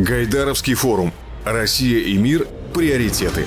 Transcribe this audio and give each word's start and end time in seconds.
Гайдаровский 0.00 0.72
форум. 0.72 1.12
Россия 1.44 1.98
и 2.00 2.16
мир. 2.16 2.46
Приоритеты. 2.72 3.44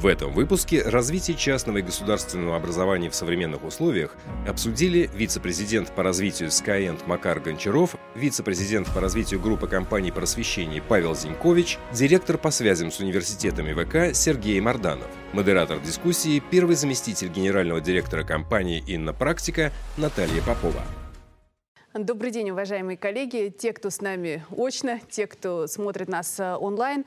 В 0.00 0.06
этом 0.08 0.32
выпуске 0.32 0.82
развитие 0.82 1.36
частного 1.36 1.78
и 1.78 1.82
государственного 1.82 2.56
образования 2.56 3.08
в 3.08 3.14
современных 3.14 3.62
условиях 3.62 4.16
обсудили 4.48 5.08
вице-президент 5.14 5.94
по 5.94 6.02
развитию 6.02 6.48
Skyend 6.48 6.98
Макар 7.06 7.38
Гончаров, 7.38 7.94
вице-президент 8.16 8.88
по 8.88 9.00
развитию 9.00 9.38
группы 9.38 9.68
компаний 9.68 10.10
просвещения 10.10 10.82
Павел 10.82 11.14
Зинькович, 11.14 11.78
директор 11.92 12.36
по 12.36 12.50
связям 12.50 12.90
с 12.90 12.98
университетами 12.98 13.72
ВК 13.74 14.12
Сергей 14.12 14.58
Марданов. 14.58 15.06
Модератор 15.32 15.78
дискуссии– 15.78 16.42
первый 16.50 16.74
заместитель 16.74 17.28
генерального 17.28 17.80
директора 17.80 18.24
компании 18.24 18.82
«Инна 18.88 19.12
Практика» 19.12 19.72
Наталья 19.96 20.42
Попова. 20.42 20.82
Добрый 21.94 22.30
день, 22.30 22.50
уважаемые 22.50 22.96
коллеги, 22.96 23.54
те, 23.54 23.74
кто 23.74 23.90
с 23.90 24.00
нами 24.00 24.46
очно, 24.50 24.98
те, 25.10 25.26
кто 25.26 25.66
смотрит 25.66 26.08
нас 26.08 26.40
э, 26.40 26.56
онлайн. 26.56 27.04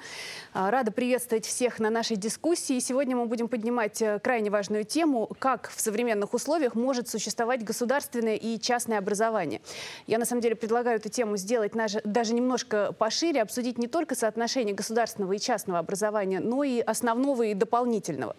А, 0.54 0.70
рада 0.70 0.92
приветствовать 0.92 1.48
всех 1.48 1.80
на 1.80 1.90
нашей 1.90 2.18
дискуссии. 2.18 2.78
Сегодня 2.78 3.16
мы 3.16 3.26
будем 3.26 3.48
поднимать 3.48 4.00
э, 4.04 4.20
крайне 4.20 4.52
важную 4.52 4.84
тему, 4.84 5.28
как 5.40 5.72
в 5.72 5.82
современных 5.82 6.36
условиях 6.36 6.76
может 6.76 7.10
существовать 7.10 7.64
государственное 7.64 8.36
и 8.36 8.60
частное 8.60 9.00
образование. 9.00 9.60
Я 10.06 10.20
на 10.20 10.26
самом 10.26 10.44
деле 10.44 10.56
предлагаю 10.56 10.98
эту 10.98 11.10
тему 11.10 11.36
сделать 11.38 11.72
даже 12.04 12.36
немножко 12.36 12.92
пошире, 12.92 13.42
обсудить 13.42 13.80
не 13.80 13.88
только 13.88 14.14
соотношение 14.14 14.76
государственного 14.76 15.34
и 15.34 15.40
частного 15.40 15.80
образования, 15.80 16.40
но 16.40 16.64
и 16.64 16.80
основного 16.80 17.42
и 17.42 17.56
дополнительного. 17.56 18.36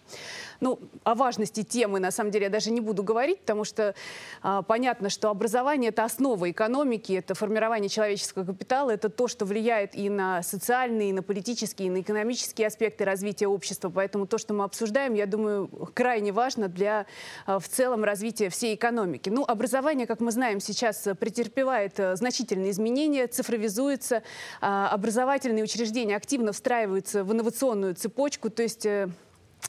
Ну, 0.60 0.78
о 1.04 1.14
важности 1.14 1.62
темы, 1.62 2.00
на 2.00 2.10
самом 2.10 2.30
деле, 2.30 2.44
я 2.44 2.50
даже 2.50 2.70
не 2.70 2.80
буду 2.80 3.02
говорить, 3.02 3.40
потому 3.40 3.64
что 3.64 3.94
а, 4.42 4.62
понятно, 4.62 5.10
что 5.10 5.30
образование– 5.30 5.88
это 5.90 6.04
основа 6.04 6.50
экономики, 6.50 7.12
это 7.12 7.34
формирование 7.34 7.88
человеческого 7.88 8.44
капитала, 8.44 8.90
это 8.90 9.08
то, 9.08 9.28
что 9.28 9.44
влияет 9.44 9.94
и 9.94 10.08
на 10.08 10.42
социальные, 10.42 11.10
и 11.10 11.12
на 11.12 11.22
политические, 11.22 11.88
и 11.88 11.90
на 11.90 12.00
экономические 12.00 12.66
аспекты 12.66 13.04
развития 13.04 13.48
общества. 13.48 13.90
Поэтому 13.90 14.26
то, 14.26 14.38
что 14.38 14.54
мы 14.54 14.64
обсуждаем, 14.64 15.14
я 15.14 15.26
думаю, 15.26 15.68
крайне 15.94 16.32
важно 16.32 16.68
для 16.68 17.06
а, 17.46 17.58
в 17.58 17.68
целом 17.68 18.04
развития 18.04 18.48
всей 18.48 18.74
экономики. 18.74 19.28
Ну, 19.28 19.44
образование, 19.44 20.06
как 20.06 20.20
мы 20.20 20.32
знаем, 20.32 20.60
сейчас 20.60 21.08
претерпевает 21.18 21.98
а, 22.00 22.16
значительные 22.16 22.70
изменения, 22.70 23.26
цифровизуется, 23.26 24.22
а, 24.60 24.88
образовательные 24.88 25.64
учреждения 25.64 26.16
активно 26.16 26.52
встраиваются 26.52 27.24
в 27.24 27.32
инновационную 27.32 27.94
цепочку, 27.94 28.50
то 28.50 28.62
есть 28.62 28.86
э, 28.86 29.08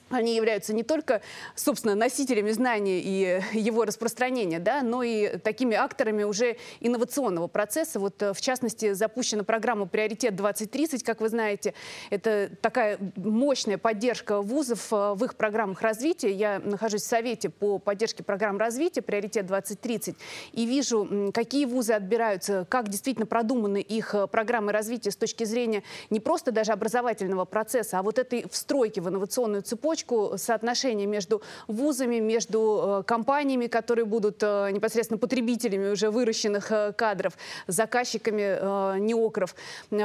они 0.10 0.36
являются 0.36 0.74
не 0.74 0.84
только, 0.84 1.22
собственно, 1.56 1.96
носителями 1.96 2.52
знания 2.52 3.00
и 3.00 3.42
его 3.54 3.86
распространения, 3.86 4.60
да, 4.60 4.82
но 4.82 5.04
и 5.04 5.38
такими 5.38 5.76
акторами 5.76 6.24
уже 6.24 6.58
инновационного 6.80 7.48
процесса. 7.48 8.00
Вот, 8.00 8.22
э, 8.22 8.34
в 8.34 8.42
частности, 8.42 8.94
запущена 8.94 9.44
программа 9.44 9.86
«Приоритет-2030», 9.86 11.04
как 11.04 11.22
вы 11.22 11.30
знаете. 11.30 11.74
Это 12.10 12.50
такая 12.62 12.98
мощная 13.16 13.78
поддержка 13.78 14.42
вузов 14.42 14.92
э, 14.92 15.14
в 15.14 15.24
их 15.24 15.36
программах 15.36 15.82
развития. 15.82 16.32
Я 16.32 16.60
нахожусь 16.60 17.02
в 17.02 17.08
Совете 17.08 17.50
по 17.50 17.80
поддержке 17.80 18.24
программ 18.24 18.58
развития 18.58 19.02
«Приоритет-2030» 19.02 20.16
и 20.54 20.66
вижу, 20.66 21.32
какие 21.34 21.66
вузы 21.66 21.94
отбираются, 21.94 22.66
как 22.70 22.90
действительно 22.90 23.26
продуманы 23.26 23.82
их 23.82 24.16
э, 24.16 24.28
программы 24.28 24.72
развития 24.72 25.12
с 25.12 25.18
точки 25.18 25.44
зрения 25.44 25.84
не 26.10 26.20
просто 26.20 26.52
даже 26.52 26.72
образовательного 26.72 27.46
процесса, 27.46 28.00
а 28.00 28.04
вот 28.04 28.20
этой 28.20 28.48
встройки 28.50 29.00
в 29.00 29.10
инновационную 29.10 29.62
цепочку 29.64 29.97
цепочку 29.98 30.38
соотношения 30.38 31.06
между 31.06 31.42
вузами, 31.68 32.20
между 32.20 33.00
э, 33.00 33.04
компаниями, 33.04 33.68
которые 33.68 34.06
будут 34.06 34.38
э, 34.42 34.70
непосредственно 34.72 35.18
потребителями 35.18 35.92
уже 35.92 36.10
выращенных 36.12 36.72
э, 36.72 36.94
кадров, 36.94 37.34
заказчиками 37.68 39.00
неокров. 39.00 39.56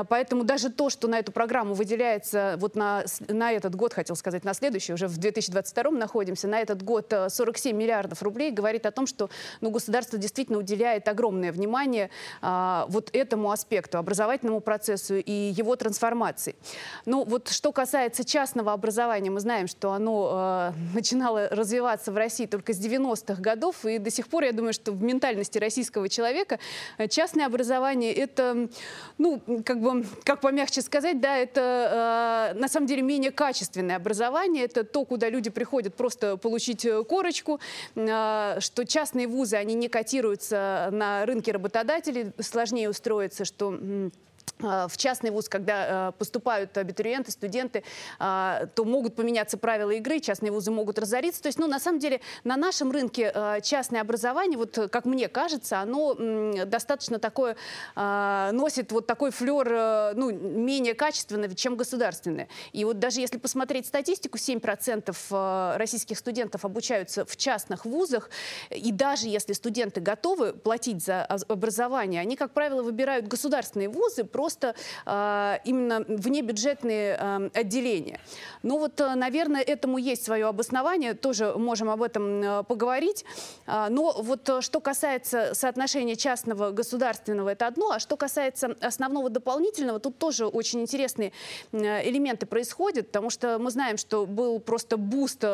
Поэтому 0.08 0.44
даже 0.44 0.70
то, 0.70 0.90
что 0.90 1.08
на 1.08 1.18
эту 1.18 1.32
программу 1.32 1.74
выделяется 1.74 2.56
вот 2.58 2.76
на, 2.76 3.04
на 3.28 3.52
этот 3.52 3.74
год, 3.74 3.92
хотел 3.92 4.16
сказать, 4.16 4.44
на 4.44 4.54
следующий, 4.54 4.92
уже 4.92 5.06
в 5.06 5.18
2022 5.18 5.90
находимся, 5.90 6.48
на 6.48 6.60
этот 6.60 6.82
год 6.82 7.12
47 7.28 7.76
миллиардов 7.76 8.22
рублей, 8.22 8.50
говорит 8.50 8.86
о 8.86 8.90
том, 8.90 9.06
что 9.06 9.28
ну, 9.60 9.70
государство 9.70 10.18
действительно 10.18 10.58
уделяет 10.58 11.08
огромное 11.08 11.52
внимание 11.52 12.10
а, 12.40 12.86
вот 12.88 13.10
этому 13.12 13.50
аспекту, 13.50 13.98
образовательному 13.98 14.60
процессу 14.60 15.16
и 15.16 15.32
его 15.32 15.76
трансформации. 15.76 16.54
Ну 17.06 17.24
вот 17.24 17.48
что 17.48 17.72
касается 17.72 18.24
частного 18.24 18.72
образования, 18.72 19.30
мы 19.30 19.40
знаем, 19.40 19.66
что 19.66 19.81
оно 19.90 20.72
э, 20.72 20.78
начинало 20.94 21.48
развиваться 21.48 22.12
в 22.12 22.16
России 22.16 22.46
только 22.46 22.72
с 22.72 22.78
90-х 22.78 23.40
годов, 23.42 23.84
и 23.84 23.98
до 23.98 24.10
сих 24.10 24.28
пор, 24.28 24.44
я 24.44 24.52
думаю, 24.52 24.72
что 24.72 24.92
в 24.92 25.02
ментальности 25.02 25.58
российского 25.58 26.08
человека 26.08 26.58
э, 26.98 27.08
частное 27.08 27.46
образование 27.46 28.12
это, 28.12 28.68
ну, 29.18 29.42
как 29.64 29.80
бы, 29.80 30.04
как 30.24 30.40
помягче 30.40 30.82
сказать, 30.82 31.20
да, 31.20 31.36
это 31.36 32.52
э, 32.54 32.58
на 32.58 32.68
самом 32.68 32.86
деле 32.86 33.02
менее 33.02 33.30
качественное 33.30 33.96
образование, 33.96 34.64
это 34.64 34.84
то, 34.84 35.04
куда 35.04 35.28
люди 35.28 35.50
приходят 35.50 35.94
просто 35.94 36.36
получить 36.36 36.84
э, 36.84 37.02
корочку, 37.04 37.58
э, 37.96 38.56
что 38.60 38.86
частные 38.86 39.26
вузы, 39.26 39.56
они 39.56 39.74
не 39.74 39.88
котируются 39.88 40.90
на 40.92 41.26
рынке 41.26 41.52
работодателей, 41.52 42.32
сложнее 42.38 42.88
устроиться, 42.88 43.44
что 43.44 43.78
в 44.62 44.96
частный 44.96 45.30
вуз, 45.30 45.48
когда 45.48 46.08
а, 46.08 46.12
поступают 46.12 46.76
абитуриенты, 46.78 47.30
студенты, 47.30 47.82
а, 48.18 48.66
то 48.74 48.84
могут 48.84 49.16
поменяться 49.16 49.58
правила 49.58 49.90
игры, 49.90 50.20
частные 50.20 50.52
вузы 50.52 50.70
могут 50.70 50.98
разориться. 50.98 51.42
То 51.42 51.48
есть, 51.48 51.58
ну, 51.58 51.66
на 51.66 51.78
самом 51.78 51.98
деле, 51.98 52.20
на 52.44 52.56
нашем 52.56 52.90
рынке 52.90 53.32
частное 53.62 54.00
образование, 54.00 54.58
вот 54.58 54.78
как 54.90 55.04
мне 55.04 55.28
кажется, 55.28 55.80
оно 55.80 56.14
достаточно 56.64 57.18
такое, 57.18 57.56
носит 57.96 58.92
вот 58.92 59.06
такой 59.06 59.30
флер, 59.30 60.14
ну, 60.14 60.30
менее 60.30 60.94
качественный, 60.94 61.52
чем 61.54 61.76
государственное. 61.76 62.48
И 62.72 62.84
вот 62.84 62.98
даже 62.98 63.20
если 63.20 63.38
посмотреть 63.38 63.86
статистику, 63.86 64.38
7% 64.38 65.76
российских 65.76 66.18
студентов 66.18 66.64
обучаются 66.64 67.24
в 67.24 67.36
частных 67.36 67.84
вузах, 67.84 68.30
и 68.70 68.92
даже 68.92 69.28
если 69.28 69.52
студенты 69.52 70.00
готовы 70.00 70.52
платить 70.52 71.04
за 71.04 71.24
образование, 71.24 72.20
они, 72.20 72.36
как 72.36 72.52
правило, 72.52 72.82
выбирают 72.82 73.26
государственные 73.26 73.88
вузы, 73.88 74.24
просто 74.24 74.51
э, 74.60 75.58
именно 75.64 76.04
внебюджетные 76.08 77.16
э, 77.18 77.50
отделения. 77.54 78.20
Ну 78.62 78.78
вот, 78.78 78.98
наверное, 78.98 79.62
этому 79.62 79.98
есть 79.98 80.24
свое 80.24 80.46
обоснование, 80.46 81.14
тоже 81.14 81.54
можем 81.56 81.90
об 81.90 82.02
этом 82.02 82.42
э, 82.42 82.62
поговорить. 82.64 83.24
Э, 83.66 83.88
но 83.90 84.12
вот 84.18 84.48
э, 84.48 84.60
что 84.60 84.80
касается 84.80 85.54
соотношения 85.54 86.16
частного 86.16 86.70
государственного, 86.70 87.50
это 87.50 87.66
одно, 87.66 87.90
а 87.92 87.98
что 87.98 88.16
касается 88.16 88.76
основного 88.80 89.30
дополнительного, 89.30 89.98
тут 90.00 90.18
тоже 90.18 90.46
очень 90.46 90.80
интересные 90.80 91.32
э, 91.72 92.08
элементы 92.08 92.46
происходят, 92.46 93.06
потому 93.08 93.30
что 93.30 93.58
мы 93.58 93.70
знаем, 93.70 93.96
что 93.96 94.26
был 94.26 94.60
просто 94.60 94.96
буст 94.96 95.44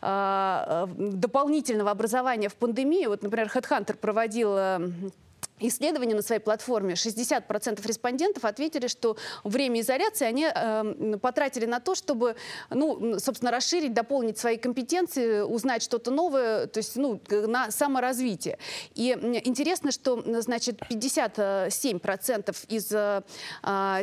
дополнительного 0.00 1.90
образования 1.90 2.48
в 2.48 2.54
пандемии. 2.54 3.06
Вот, 3.06 3.22
например, 3.22 3.50
HeadHunter 3.52 3.96
проводил 3.96 4.56
э, 4.56 4.90
исследование 5.60 6.16
на 6.16 6.22
своей 6.22 6.40
платформе 6.40 6.94
60% 6.94 7.86
респондентов 7.86 8.44
ответили, 8.44 8.86
что 8.86 9.16
время 9.44 9.80
изоляции 9.80 10.26
они 10.26 10.46
э, 10.52 11.18
потратили 11.20 11.66
на 11.66 11.80
то, 11.80 11.94
чтобы, 11.94 12.36
ну, 12.70 13.18
собственно, 13.18 13.50
расширить, 13.50 13.94
дополнить 13.94 14.38
свои 14.38 14.56
компетенции, 14.56 15.40
узнать 15.40 15.82
что-то 15.82 16.10
новое, 16.10 16.66
то 16.66 16.78
есть, 16.78 16.96
ну, 16.96 17.20
на 17.30 17.70
саморазвитие. 17.70 18.58
И 18.94 19.10
интересно, 19.44 19.92
что, 19.92 20.22
значит, 20.42 20.80
57% 20.90 22.56
из 22.68 22.92
э, 22.92 23.22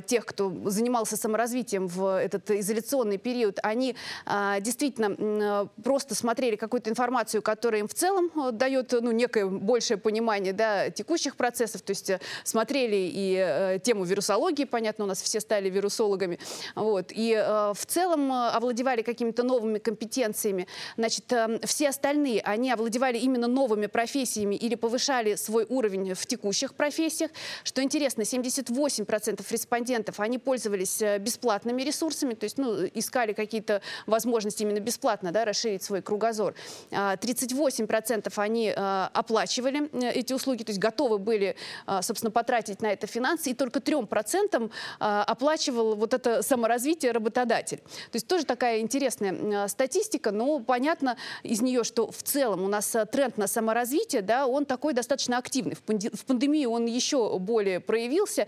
тех, 0.05 0.25
кто 0.25 0.51
занимался 0.65 1.17
саморазвитием 1.17 1.87
в 1.87 2.19
этот 2.19 2.49
изоляционный 2.51 3.17
период, 3.17 3.59
они 3.63 3.95
э, 4.25 4.55
действительно 4.61 5.15
э, 5.17 5.67
просто 5.83 6.15
смотрели 6.15 6.55
какую-то 6.55 6.89
информацию, 6.89 7.41
которая 7.41 7.81
им 7.81 7.87
в 7.87 7.93
целом 7.93 8.31
э, 8.35 8.51
дает, 8.51 8.91
ну, 8.94 9.11
некое 9.11 9.45
большее 9.45 9.97
понимание, 9.97 10.53
да, 10.53 10.89
текущих 10.89 11.35
процессов, 11.44 11.81
то 11.81 11.92
есть 11.92 12.10
э, 12.10 12.22
смотрели 12.45 12.95
и 12.95 13.36
э, 13.38 13.80
тему 13.84 14.06
вирусологии, 14.06 14.63
понятно, 14.63 15.04
у 15.04 15.07
нас 15.07 15.22
все 15.22 15.42
стали 15.42 15.69
вирусологами, 15.69 16.40
вот, 16.74 17.12
и 17.12 17.34
э, 17.34 17.74
в 17.75 17.86
целом 17.86 18.31
э, 18.31 18.50
овладевали 18.51 19.01
какими-то 19.01 19.44
новыми 19.44 19.80
компетенциями. 19.80 20.68
Значит, 20.95 21.34
э, 21.34 21.60
все 21.66 21.90
остальные, 21.90 22.40
они 22.40 22.72
овладевали 22.72 23.18
именно 23.18 23.48
новыми 23.48 23.88
профессиями 23.88 24.56
или 24.56 24.75
повышали 24.75 25.36
свой 25.36 25.66
уровень 25.68 26.13
в 26.13 26.25
текущих 26.25 26.75
профессиях. 26.75 27.31
Что 27.66 27.84
интересно, 27.84 28.22
78% 28.22 29.45
респондентов, 29.51 30.22
они 30.22 30.38
пользовались 30.38 31.01
э, 31.01 31.18
бесплатными 31.18 31.81
ресурсами, 31.81 32.36
то 32.36 32.45
есть, 32.45 32.57
ну, 32.57 32.86
искали 32.94 33.34
какие-то 33.34 33.81
возможности 34.06 34.63
именно 34.63 34.80
бесплатно, 34.80 35.34
да, 35.34 35.44
расширить 35.44 35.84
свой 35.84 36.01
кругозор. 36.01 36.56
38% 36.92 38.31
а, 38.34 38.42
они 38.42 38.69
оплачивали 38.69 39.90
эти 40.13 40.31
услуги, 40.31 40.63
то 40.63 40.69
есть 40.69 40.80
готовы 40.80 41.18
были 41.18 41.32
были, 41.33 41.56
собственно, 42.01 42.31
потратить 42.31 42.81
на 42.81 42.91
это 42.94 43.07
финансы, 43.07 43.50
и 43.50 43.53
только 43.53 43.80
3% 43.80 44.71
оплачивал 45.00 45.95
вот 45.95 46.13
это 46.13 46.44
саморазвитие 46.44 47.12
работодатель. 47.12 47.77
То 47.77 48.15
есть 48.15 48.27
тоже 48.27 48.45
такая 48.45 48.80
интересная 48.80 49.68
статистика, 49.68 50.31
но 50.31 50.59
понятно 50.59 51.18
из 51.41 51.62
нее, 51.62 51.83
что 51.83 52.12
в 52.12 52.21
целом 52.21 52.63
у 52.63 52.68
нас 52.68 52.95
тренд 53.12 53.38
на 53.38 53.47
саморазвитие, 53.47 54.21
да, 54.21 54.45
он 54.45 54.65
такой 54.65 54.94
достаточно 54.94 55.38
активный. 55.38 55.75
В 55.75 56.25
пандемию 56.25 56.69
он 56.69 56.85
еще 56.85 57.39
более 57.39 57.80
проявился. 57.80 58.45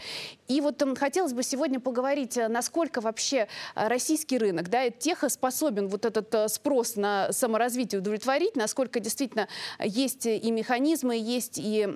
И 0.47 0.61
вот 0.61 0.83
хотелось 0.97 1.33
бы 1.33 1.41
сегодня 1.43 1.79
поговорить, 1.79 2.37
насколько 2.49 3.01
вообще 3.01 3.47
российский 3.73 4.37
рынок, 4.37 4.69
да, 4.69 4.89
тех 4.89 5.23
способен 5.29 5.87
вот 5.87 6.05
этот 6.05 6.51
спрос 6.51 6.95
на 6.97 7.31
саморазвитие 7.31 7.99
удовлетворить, 7.99 8.55
насколько 8.55 8.99
действительно 8.99 9.47
есть 9.83 10.25
и 10.27 10.51
механизмы, 10.51 11.15
есть 11.17 11.57
и 11.57 11.87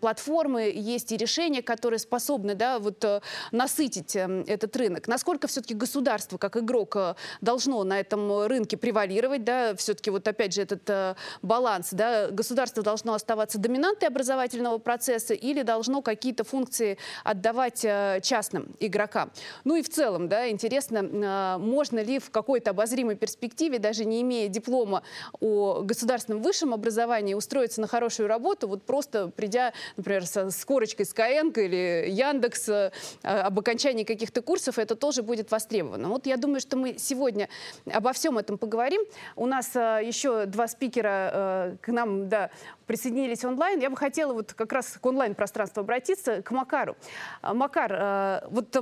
платформы, 0.00 0.37
есть 0.46 1.12
и 1.12 1.16
решения, 1.16 1.62
которые 1.62 1.98
способны 1.98 2.54
да, 2.54 2.78
вот, 2.78 3.04
э, 3.04 3.20
насытить 3.52 4.14
э, 4.16 4.44
этот 4.46 4.76
рынок. 4.76 5.08
Насколько 5.08 5.48
все-таки 5.48 5.74
государство 5.74 6.38
как 6.38 6.56
игрок 6.56 6.96
э, 6.96 7.14
должно 7.40 7.82
на 7.84 8.00
этом 8.00 8.46
рынке 8.46 8.76
превалировать, 8.76 9.44
да, 9.44 9.74
все-таки 9.74 10.10
вот 10.10 10.26
опять 10.28 10.54
же 10.54 10.62
этот 10.62 11.16
баланс, 11.42 11.88
да, 11.92 12.28
государство 12.30 12.82
должно 12.82 13.14
оставаться 13.14 13.58
доминантой 13.58 14.08
образовательного 14.08 14.78
процесса 14.78 15.34
или 15.34 15.62
должно 15.62 16.02
какие-то 16.02 16.44
функции 16.44 16.98
отдавать 17.24 17.80
частным 18.22 18.74
игрокам. 18.80 19.30
Ну 19.64 19.76
и 19.76 19.82
в 19.82 19.88
целом, 19.88 20.28
да, 20.28 20.48
интересно, 20.48 21.58
можно 21.58 22.00
ли 22.00 22.18
в 22.18 22.30
какой-то 22.30 22.70
обозримой 22.70 23.16
перспективе, 23.16 23.78
даже 23.78 24.04
не 24.04 24.22
имея 24.22 24.48
диплома 24.48 25.02
о 25.40 25.82
государственном 25.82 26.42
высшем 26.42 26.74
образовании, 26.74 27.34
устроиться 27.34 27.80
на 27.80 27.86
хорошую 27.86 28.28
работу, 28.28 28.68
вот 28.68 28.82
просто 28.84 29.28
придя, 29.28 29.72
например, 29.96 30.26
с 30.36 30.64
корочкой 30.64 31.06
Skyeng 31.06 31.52
или 31.54 32.10
Яндекс 32.10 32.68
э, 32.68 32.90
об 33.22 33.58
окончании 33.58 34.04
каких-то 34.04 34.42
курсов, 34.42 34.78
это 34.78 34.96
тоже 34.96 35.22
будет 35.22 35.50
востребовано. 35.50 36.08
Вот 36.08 36.26
я 36.26 36.36
думаю, 36.36 36.60
что 36.60 36.76
мы 36.76 36.96
сегодня 36.98 37.48
обо 37.86 38.12
всем 38.12 38.38
этом 38.38 38.58
поговорим. 38.58 39.02
У 39.36 39.46
нас 39.46 39.74
э, 39.74 40.00
еще 40.04 40.46
два 40.46 40.68
спикера 40.68 41.30
э, 41.32 41.76
к 41.80 41.88
нам 41.88 42.28
да, 42.28 42.50
присоединились 42.88 43.44
онлайн. 43.44 43.78
Я 43.78 43.90
бы 43.90 43.96
хотела 43.96 44.32
вот 44.32 44.54
как 44.54 44.72
раз 44.72 44.98
к 45.00 45.06
онлайн-пространству 45.06 45.82
обратиться, 45.82 46.42
к 46.42 46.50
Макару. 46.50 46.96
Макар, 47.42 48.42
вот 48.50 48.76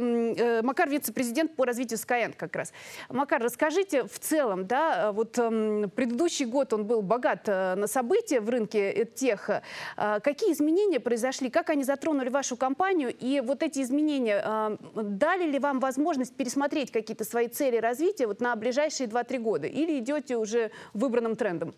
Макар 0.62 0.88
вице-президент 0.88 1.54
по 1.56 1.66
развитию 1.66 1.98
Skyeng 1.98 2.34
как 2.34 2.56
раз. 2.56 2.72
Макар, 3.10 3.42
расскажите 3.42 4.04
в 4.04 4.18
целом, 4.18 4.66
да, 4.66 5.12
вот 5.12 5.32
предыдущий 5.32 6.46
год 6.46 6.72
он 6.72 6.86
был 6.86 7.02
богат 7.02 7.46
на 7.46 7.86
события 7.86 8.40
в 8.40 8.48
рынке 8.48 9.04
тех. 9.14 9.50
Какие 9.96 10.52
изменения 10.52 11.00
произошли, 11.00 11.50
как 11.50 11.68
они 11.68 11.84
затронули 11.84 12.30
вашу 12.30 12.56
компанию, 12.56 13.12
и 13.14 13.40
вот 13.40 13.62
эти 13.62 13.82
изменения 13.82 14.42
э, 14.44 14.76
дали 14.94 15.50
ли 15.50 15.58
вам 15.58 15.80
возможность 15.80 16.36
пересмотреть 16.36 16.92
какие-то 16.92 17.24
свои 17.24 17.48
цели 17.48 17.76
развития 17.76 18.26
вот 18.26 18.40
на 18.40 18.54
ближайшие 18.54 19.08
2-3 19.08 19.38
года, 19.38 19.66
или 19.66 19.98
идете 19.98 20.36
уже 20.36 20.70
выбранным 20.94 21.34
трендом? 21.34 21.74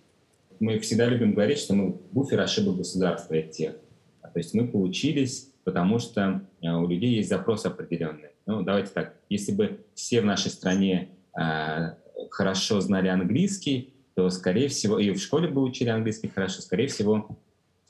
Мы 0.61 0.79
всегда 0.79 1.07
любим 1.07 1.35
говорить, 1.35 1.59
что 1.59 1.75
мы 1.75 1.91
буфер 2.13 2.41
ошибок 2.41 2.79
государства 2.79 3.35
и 3.35 3.51
тех. 3.51 3.73
То 4.23 4.39
есть 4.39 4.55
мы 4.55 4.69
получились, 4.69 5.53
потому 5.65 5.99
что 5.99 6.43
э, 6.61 6.71
у 6.71 6.87
людей 6.87 7.15
есть 7.17 7.29
запрос 7.29 7.65
определенный. 7.65 8.31
Ну, 8.47 8.63
давайте 8.63 8.91
так, 8.93 9.15
если 9.29 9.53
бы 9.53 9.85
все 9.95 10.21
в 10.21 10.25
нашей 10.25 10.51
стране 10.51 11.11
э, 11.39 11.95
хорошо 12.31 12.81
знали 12.81 13.09
английский, 13.09 13.95
то, 14.19 14.31
скорее 14.31 14.69
всего, 14.69 14.99
и 14.99 15.13
в 15.13 15.19
школе 15.19 15.49
бы 15.49 15.63
учили 15.63 15.91
английский 15.91 16.27
хорошо, 16.27 16.61
скорее 16.61 16.89
всего, 16.89 17.39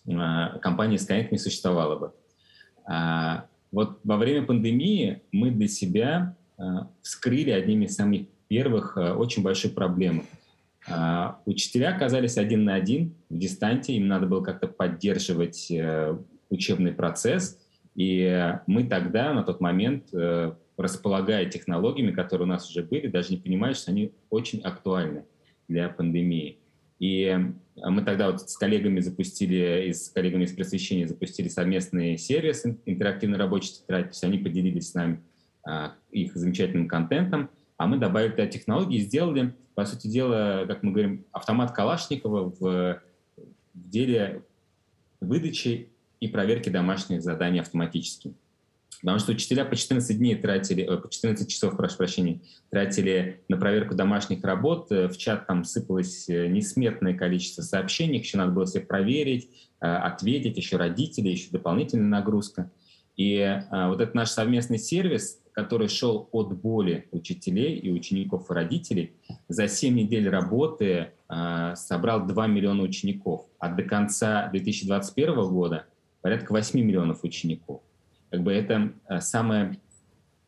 а, 0.06 0.58
компании 0.58 0.98
Skynet 0.98 1.28
не 1.30 1.38
существовало 1.38 1.98
бы. 1.98 2.12
А, 2.84 3.46
вот 3.70 4.00
во 4.04 4.18
время 4.18 4.44
пандемии 4.44 5.22
мы 5.32 5.50
для 5.50 5.68
себя 5.68 6.36
а, 6.58 6.90
вскрыли 7.02 7.50
одними 7.50 7.86
из 7.86 7.94
самых 7.94 8.26
первых 8.48 8.96
очень 8.96 9.42
большую 9.42 9.72
проблему. 9.72 10.24
Учителя 11.44 11.94
оказались 11.94 12.38
один 12.38 12.64
на 12.64 12.74
один 12.74 13.14
в 13.28 13.36
дистанте, 13.36 13.94
им 13.94 14.08
надо 14.08 14.26
было 14.26 14.42
как-то 14.42 14.68
поддерживать 14.68 15.70
э, 15.70 16.16
учебный 16.48 16.92
процесс, 16.92 17.58
и 17.94 18.54
мы 18.66 18.84
тогда, 18.84 19.34
на 19.34 19.42
тот 19.42 19.60
момент, 19.60 20.04
э, 20.14 20.52
располагая 20.78 21.46
технологиями, 21.46 22.12
которые 22.12 22.46
у 22.46 22.48
нас 22.48 22.70
уже 22.70 22.82
были, 22.82 23.08
даже 23.08 23.30
не 23.32 23.38
понимали, 23.38 23.74
что 23.74 23.90
они 23.90 24.12
очень 24.30 24.60
актуальны 24.60 25.24
для 25.66 25.88
пандемии. 25.88 26.58
И 26.98 27.24
э, 27.24 27.88
мы 27.90 28.02
тогда 28.02 28.30
вот 28.30 28.48
с 28.48 28.56
коллегами 28.56 29.00
запустили, 29.00 29.90
с 29.92 30.08
коллегами 30.08 30.44
из 30.44 30.52
просвещения 30.52 31.06
запустили 31.06 31.48
совместный 31.48 32.16
сервис 32.16 32.64
интерактивный 32.86 33.38
рабочий 33.38 33.74
тетрадь, 33.74 34.04
то 34.04 34.10
есть 34.10 34.24
они 34.24 34.38
поделились 34.38 34.90
с 34.90 34.94
нами 34.94 35.20
а, 35.64 35.94
их 36.10 36.34
замечательным 36.34 36.88
контентом, 36.88 37.50
а 37.78 37.86
мы 37.86 37.96
добавили 37.96 38.32
туда 38.32 38.46
технологии 38.46 38.98
и 38.98 39.02
сделали, 39.02 39.54
по 39.74 39.86
сути 39.86 40.08
дела, 40.08 40.66
как 40.66 40.82
мы 40.82 40.90
говорим, 40.92 41.24
автомат 41.32 41.72
Калашникова 41.72 42.50
в, 42.50 42.60
в 42.60 43.00
деле 43.72 44.42
выдачи 45.20 45.88
и 46.20 46.28
проверки 46.28 46.68
домашних 46.68 47.22
заданий 47.22 47.60
автоматически. 47.60 48.34
Потому 49.00 49.20
что 49.20 49.32
учителя 49.32 49.64
по 49.64 49.76
14 49.76 50.18
дней 50.18 50.34
тратили, 50.34 50.82
э, 50.82 50.96
по 50.96 51.08
14 51.08 51.48
часов, 51.48 51.76
прошу 51.76 51.98
прощения, 51.98 52.40
тратили 52.70 53.42
на 53.48 53.56
проверку 53.56 53.94
домашних 53.94 54.42
работ. 54.42 54.90
Э, 54.90 55.08
в 55.08 55.16
чат 55.16 55.46
там 55.46 55.64
сыпалось 55.64 56.28
э, 56.28 56.48
несметное 56.48 57.14
количество 57.14 57.62
сообщений, 57.62 58.18
еще 58.18 58.38
надо 58.38 58.52
было 58.52 58.66
все 58.66 58.80
проверить, 58.80 59.50
ответить, 59.78 60.56
еще 60.56 60.76
родители, 60.76 61.28
еще 61.28 61.50
дополнительная 61.52 62.08
нагрузка. 62.08 62.72
И 63.16 63.60
вот 63.70 64.00
этот 64.00 64.14
наш 64.14 64.30
совместный 64.30 64.78
сервис, 64.78 65.40
который 65.58 65.88
шел 65.88 66.28
от 66.30 66.56
боли 66.56 67.08
учителей 67.10 67.76
и 67.78 67.90
учеников 67.90 68.48
и 68.48 68.54
родителей, 68.54 69.16
за 69.48 69.66
7 69.66 69.92
недель 69.92 70.28
работы 70.28 71.10
собрал 71.74 72.24
2 72.24 72.46
миллиона 72.46 72.84
учеников, 72.84 73.44
а 73.58 73.68
до 73.68 73.82
конца 73.82 74.46
2021 74.52 75.34
года 75.48 75.86
порядка 76.20 76.52
8 76.52 76.78
миллионов 76.78 77.24
учеников. 77.24 77.82
Как 78.30 78.44
бы 78.44 78.52
это 78.52 78.92
э, 79.08 79.20
самое 79.20 79.80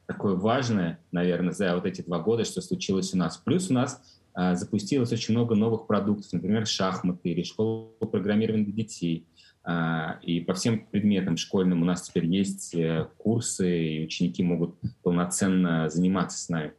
такое 0.07 0.37
важное, 0.37 1.01
наверное, 1.11 1.53
за 1.53 1.75
вот 1.75 1.87
эти 1.87 2.03
два 2.03 2.21
года, 2.21 2.45
что 2.45 2.61
случилось 2.61 3.13
у 3.13 3.17
нас. 3.17 3.37
Плюс 3.37 3.69
у 3.69 3.75
нас 3.75 4.01
а, 4.33 4.55
запустилось 4.55 5.11
очень 5.13 5.35
много 5.35 5.57
новых 5.57 5.89
продуктов, 5.89 6.33
например, 6.33 6.69
шахматы 6.69 7.31
или 7.31 7.43
школа 7.43 7.91
программирования 7.99 8.65
для 8.65 8.75
детей. 8.75 9.27
А, 9.63 10.19
и 10.23 10.41
по 10.41 10.55
всем 10.55 10.87
предметам 10.87 11.37
школьным 11.37 11.83
у 11.83 11.85
нас 11.85 12.03
теперь 12.03 12.27
есть 12.27 12.75
а, 12.75 13.09
курсы, 13.19 13.87
и 13.87 14.05
ученики 14.05 14.43
могут 14.43 14.75
полноценно 15.03 15.89
заниматься 15.89 16.39
с 16.39 16.49
нами. 16.49 16.73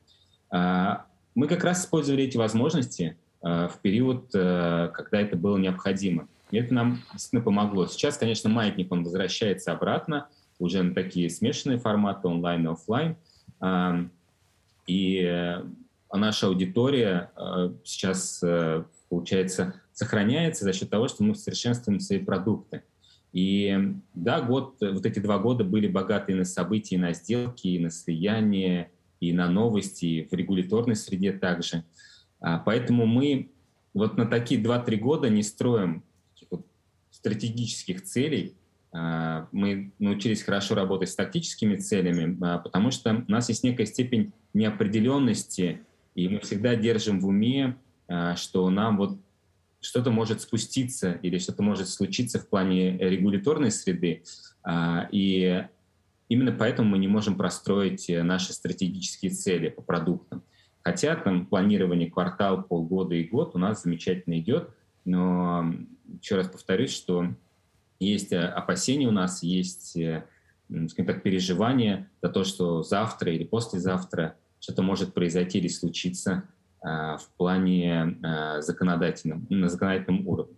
А, 0.50 1.06
мы 1.36 1.48
как 1.48 1.64
раз 1.64 1.82
использовали 1.84 2.24
эти 2.24 2.38
возможности 2.38 3.18
а, 3.42 3.68
в 3.68 3.80
период, 3.80 4.30
а, 4.34 4.90
когда 4.90 5.22
это 5.22 5.36
было 5.36 5.58
необходимо. 5.58 6.28
И 6.50 6.58
это 6.58 6.74
нам 6.74 7.02
действительно 7.14 7.42
помогло. 7.42 7.88
Сейчас, 7.88 8.18
конечно, 8.18 8.50
маятник, 8.50 8.92
он 8.92 9.04
возвращается 9.04 9.72
обратно, 9.72 10.28
уже 10.60 10.84
на 10.84 10.94
такие 10.94 11.30
смешанные 11.30 11.80
форматы 11.80 12.28
онлайн 12.28 12.68
и 12.68 12.72
офлайн. 12.72 13.16
И 14.88 15.24
э, 15.24 15.64
наша 16.12 16.48
аудитория 16.48 17.32
э, 17.38 17.72
сейчас, 17.84 18.42
э, 18.44 18.84
получается, 19.10 19.81
сохраняется 19.94 20.64
за 20.64 20.74
счет 20.74 20.90
того, 20.90 21.08
что 21.08 21.24
мы 21.24 21.36
совершенствуем 21.36 22.00
свои 22.00 22.20
продукты. 22.20 22.84
И 23.34 23.96
да, 24.14 24.42
год, 24.42 24.78
вот 24.82 25.06
эти 25.06 25.20
два 25.20 25.40
года 25.40 25.64
были 25.64 25.88
богаты 25.88 26.36
на 26.36 26.44
события, 26.44 26.96
и 26.96 27.00
на 27.00 27.14
сделки, 27.14 27.68
и 27.68 27.80
на 27.80 27.90
слияние, 27.90 28.92
и 29.22 29.32
на 29.32 29.50
новости, 29.50 30.06
и 30.06 30.28
в 30.28 30.34
регуляторной 30.34 30.96
среде 30.96 31.32
также. 31.32 31.86
А, 32.42 32.58
поэтому 32.58 33.06
мы 33.06 33.52
вот 33.94 34.18
на 34.18 34.26
такие 34.26 34.62
два-три 34.62 34.98
года 34.98 35.30
не 35.30 35.44
строим 35.44 36.04
стратегических 37.12 38.04
целей, 38.04 38.56
а, 38.92 39.48
мы 39.52 39.92
научились 40.00 40.44
хорошо 40.44 40.76
работать 40.76 41.10
с 41.10 41.16
тактическими 41.16 41.76
целями, 41.78 42.38
а, 42.42 42.58
потому 42.58 42.92
что 42.92 43.24
у 43.28 43.32
нас 43.32 43.48
есть 43.48 43.64
некая 43.64 43.86
степень 43.86 44.34
неопределенности, 44.54 45.82
и 46.16 46.28
мы 46.28 46.40
всегда 46.40 46.76
держим 46.76 47.22
в 47.22 47.28
уме, 47.28 47.78
что 48.36 48.70
нам 48.70 48.98
вот 48.98 49.18
что-то 49.82 50.12
может 50.12 50.42
спуститься 50.42 51.14
или 51.24 51.38
что-то 51.38 51.64
может 51.64 51.90
случиться 51.90 52.40
в 52.40 52.48
плане 52.48 52.98
регуляторной 52.98 53.72
среды. 53.72 54.24
И 55.12 55.66
именно 56.30 56.52
поэтому 56.52 56.90
мы 56.90 57.00
не 57.00 57.08
можем 57.08 57.36
простроить 57.36 58.06
наши 58.08 58.54
стратегические 58.54 59.32
цели 59.32 59.70
по 59.70 59.82
продуктам. 59.82 60.44
Хотя 60.84 61.16
там 61.16 61.46
планирование 61.46 62.10
квартал, 62.10 62.64
полгода 62.64 63.16
и 63.16 63.28
год 63.28 63.56
у 63.56 63.58
нас 63.58 63.84
замечательно 63.84 64.40
идет, 64.40 64.70
но 65.06 65.74
еще 66.22 66.36
раз 66.36 66.48
повторюсь, 66.48 66.92
что 66.92 67.28
есть 68.00 68.32
э, 68.32 68.40
опасения 68.40 69.08
у 69.08 69.12
нас, 69.12 69.44
есть, 69.44 69.96
э, 69.96 70.26
скажем 70.88 71.06
так, 71.06 71.24
переживания 71.24 72.10
за 72.22 72.30
то, 72.30 72.44
что 72.44 72.82
завтра 72.82 73.32
или 73.32 73.44
послезавтра 73.44 74.36
что-то 74.60 74.82
может 74.82 75.14
произойти 75.14 75.60
или 75.60 75.68
случиться 75.68 76.32
э, 76.32 76.61
в 76.84 77.24
плане 77.38 78.18
законодательном, 78.60 79.46
на 79.50 79.70
законодательном 79.70 80.28
уровне. 80.28 80.56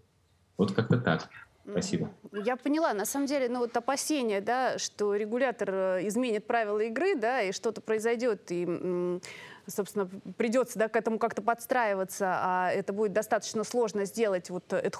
Вот 0.58 0.72
как-то 0.72 0.98
так. 0.98 1.30
Спасибо. 1.70 2.12
Я 2.34 2.58
поняла. 2.58 2.94
На 2.94 3.06
самом 3.06 3.25
деле, 3.25 3.48
ну 3.48 3.60
вот 3.60 3.75
опасения, 3.77 4.42
да, 4.42 4.77
что 4.77 5.15
регулятор 5.15 5.70
э, 5.72 6.08
изменит 6.08 6.46
правила 6.46 6.80
игры, 6.80 7.15
да, 7.15 7.42
и 7.42 7.53
что-то 7.53 7.80
произойдет, 7.80 8.51
и 8.51 9.20
собственно, 9.67 10.10
придется 10.38 10.79
да, 10.79 10.88
к 10.88 10.96
этому 10.96 11.20
как-то 11.20 11.41
подстраиваться, 11.41 12.25
а 12.27 12.72
это 12.72 12.93
будет 12.93 13.13
достаточно 13.13 13.63
сложно 13.63 14.05
сделать 14.05 14.50
вот 14.50 14.72
ad. 14.72 14.93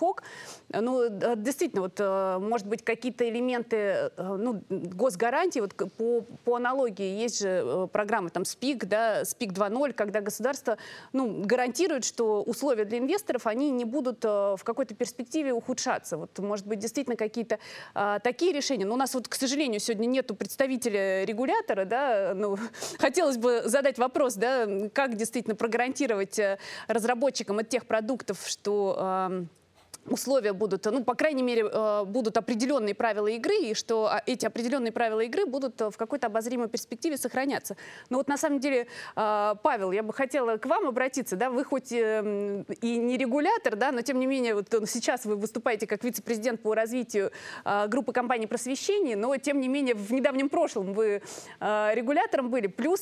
Ну, 0.70 1.08
действительно, 1.36 1.84
вот, 1.84 1.96
э, 2.00 2.38
может 2.40 2.68
быть, 2.68 2.84
какие-то 2.84 3.28
элементы 3.28 3.76
э, 3.76 4.10
ну, 4.18 4.64
госгарантии, 4.70 5.60
вот 5.60 5.76
по, 5.76 6.22
по 6.44 6.56
аналогии 6.56 7.22
есть 7.22 7.40
же 7.40 7.64
э, 7.64 7.88
программы, 7.92 8.30
там, 8.30 8.46
СПИК, 8.46 8.86
да, 8.86 9.26
СПИК 9.26 9.52
2.0, 9.52 9.94
когда 9.94 10.22
государство, 10.22 10.78
ну, 11.12 11.44
гарантирует, 11.46 12.06
что 12.06 12.42
условия 12.44 12.86
для 12.86 12.98
инвесторов, 12.98 13.48
они 13.48 13.72
не 13.72 13.86
будут 13.86 14.24
в 14.24 14.60
какой-то 14.64 14.96
перспективе 14.96 15.54
ухудшаться. 15.54 16.18
Вот, 16.18 16.38
может 16.40 16.66
быть, 16.66 16.80
действительно 16.80 17.16
какие-то 17.16 17.60
такие 18.24 18.52
решения. 18.52 18.86
Но 18.86 18.94
у 18.94 18.98
нас 18.98 19.14
вот, 19.14 19.28
к 19.28 19.36
сожалению, 19.36 19.80
сегодня 19.80 20.06
нету 20.06 20.36
представителя 20.36 21.24
регулятора, 21.26 21.86
да, 21.86 22.34
ну, 22.36 22.58
хотелось 23.00 23.38
бы 23.38 23.64
задать 23.66 23.98
вопрос, 23.98 24.36
да, 24.36 24.53
как 24.94 25.16
действительно 25.16 25.56
прогарантировать 25.56 26.40
э, 26.40 26.58
разработчикам 26.88 27.60
от 27.60 27.70
тех 27.70 27.86
продуктов, 27.86 28.40
что 28.46 29.48
условия 30.08 30.54
будут, 30.54 30.86
ну, 30.86 31.04
по 31.04 31.16
крайней 31.16 31.44
мере, 31.44 31.70
э, 31.72 32.04
будут 32.06 32.38
определенные 32.38 32.94
правила 32.94 33.28
игры, 33.28 33.56
и 33.56 33.74
что 33.74 34.08
а, 34.08 34.22
эти 34.26 34.46
определенные 34.46 34.92
правила 34.92 35.22
игры 35.22 35.46
будут 35.46 35.80
э, 35.82 35.90
в 35.90 35.98
какой-то 35.98 36.28
обозримой 36.28 36.68
перспективе 36.68 37.18
сохраняться. 37.18 37.78
Но 38.10 38.18
вот 38.18 38.28
на 38.28 38.38
самом 38.38 38.60
деле, 38.60 38.88
э, 39.16 39.56
Павел, 39.64 39.92
я 39.92 40.04
бы 40.04 40.14
хотела 40.14 40.58
к 40.58 40.66
вам 40.66 40.88
обратиться, 40.88 41.36
да, 41.36 41.50
вы 41.50 41.64
хоть 41.64 41.92
и 41.92 41.98
не 42.82 43.18
регулятор, 43.18 43.76
да, 43.76 43.92
но 43.92 44.02
тем 44.02 44.20
не 44.20 44.26
менее, 44.26 44.56
вот 44.56 44.68
сейчас 44.88 45.26
вы 45.26 45.36
выступаете 45.36 45.88
как 45.88 46.04
вице-президент 46.04 46.62
по 46.62 46.74
развитию 46.74 47.32
группы 47.88 48.12
компаний 48.14 48.48
просвещения, 48.48 49.16
но 49.16 49.36
тем 49.38 49.60
не 49.60 49.68
менее 49.68 49.96
в 49.96 50.12
недавнем 50.12 50.50
прошлом 50.50 50.94
вы 50.94 51.22
регулятором 51.60 52.50
были, 52.50 52.68
плюс 52.68 53.02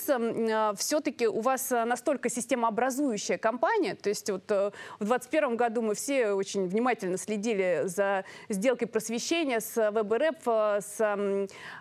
все-таки 0.77 1.27
у 1.27 1.41
вас 1.41 1.69
настолько 1.69 2.29
системообразующая 2.29 3.37
компания, 3.37 3.95
то 3.95 4.09
есть 4.09 4.29
вот 4.29 4.43
в 4.43 4.71
2021 4.99 5.55
году 5.55 5.81
мы 5.81 5.95
все 5.95 6.31
очень 6.31 6.67
внимательно 6.67 6.90
внимательно 6.91 7.17
следили 7.17 7.83
за 7.85 8.25
сделкой 8.49 8.87
просвещения 8.87 9.61
с 9.61 9.91
ВБРФ, 9.91 10.83
с, 10.83 11.17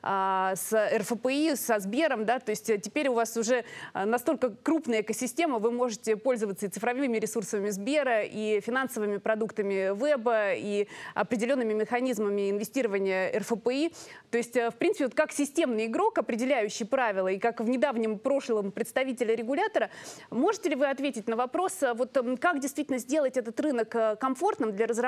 а, 0.03 0.55
с 0.55 0.91
РФПИ, 0.99 1.57
со 1.57 1.81
Сбером, 1.81 2.25
да, 2.25 2.39
то 2.39 2.51
есть 2.51 2.67
теперь 2.81 3.09
у 3.09 3.15
вас 3.15 3.37
уже 3.37 3.65
настолько 3.93 4.55
крупная 4.63 5.01
экосистема, 5.01 5.59
вы 5.59 5.73
можете 5.73 6.17
пользоваться 6.17 6.67
и 6.67 6.69
цифровыми 6.69 7.19
ресурсами 7.19 7.71
Сбера, 7.71 8.23
и 8.23 8.61
финансовыми 8.61 9.17
продуктами 9.17 9.93
веба, 9.99 10.55
и 10.55 10.87
определенными 11.15 11.73
механизмами 11.73 12.51
инвестирования 12.51 13.37
РФПИ. 13.37 13.93
То 14.31 14.39
есть, 14.39 14.55
в 14.55 14.75
принципе, 14.79 15.07
вот 15.07 15.15
как 15.15 15.33
системный 15.33 15.87
игрок, 15.87 16.19
определяющий 16.19 16.85
правила, 16.85 17.29
и 17.29 17.39
как 17.39 17.61
в 17.61 17.69
недавнем 17.69 18.19
прошлом 18.19 18.71
представителя 18.71 19.35
регулятора, 19.35 19.91
можете 20.31 20.69
ли 20.69 20.77
вы 20.77 20.89
ответить 20.89 21.27
на 21.27 21.35
вопрос, 21.35 21.79
вот 21.95 22.17
как 22.41 22.61
действительно 22.61 22.99
сделать 22.99 23.37
этот 23.37 23.59
рынок 23.59 23.95
э, 23.95 24.17
комфортным 24.21 24.73
для 24.73 24.87
разработчиков, 24.87 25.00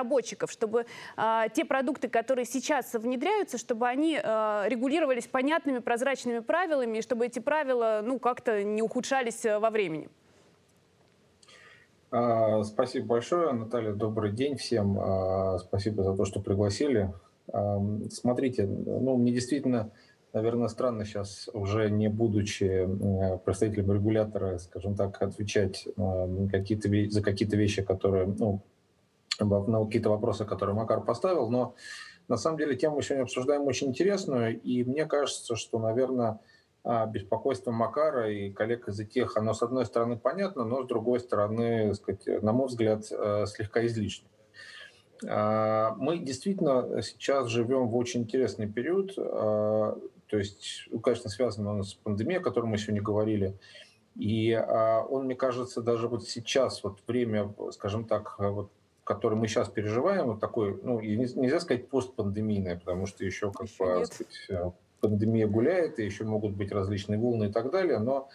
чтобы 0.50 0.86
э, 1.16 1.44
те 1.54 1.64
продукты, 1.64 2.08
которые 2.08 2.44
сейчас 2.44 2.94
внедряются, 2.94 3.58
чтобы 3.58 3.88
они 3.88 4.18
э, 4.22 4.64
регулировались 4.68 5.26
понятными, 5.26 5.78
прозрачными 5.78 6.40
правилами, 6.40 6.98
и 6.98 7.02
чтобы 7.02 7.26
эти 7.26 7.38
правила 7.38 8.00
ну, 8.04 8.18
как-то 8.18 8.62
не 8.62 8.82
ухудшались 8.82 9.44
э, 9.44 9.58
во 9.58 9.70
времени. 9.70 10.08
А, 12.10 12.62
спасибо 12.62 13.06
большое, 13.06 13.52
Наталья. 13.52 13.92
Добрый 13.92 14.32
день 14.32 14.56
всем. 14.56 14.98
Спасибо 15.58 16.02
за 16.02 16.14
то, 16.14 16.24
что 16.26 16.40
пригласили. 16.40 17.12
Смотрите, 18.10 18.66
ну, 18.66 19.16
мне 19.16 19.32
действительно, 19.32 19.90
наверное, 20.34 20.68
странно 20.68 21.06
сейчас, 21.06 21.48
уже 21.54 21.90
не 21.90 22.08
будучи 22.08 22.86
представителем 23.44 23.92
регулятора, 23.92 24.58
скажем 24.58 24.94
так, 24.94 25.22
отвечать 25.22 25.88
какие-то, 26.50 26.88
за 27.10 27.22
какие-то 27.22 27.56
вещи, 27.56 27.82
которые 27.82 28.26
ну, 28.26 28.62
на 29.44 29.84
какие-то 29.84 30.10
вопросы, 30.10 30.44
которые 30.44 30.74
Макар 30.74 31.02
поставил, 31.02 31.50
но 31.50 31.74
на 32.28 32.36
самом 32.36 32.58
деле 32.58 32.76
тему 32.76 32.96
мы 32.96 33.02
сегодня 33.02 33.24
обсуждаем 33.24 33.62
очень 33.62 33.88
интересную, 33.88 34.60
и 34.60 34.84
мне 34.84 35.06
кажется, 35.06 35.56
что, 35.56 35.78
наверное, 35.78 36.40
а, 36.84 37.06
беспокойство 37.06 37.70
Макара 37.70 38.30
и 38.30 38.50
коллег 38.50 38.88
из 38.88 39.06
тех, 39.08 39.36
оно 39.36 39.54
с 39.54 39.62
одной 39.62 39.86
стороны 39.86 40.16
понятно, 40.16 40.64
но 40.64 40.82
с 40.82 40.86
другой 40.86 41.20
стороны, 41.20 41.94
сказать, 41.94 42.26
на 42.42 42.52
мой 42.52 42.66
взгляд, 42.66 43.04
э, 43.10 43.46
слегка 43.46 43.86
излишне. 43.86 44.28
А, 45.28 45.94
мы 45.96 46.18
действительно 46.18 47.00
сейчас 47.02 47.48
живем 47.48 47.88
в 47.88 47.96
очень 47.96 48.22
интересный 48.22 48.66
период, 48.66 49.12
а, 49.16 49.96
то 50.26 50.38
есть, 50.38 50.88
ну, 50.90 50.98
конечно, 50.98 51.30
связано 51.30 51.70
он 51.70 51.84
с 51.84 51.94
пандемией, 51.94 52.40
о 52.40 52.42
которой 52.42 52.66
мы 52.66 52.78
сегодня 52.78 53.02
говорили, 53.02 53.56
и 54.16 54.54
он, 55.08 55.24
мне 55.24 55.34
кажется, 55.34 55.80
даже 55.80 56.08
вот 56.08 56.28
сейчас, 56.28 56.82
вот 56.84 56.98
время, 57.06 57.54
скажем 57.70 58.04
так, 58.04 58.36
вот 58.38 58.70
который 59.14 59.38
мы 59.38 59.48
сейчас 59.48 59.68
переживаем, 59.68 60.26
вот 60.26 60.40
такой, 60.40 60.78
ну, 60.82 61.00
нельзя 61.00 61.60
сказать 61.60 61.88
постпандемийное, 61.88 62.78
потому 62.78 63.06
что 63.06 63.24
еще 63.24 63.52
как 63.52 63.66
бы 63.66 64.06
сказать, 64.06 64.22
э, 64.48 64.70
пандемия 65.00 65.46
гуляет, 65.46 65.98
и 65.98 66.04
еще 66.04 66.24
могут 66.24 66.52
быть 66.52 66.72
различные 66.72 67.18
волны 67.18 67.46
и 67.46 67.52
так 67.52 67.70
далее, 67.70 67.98
но 67.98 68.28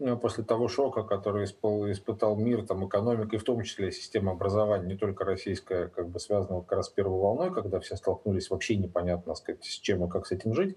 ну, 0.00 0.18
после 0.18 0.42
того 0.42 0.66
шока, 0.66 1.04
который 1.04 1.44
испытал 1.44 2.36
мир, 2.36 2.66
там, 2.66 2.86
экономика, 2.88 3.36
и 3.36 3.38
в 3.38 3.44
том 3.44 3.62
числе 3.62 3.92
система 3.92 4.32
образования, 4.32 4.88
не 4.88 4.96
только 4.96 5.24
российская, 5.24 5.86
как 5.86 6.08
бы 6.08 6.18
связана 6.18 6.62
как 6.62 6.72
раз 6.72 6.86
с 6.86 6.90
первой 6.90 7.20
волной, 7.20 7.54
когда 7.54 7.78
все 7.78 7.94
столкнулись 7.94 8.50
вообще 8.50 8.76
непонятно, 8.76 9.34
сказать, 9.36 9.64
с 9.64 9.78
чем 9.78 10.04
и 10.04 10.10
как 10.10 10.26
с 10.26 10.32
этим 10.32 10.52
жить, 10.52 10.76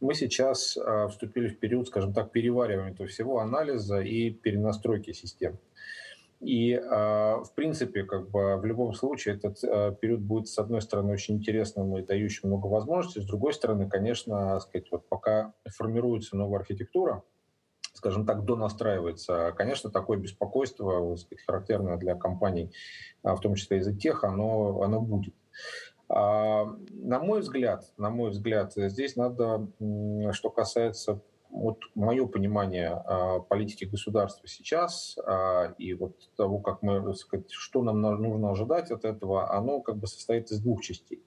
мы 0.00 0.12
сейчас 0.14 0.76
э, 0.76 1.08
вступили 1.08 1.48
в 1.48 1.58
период, 1.58 1.88
скажем 1.88 2.12
так, 2.12 2.32
переваривания 2.32 2.92
этого 2.92 3.08
всего, 3.08 3.38
анализа 3.38 4.00
и 4.00 4.30
перенастройки 4.30 5.12
систем. 5.12 5.58
И, 6.40 6.74
а, 6.74 7.42
в 7.44 7.54
принципе, 7.54 8.02
как 8.04 8.30
бы 8.30 8.56
в 8.56 8.64
любом 8.64 8.94
случае 8.94 9.36
этот 9.36 9.62
а, 9.62 9.92
период 9.92 10.20
будет, 10.20 10.48
с 10.48 10.58
одной 10.58 10.80
стороны, 10.80 11.12
очень 11.12 11.36
интересным 11.36 11.96
и 11.98 12.02
дающим 12.02 12.48
много 12.48 12.66
возможностей, 12.66 13.20
с 13.20 13.26
другой 13.26 13.52
стороны, 13.52 13.88
конечно, 13.88 14.58
сказать, 14.60 14.90
вот 14.90 15.06
пока 15.06 15.52
формируется 15.76 16.36
новая 16.36 16.60
архитектура, 16.60 17.22
скажем 17.92 18.24
так, 18.24 18.46
донастраивается, 18.46 19.52
конечно, 19.54 19.90
такое 19.90 20.16
беспокойство, 20.16 21.14
сказать, 21.16 21.44
характерное 21.44 21.98
для 21.98 22.14
компаний, 22.14 22.72
а, 23.22 23.36
в 23.36 23.40
том 23.40 23.54
числе 23.54 23.78
из-за 23.78 23.94
тех, 23.94 24.24
оно, 24.24 24.80
оно 24.82 25.00
будет. 25.00 25.34
На 26.08 27.20
мой 27.20 27.38
взгляд, 27.38 27.84
на 27.96 28.10
мой 28.10 28.30
взгляд, 28.30 28.72
здесь 28.74 29.14
надо, 29.14 29.68
что 30.32 30.50
касается 30.50 31.20
вот 31.50 31.78
мое 31.94 32.26
понимание 32.26 32.90
а, 32.90 33.40
политики 33.40 33.84
государства 33.84 34.46
сейчас 34.48 35.18
а, 35.18 35.74
и 35.78 35.94
вот 35.94 36.16
того, 36.36 36.58
как 36.58 36.82
мы, 36.82 37.14
сказать, 37.14 37.50
что 37.50 37.82
нам 37.82 38.00
нужно 38.00 38.50
ожидать 38.50 38.90
от 38.90 39.04
этого, 39.04 39.52
оно 39.52 39.80
как 39.80 39.96
бы 39.96 40.06
состоит 40.06 40.50
из 40.50 40.60
двух 40.60 40.82
частей. 40.82 41.22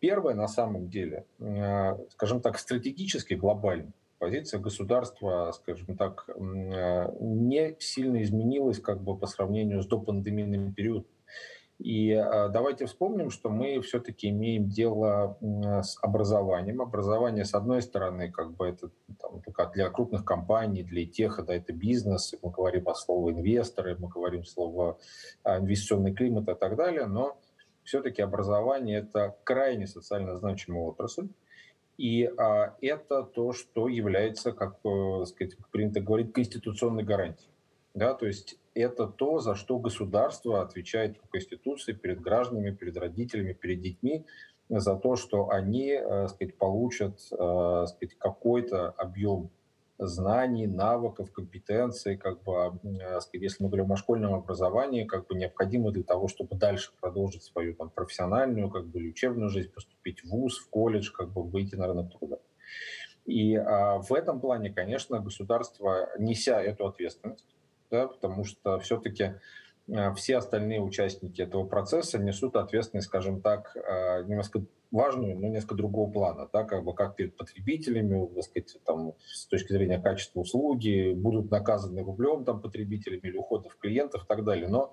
Первое, 0.00 0.34
на 0.34 0.48
самом 0.48 0.88
деле, 0.88 1.26
а, 1.40 1.98
скажем 2.10 2.40
так, 2.40 2.58
стратегически 2.58 3.34
глобально, 3.34 3.92
позиция 4.18 4.60
государства, 4.60 5.52
скажем 5.52 5.96
так, 5.96 6.28
не 6.38 7.76
сильно 7.78 8.22
изменилась 8.22 8.80
как 8.80 9.02
бы 9.02 9.16
по 9.16 9.26
сравнению 9.26 9.82
с 9.82 9.86
допандемийным 9.86 10.72
периодом. 10.72 11.06
И 11.82 12.12
а, 12.12 12.48
давайте 12.48 12.86
вспомним, 12.86 13.30
что 13.30 13.50
мы 13.50 13.80
все-таки 13.80 14.28
имеем 14.28 14.68
дело 14.68 15.36
с 15.82 15.98
образованием. 16.00 16.80
Образование, 16.80 17.44
с 17.44 17.54
одной 17.54 17.82
стороны, 17.82 18.30
как 18.30 18.52
бы 18.54 18.68
это 18.68 18.90
там, 19.20 19.42
для 19.72 19.90
крупных 19.90 20.24
компаний, 20.24 20.84
для 20.84 21.04
тех, 21.06 21.44
да, 21.44 21.56
это 21.56 21.72
бизнес, 21.72 22.36
мы 22.40 22.52
говорим 22.52 22.88
о 22.88 22.94
слове 22.94 23.34
инвесторы, 23.34 23.96
мы 23.98 24.08
говорим 24.08 24.44
слово 24.44 25.00
а, 25.42 25.58
инвестиционный 25.58 26.14
климат 26.14 26.48
и 26.48 26.54
так 26.54 26.76
далее, 26.76 27.06
но 27.06 27.40
все-таки 27.82 28.22
образование– 28.22 28.98
это 29.00 29.36
крайне 29.42 29.88
социально 29.88 30.38
значимая 30.38 30.84
отрасль. 30.84 31.30
И 31.98 32.26
а, 32.26 32.76
это 32.80 33.24
то, 33.24 33.52
что 33.52 33.88
является, 33.88 34.52
как 34.52 34.78
э, 34.84 35.24
сказать, 35.26 35.56
принято 35.72 36.00
говорить, 36.00 36.32
конституционной 36.32 37.02
гарантией. 37.02 37.50
Да, 37.94 38.14
то 38.14 38.26
есть 38.26 38.56
это 38.74 39.06
то, 39.06 39.38
за 39.38 39.54
что 39.54 39.78
государство 39.78 40.62
отвечает 40.62 41.20
по 41.20 41.28
Конституции 41.28 41.92
перед 41.92 42.20
гражданами, 42.20 42.70
перед 42.70 42.96
родителями, 42.96 43.52
перед 43.52 43.80
детьми, 43.80 44.26
за 44.68 44.96
то, 44.96 45.16
что 45.16 45.50
они 45.50 45.90
э, 45.90 46.28
сказать, 46.28 46.56
получат 46.56 47.20
э, 47.30 47.86
сказать, 47.86 48.16
какой-то 48.18 48.90
объем 48.90 49.50
знаний, 49.98 50.66
навыков, 50.66 51.30
компетенций, 51.32 52.16
как 52.16 52.42
бы, 52.42 52.78
э, 52.84 53.20
сказать, 53.20 53.42
если 53.42 53.62
мы 53.62 53.68
говорим 53.68 53.92
о 53.92 53.96
школьном 53.96 54.34
образовании, 54.34 55.04
как 55.04 55.26
бы 55.26 55.34
необходимо 55.34 55.90
для 55.90 56.04
того, 56.04 56.28
чтобы 56.28 56.56
дальше 56.56 56.92
продолжить 57.00 57.42
свою 57.42 57.74
там, 57.74 57.90
профессиональную 57.90 58.70
как 58.70 58.86
бы, 58.86 59.00
учебную 59.00 59.50
жизнь, 59.50 59.70
поступить 59.70 60.24
в 60.24 60.28
ВУЗ, 60.28 60.58
в 60.58 60.70
колледж, 60.70 61.10
как 61.12 61.30
бы 61.32 61.42
выйти 61.42 61.74
на 61.74 61.86
рынок 61.86 62.12
труда. 62.12 62.38
И 63.24 63.54
а, 63.54 63.98
в 63.98 64.12
этом 64.12 64.40
плане, 64.40 64.70
конечно, 64.70 65.20
государство, 65.20 66.08
неся 66.18 66.60
эту 66.60 66.86
ответственность, 66.86 67.51
да, 67.92 68.08
потому 68.08 68.44
что 68.44 68.78
все-таки 68.80 69.34
э, 69.86 70.14
все 70.14 70.38
остальные 70.38 70.80
участники 70.80 71.42
этого 71.42 71.66
процесса 71.66 72.18
несут 72.18 72.56
ответственность, 72.56 73.08
скажем 73.08 73.42
так, 73.42 73.76
э, 73.76 74.24
немножко 74.24 74.64
важную, 74.90 75.38
но 75.38 75.48
несколько 75.48 75.74
другого 75.74 76.10
плана, 76.10 76.48
да, 76.52 76.64
как 76.64 76.84
бы 76.84 76.94
как 76.94 77.16
перед 77.16 77.36
потребителями, 77.36 78.26
так 78.34 78.44
сказать, 78.44 78.78
там, 78.84 79.14
с 79.24 79.46
точки 79.46 79.72
зрения 79.72 80.00
качества 80.00 80.40
услуги, 80.40 81.12
будут 81.12 81.50
наказаны 81.50 82.02
рублем 82.02 82.44
там, 82.44 82.60
потребителями 82.60 83.20
или 83.24 83.36
уходов 83.36 83.76
клиентов 83.76 84.24
и 84.24 84.26
так 84.26 84.42
далее. 84.44 84.68
Но 84.68 84.90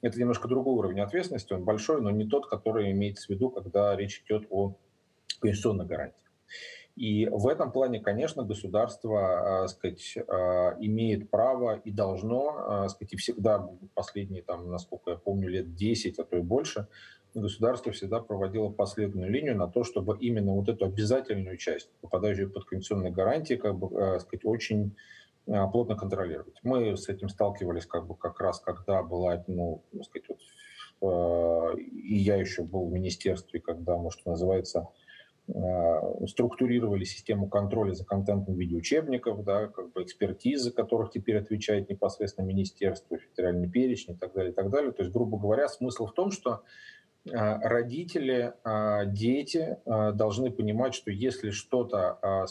это 0.00 0.18
немножко 0.18 0.48
другой 0.48 0.74
уровень 0.74 1.00
ответственности, 1.00 1.52
он 1.52 1.64
большой, 1.64 2.00
но 2.00 2.10
не 2.10 2.26
тот, 2.26 2.48
который 2.48 2.90
имеется 2.92 3.26
в 3.26 3.30
виду, 3.30 3.50
когда 3.50 3.94
речь 3.94 4.22
идет 4.26 4.46
о 4.50 4.74
конституционной 5.40 5.86
гарантии. 5.86 6.26
И 6.98 7.28
в 7.30 7.46
этом 7.46 7.70
плане, 7.70 8.00
конечно, 8.00 8.42
государство 8.42 9.62
э, 9.64 9.68
сказать, 9.68 10.16
э, 10.16 10.22
имеет 10.80 11.30
право 11.30 11.76
и 11.76 11.92
должно, 11.92 12.84
э, 12.84 12.88
сказать, 12.88 13.12
и 13.12 13.16
всегда 13.16 13.68
последние, 13.94 14.42
там, 14.42 14.68
насколько 14.68 15.10
я 15.12 15.16
помню, 15.16 15.48
лет 15.48 15.76
10, 15.76 16.18
а 16.18 16.24
то 16.24 16.36
и 16.36 16.40
больше, 16.40 16.88
государство 17.34 17.92
всегда 17.92 18.18
проводило 18.18 18.68
последнюю 18.68 19.30
линию 19.30 19.56
на 19.56 19.68
то, 19.68 19.84
чтобы 19.84 20.18
именно 20.18 20.54
вот 20.54 20.68
эту 20.68 20.86
обязательную 20.86 21.56
часть, 21.56 21.88
попадающую 22.00 22.50
под 22.50 22.64
конституционные 22.64 23.12
гарантии, 23.12 23.54
как 23.54 23.78
бы, 23.78 23.96
э, 23.96 24.18
сказать, 24.18 24.44
очень 24.44 24.96
э, 25.46 25.70
плотно 25.70 25.94
контролировать. 25.94 26.58
Мы 26.64 26.96
с 26.96 27.08
этим 27.08 27.28
сталкивались 27.28 27.86
как 27.86 28.08
бы 28.08 28.16
как 28.16 28.40
раз, 28.40 28.58
когда 28.58 29.04
была, 29.04 29.44
ну, 29.46 29.84
сказать, 30.02 30.28
вот, 30.28 31.76
э, 31.76 31.78
и 31.78 32.16
я 32.16 32.34
еще 32.34 32.64
был 32.64 32.88
в 32.88 32.92
министерстве, 32.92 33.60
когда, 33.60 33.96
может, 33.96 34.26
называется, 34.26 34.88
структурировали 36.26 37.04
систему 37.04 37.48
контроля 37.48 37.92
за 37.92 38.04
контентом 38.04 38.54
видеоучебников, 38.54 39.44
да, 39.44 39.68
как 39.68 39.92
бы 39.92 40.02
экспертизы, 40.02 40.70
которых 40.72 41.10
теперь 41.10 41.38
отвечает 41.38 41.88
непосредственно 41.88 42.46
министерство, 42.46 43.16
федеральный 43.16 43.68
перечень 43.68 44.14
и 44.14 44.16
так 44.16 44.34
далее, 44.34 44.52
и 44.52 44.54
так 44.54 44.70
далее. 44.70 44.92
То 44.92 45.02
есть, 45.02 45.12
грубо 45.12 45.38
говоря, 45.38 45.68
смысл 45.68 46.06
в 46.06 46.12
том, 46.12 46.30
что 46.30 46.62
а, 47.32 47.60
родители, 47.60 48.54
а, 48.62 49.06
дети 49.06 49.78
должны 49.86 50.50
понимать, 50.50 50.94
что 50.94 51.10
если 51.10 51.50
что-то, 51.50 52.46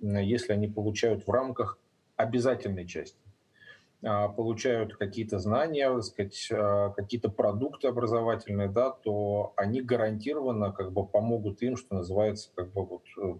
если 0.00 0.52
они 0.52 0.68
получают 0.68 1.26
в 1.26 1.30
рамках 1.30 1.78
обязательной 2.16 2.86
части, 2.86 3.25
получают 4.36 4.96
какие-то 4.96 5.38
знания, 5.38 6.00
сказать, 6.00 6.48
какие-то 6.96 7.28
продукты 7.28 7.88
образовательные, 7.88 8.68
да, 8.68 8.90
то 8.90 9.52
они 9.56 9.82
гарантированно 9.82 10.72
как 10.72 10.92
бы 10.92 11.06
помогут 11.06 11.62
им, 11.62 11.76
что 11.76 11.96
называется, 11.96 12.50
как 12.54 12.72
бы 12.72 12.84
вот 12.84 13.02
э, 13.18 13.38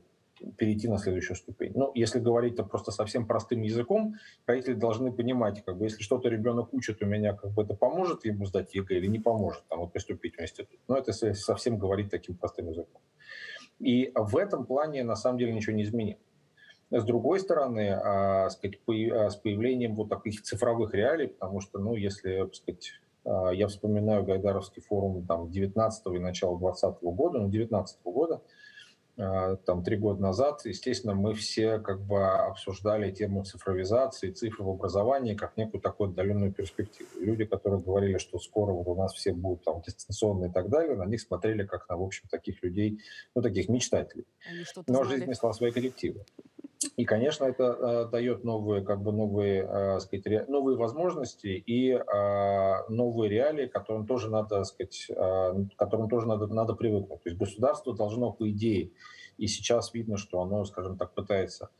перейти 0.56 0.88
на 0.88 0.98
следующую 0.98 1.36
ступень. 1.36 1.72
Ну, 1.74 1.92
если 1.94 2.18
говорить 2.18 2.58
-то 2.58 2.64
просто 2.64 2.90
совсем 2.92 3.26
простым 3.26 3.62
языком, 3.62 4.14
родители 4.46 4.74
должны 4.74 5.12
понимать, 5.12 5.64
как 5.64 5.76
бы, 5.76 5.86
если 5.86 6.02
что-то 6.02 6.28
ребенок 6.28 6.74
учит 6.74 7.02
у 7.02 7.06
меня, 7.06 7.34
как 7.34 7.52
бы 7.52 7.62
это 7.62 7.74
поможет 7.74 8.24
ему 8.24 8.44
сдать 8.46 8.74
ЕГЭ 8.74 8.96
или 8.96 9.06
не 9.06 9.18
поможет 9.18 9.64
там, 9.68 9.80
вот, 9.80 9.92
поступить 9.92 10.36
в 10.36 10.40
институт. 10.40 10.78
Но 10.88 10.96
это 10.96 11.12
совсем 11.12 11.78
говорить 11.78 12.10
таким 12.10 12.36
простым 12.36 12.68
языком. 12.68 13.00
И 13.78 14.12
в 14.14 14.36
этом 14.36 14.64
плане 14.66 15.04
на 15.04 15.16
самом 15.16 15.38
деле 15.38 15.52
ничего 15.52 15.76
не 15.76 15.82
изменилось. 15.82 16.25
С 16.90 17.04
другой 17.04 17.40
стороны, 17.40 17.90
а, 17.90 18.48
сказать, 18.50 18.80
по, 18.80 18.92
а, 18.92 19.30
с 19.30 19.36
появлением 19.36 19.94
вот 19.94 20.08
таких 20.08 20.42
цифровых 20.42 20.94
реалий, 20.94 21.28
потому 21.28 21.60
что, 21.60 21.78
ну, 21.78 21.94
если, 21.94 22.48
сказать, 22.54 22.92
а, 23.24 23.50
я 23.50 23.66
вспоминаю 23.66 24.24
Гайдаровский 24.24 24.82
форум 24.82 25.26
там 25.26 25.50
19 25.50 26.06
и 26.14 26.18
начала 26.18 26.58
20 26.58 27.02
года, 27.02 27.40
ну, 27.40 27.48
19 27.48 27.98
года, 28.04 28.40
а, 29.18 29.56
там 29.56 29.82
три 29.82 29.96
года 29.96 30.20
назад, 30.20 30.60
естественно, 30.64 31.14
мы 31.14 31.34
все 31.34 31.78
как 31.78 32.02
бы 32.02 32.22
обсуждали 32.22 33.10
тему 33.10 33.44
цифровизации, 33.44 34.30
цифры 34.30 34.64
в 34.64 34.68
образовании 34.68 35.34
как 35.34 35.56
некую 35.56 35.80
такую 35.80 36.10
отдаленную 36.10 36.52
перспективу. 36.52 37.08
Люди, 37.18 37.46
которые 37.46 37.80
говорили, 37.80 38.18
что 38.18 38.38
скоро 38.38 38.72
вот 38.72 38.86
у 38.86 38.94
нас 38.94 39.14
все 39.14 39.32
будут 39.32 39.64
там 39.64 39.80
дистанционные 39.80 40.50
и 40.50 40.52
так 40.52 40.68
далее, 40.68 40.96
на 40.96 41.06
них 41.06 41.20
смотрели 41.20 41.64
как 41.64 41.88
на, 41.88 41.96
в 41.96 42.02
общем, 42.02 42.28
таких 42.30 42.62
людей, 42.62 43.00
ну, 43.34 43.40
таких 43.40 43.70
мечтателей. 43.70 44.26
Но 44.86 45.02
знали. 45.02 45.16
жизнь 45.16 45.30
несла 45.30 45.52
свои 45.54 45.72
коррективы. 45.72 46.24
И, 46.96 47.04
конечно, 47.04 47.44
это 47.44 47.64
э, 47.64 48.10
дает 48.10 48.44
новые, 48.44 48.84
как 48.84 49.02
бы 49.02 49.12
новые, 49.12 49.66
э, 49.68 50.00
сказать, 50.00 50.26
ре, 50.26 50.44
новые 50.46 50.76
возможности 50.76 51.46
и 51.46 51.92
э, 51.92 52.88
новые 52.88 53.30
реалии, 53.30 53.66
которым 53.66 54.06
тоже 54.06 54.30
надо, 54.30 54.62
сказать, 54.64 55.06
э, 55.08 55.54
которым 55.76 56.08
тоже 56.08 56.26
надо, 56.26 56.46
надо 56.48 56.74
привыкнуть. 56.74 57.22
То 57.22 57.28
есть 57.30 57.38
государство 57.38 57.94
должно, 57.94 58.32
по 58.32 58.50
идее, 58.50 58.92
и 59.38 59.46
сейчас 59.46 59.94
видно, 59.94 60.16
что 60.16 60.40
оно, 60.40 60.64
скажем 60.64 60.96
так, 60.98 61.14
пытается 61.14 61.70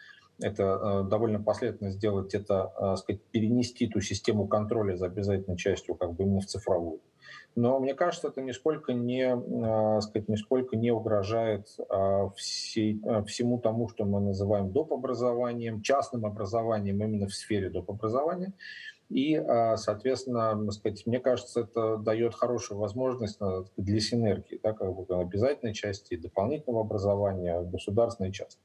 это 0.40 0.62
э, 0.62 1.08
довольно 1.08 1.42
последовательно 1.42 1.90
сделать, 1.90 2.34
это, 2.34 2.72
э, 2.78 2.96
сказать, 2.96 3.22
перенести 3.30 3.86
ту 3.88 4.00
систему 4.00 4.46
контроля 4.46 4.96
за 4.96 5.06
обязательной 5.06 5.56
частью 5.56 5.94
как 5.94 6.14
бы 6.14 6.24
именно 6.24 6.40
в 6.40 6.46
цифровую. 6.46 7.00
Но 7.56 7.80
мне 7.80 7.94
кажется, 7.94 8.28
это 8.28 8.42
нисколько 8.42 8.92
не, 8.92 9.24
э, 9.24 10.00
сказать, 10.02 10.28
нисколько 10.28 10.76
не 10.76 10.90
угрожает 10.90 11.66
всей, 12.36 13.00
э, 13.02 13.24
всему 13.24 13.58
тому, 13.58 13.88
что 13.88 14.04
мы 14.04 14.20
называем 14.20 14.70
доп. 14.70 14.92
образованием, 14.92 15.80
частным 15.80 16.26
образованием 16.26 17.02
именно 17.02 17.26
в 17.26 17.34
сфере 17.34 17.70
доп. 17.70 17.90
образования. 17.90 18.52
И, 19.08 19.40
соответственно, 19.76 20.68
сказать, 20.72 21.06
мне 21.06 21.20
кажется, 21.20 21.60
это 21.60 21.96
дает 21.96 22.34
хорошую 22.34 22.80
возможность 22.80 23.38
для 23.76 24.00
синергии, 24.00 24.58
да, 24.60 24.72
как 24.72 24.92
бы 24.92 25.06
обязательной 25.20 25.74
части 25.74 26.16
дополнительного 26.16 26.84
образования, 26.84 27.60
государственной 27.62 28.32
части. 28.32 28.60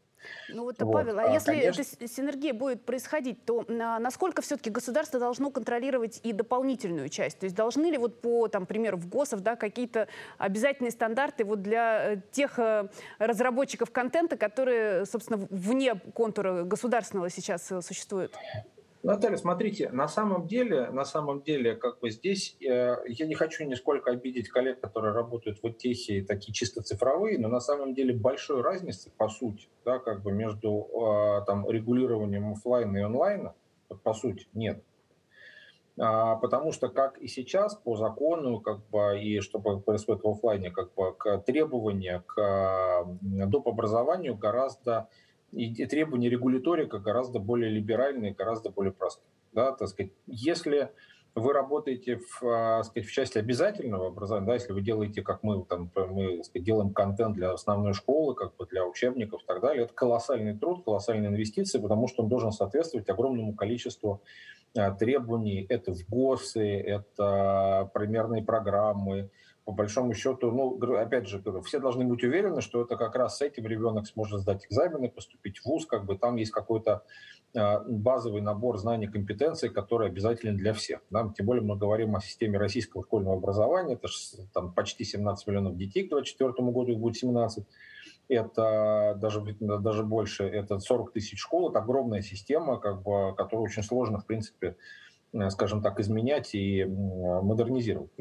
Ну 0.50 0.64
вот, 0.64 0.82
вот. 0.82 0.92
Павел, 0.92 1.20
а, 1.20 1.24
а 1.24 1.34
если 1.34 1.52
конечно... 1.52 1.82
эта 1.82 2.08
синергия 2.08 2.54
будет 2.54 2.84
происходить, 2.86 3.44
то 3.46 3.66
насколько 3.68 4.42
все-таки 4.42 4.70
государство 4.70 5.20
должно 5.20 5.50
контролировать 5.52 6.20
и 6.24 6.34
дополнительную 6.34 7.10
часть? 7.10 7.40
То 7.40 7.46
есть 7.46 7.56
должны 7.56 7.88
ли 7.88 7.98
вот 7.98 8.22
по, 8.22 8.48
там, 8.48 8.66
примеру, 8.66 8.98
в 8.98 9.08
ГОСов 9.08 9.42
да, 9.42 9.56
какие-то 9.56 10.08
обязательные 10.38 10.92
стандарты 10.92 11.44
вот 11.44 11.62
для 11.62 12.14
э, 12.14 12.18
тех 12.32 12.60
э, 12.60 12.88
разработчиков 13.20 13.92
контента, 13.92 14.38
которые, 14.38 15.06
собственно, 15.06 15.48
вне 15.50 15.96
контура 16.14 16.64
государственного 16.64 17.30
сейчас 17.30 17.72
э, 17.72 17.82
существуют? 17.82 18.36
Наталья, 19.04 19.36
смотрите, 19.38 19.90
на 19.90 20.08
самом 20.08 20.46
деле, 20.46 20.92
на 20.92 21.06
самом 21.06 21.42
деле, 21.42 21.76
как 21.76 22.00
бы 22.00 22.12
здесь 22.12 22.56
э, 22.62 22.98
я 23.08 23.26
не 23.26 23.34
хочу 23.34 23.66
нисколько 23.66 24.12
обидеть 24.12 24.50
коллег, 24.50 24.80
которые 24.80 25.12
работают 25.12 25.64
в 25.64 25.72
техе, 25.74 26.24
такие 26.24 26.54
чисто 26.54 26.84
цифровые, 26.84 27.40
но 27.40 27.48
на 27.48 27.60
самом 27.60 27.96
деле 27.96 28.14
большой 28.14 28.62
разницы, 28.62 29.12
по 29.18 29.28
сути, 29.28 29.70
да, 29.86 29.98
как 29.98 30.22
бы 30.22 30.32
между 30.32 30.88
э, 30.88 31.46
там, 31.48 31.68
регулированием 31.68 32.52
офлайна 32.52 32.98
и 32.98 33.02
онлайна, 33.02 33.56
по 34.04 34.14
сути, 34.14 34.48
нет. 34.54 34.84
А, 36.00 36.36
потому 36.36 36.72
что, 36.72 36.90
как 36.90 37.18
и 37.18 37.28
сейчас, 37.28 37.76
по 37.76 37.96
закону, 37.96 38.60
как 38.60 38.88
бы, 38.90 39.20
и 39.22 39.40
чтобы 39.42 39.80
происходит 39.80 40.24
в 40.24 40.30
офлайне, 40.30 40.72
как 40.72 40.94
бы, 40.94 41.14
к 41.14 41.40
требования 41.40 42.24
к 42.26 43.06
доп. 43.22 43.68
образованию 43.68 44.36
гораздо 44.36 45.10
и 45.52 45.86
требования 45.86 46.30
регуляторика 46.30 47.00
гораздо 47.00 47.40
более 47.40 47.70
либеральные, 47.70 48.34
гораздо 48.34 48.70
более 48.70 48.94
простые. 48.94 49.28
Да, 49.54 49.74
так 49.74 49.90
сказать, 49.90 50.12
если 50.28 50.92
вы 51.36 51.54
работаете 51.54 52.18
в, 52.18 52.44
а, 52.44 52.84
сказать, 52.84 53.08
в 53.08 53.12
части 53.12 53.38
обязательного 53.38 54.08
образования, 54.08 54.48
да, 54.48 54.54
если 54.56 54.74
вы 54.74 54.82
делаете, 54.82 55.22
как 55.22 55.44
мы, 55.44 55.64
там, 55.66 55.92
мы 55.96 56.44
сказать, 56.44 56.66
делаем 56.66 56.94
контент 56.94 57.36
для 57.36 57.52
основной 57.52 57.94
школы, 57.94 58.36
как 58.36 58.56
бы 58.58 58.66
для 58.66 58.86
учебников 58.86 59.42
и 59.44 59.46
так 59.46 59.62
далее, 59.62 59.86
это 59.86 59.94
колоссальный 59.94 60.58
труд, 60.58 60.84
колоссальные 60.84 61.30
инвестиции, 61.30 61.80
потому 61.80 62.08
что 62.08 62.24
он 62.24 62.30
должен 62.30 62.52
соответствовать 62.52 63.10
огромному 63.10 63.56
количеству 63.56 64.22
а, 64.76 64.92
требований. 64.92 65.66
Это 65.70 65.94
в 65.94 66.10
ГОСы, 66.10 66.68
это 66.68 67.90
примерные 67.94 68.44
программы, 68.44 69.30
по 69.65 69.71
большому 69.71 70.13
счету, 70.13 70.52
ну, 70.52 70.78
опять 70.97 71.28
же, 71.28 71.41
все 71.63 71.80
должны 71.80 72.06
быть 72.06 72.24
уверены, 72.24 72.62
что 72.62 72.82
это 72.82 72.95
как 72.95 73.15
раз 73.15 73.38
с 73.38 73.41
этим 73.41 73.67
ребенок 73.67 74.08
сможет 74.08 74.41
сдать 74.41 74.65
экзамены, 74.65 75.10
поступить 75.10 75.60
в 75.60 75.65
ВУЗ, 75.65 75.86
как 75.86 76.06
бы 76.06 76.17
там 76.17 76.36
есть 76.38 76.52
какой-то 76.52 77.04
э, 77.54 77.80
базовый 77.88 78.41
набор 78.41 78.78
знаний, 78.80 79.08
компетенций, 79.08 79.69
который 79.69 80.08
обязателен 80.08 80.58
для 80.58 80.74
всех. 80.74 81.02
Да? 81.12 81.32
Тем 81.38 81.45
более 81.45 81.63
мы 81.63 81.78
говорим 81.78 82.15
о 82.15 82.21
системе 82.21 82.58
российского 82.58 83.04
школьного 83.04 83.38
образования, 83.38 83.93
это 83.93 84.08
же 84.08 84.47
там 84.54 84.74
почти 84.74 85.04
17 85.04 85.47
миллионов 85.47 85.78
детей 85.78 86.08
к 86.08 86.10
2024 86.10 86.71
году, 86.71 86.91
их 86.93 87.00
будет 87.00 87.17
17 87.17 87.65
это 88.30 89.17
даже, 89.19 89.41
даже 89.60 90.04
больше, 90.04 90.45
это 90.45 90.80
40 90.80 91.12
тысяч 91.12 91.39
школ, 91.39 91.69
это 91.69 91.80
огромная 91.80 92.21
система, 92.21 92.80
как 92.80 93.04
бы, 93.04 93.36
которую 93.36 93.65
очень 93.65 93.84
сложно, 93.84 94.19
в 94.19 94.26
принципе, 94.26 94.78
скажем 95.50 95.82
так, 95.82 96.00
изменять 96.00 96.54
и 96.54 96.86
модернизировать, 96.86 98.12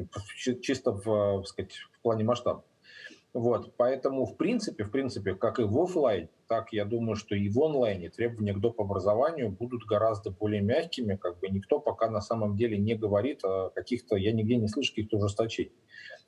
чисто 0.61 0.91
в, 0.91 1.43
сказать, 1.45 1.73
в 1.73 2.01
плане 2.01 2.23
масштаба. 2.23 2.63
Вот, 3.33 3.73
поэтому, 3.77 4.25
в 4.25 4.35
принципе, 4.35 4.83
в 4.83 4.91
принципе, 4.91 5.35
как 5.35 5.59
и 5.59 5.63
в 5.63 5.79
офлайн, 5.79 6.27
так 6.47 6.73
я 6.73 6.83
думаю, 6.83 7.15
что 7.15 7.33
и 7.33 7.47
в 7.47 7.57
онлайне 7.63 8.09
требования 8.09 8.53
к 8.53 8.59
доп. 8.59 8.81
образованию 8.81 9.49
будут 9.49 9.85
гораздо 9.85 10.31
более 10.31 10.61
мягкими, 10.61 11.15
как 11.15 11.39
бы 11.39 11.47
никто 11.47 11.79
пока 11.79 12.09
на 12.09 12.19
самом 12.19 12.57
деле 12.57 12.77
не 12.77 12.93
говорит 12.93 13.45
о 13.45 13.69
каких-то, 13.69 14.17
я 14.17 14.33
нигде 14.33 14.57
не 14.57 14.67
слышу 14.67 14.91
каких-то 14.91 15.17
ужесточений. 15.17 15.71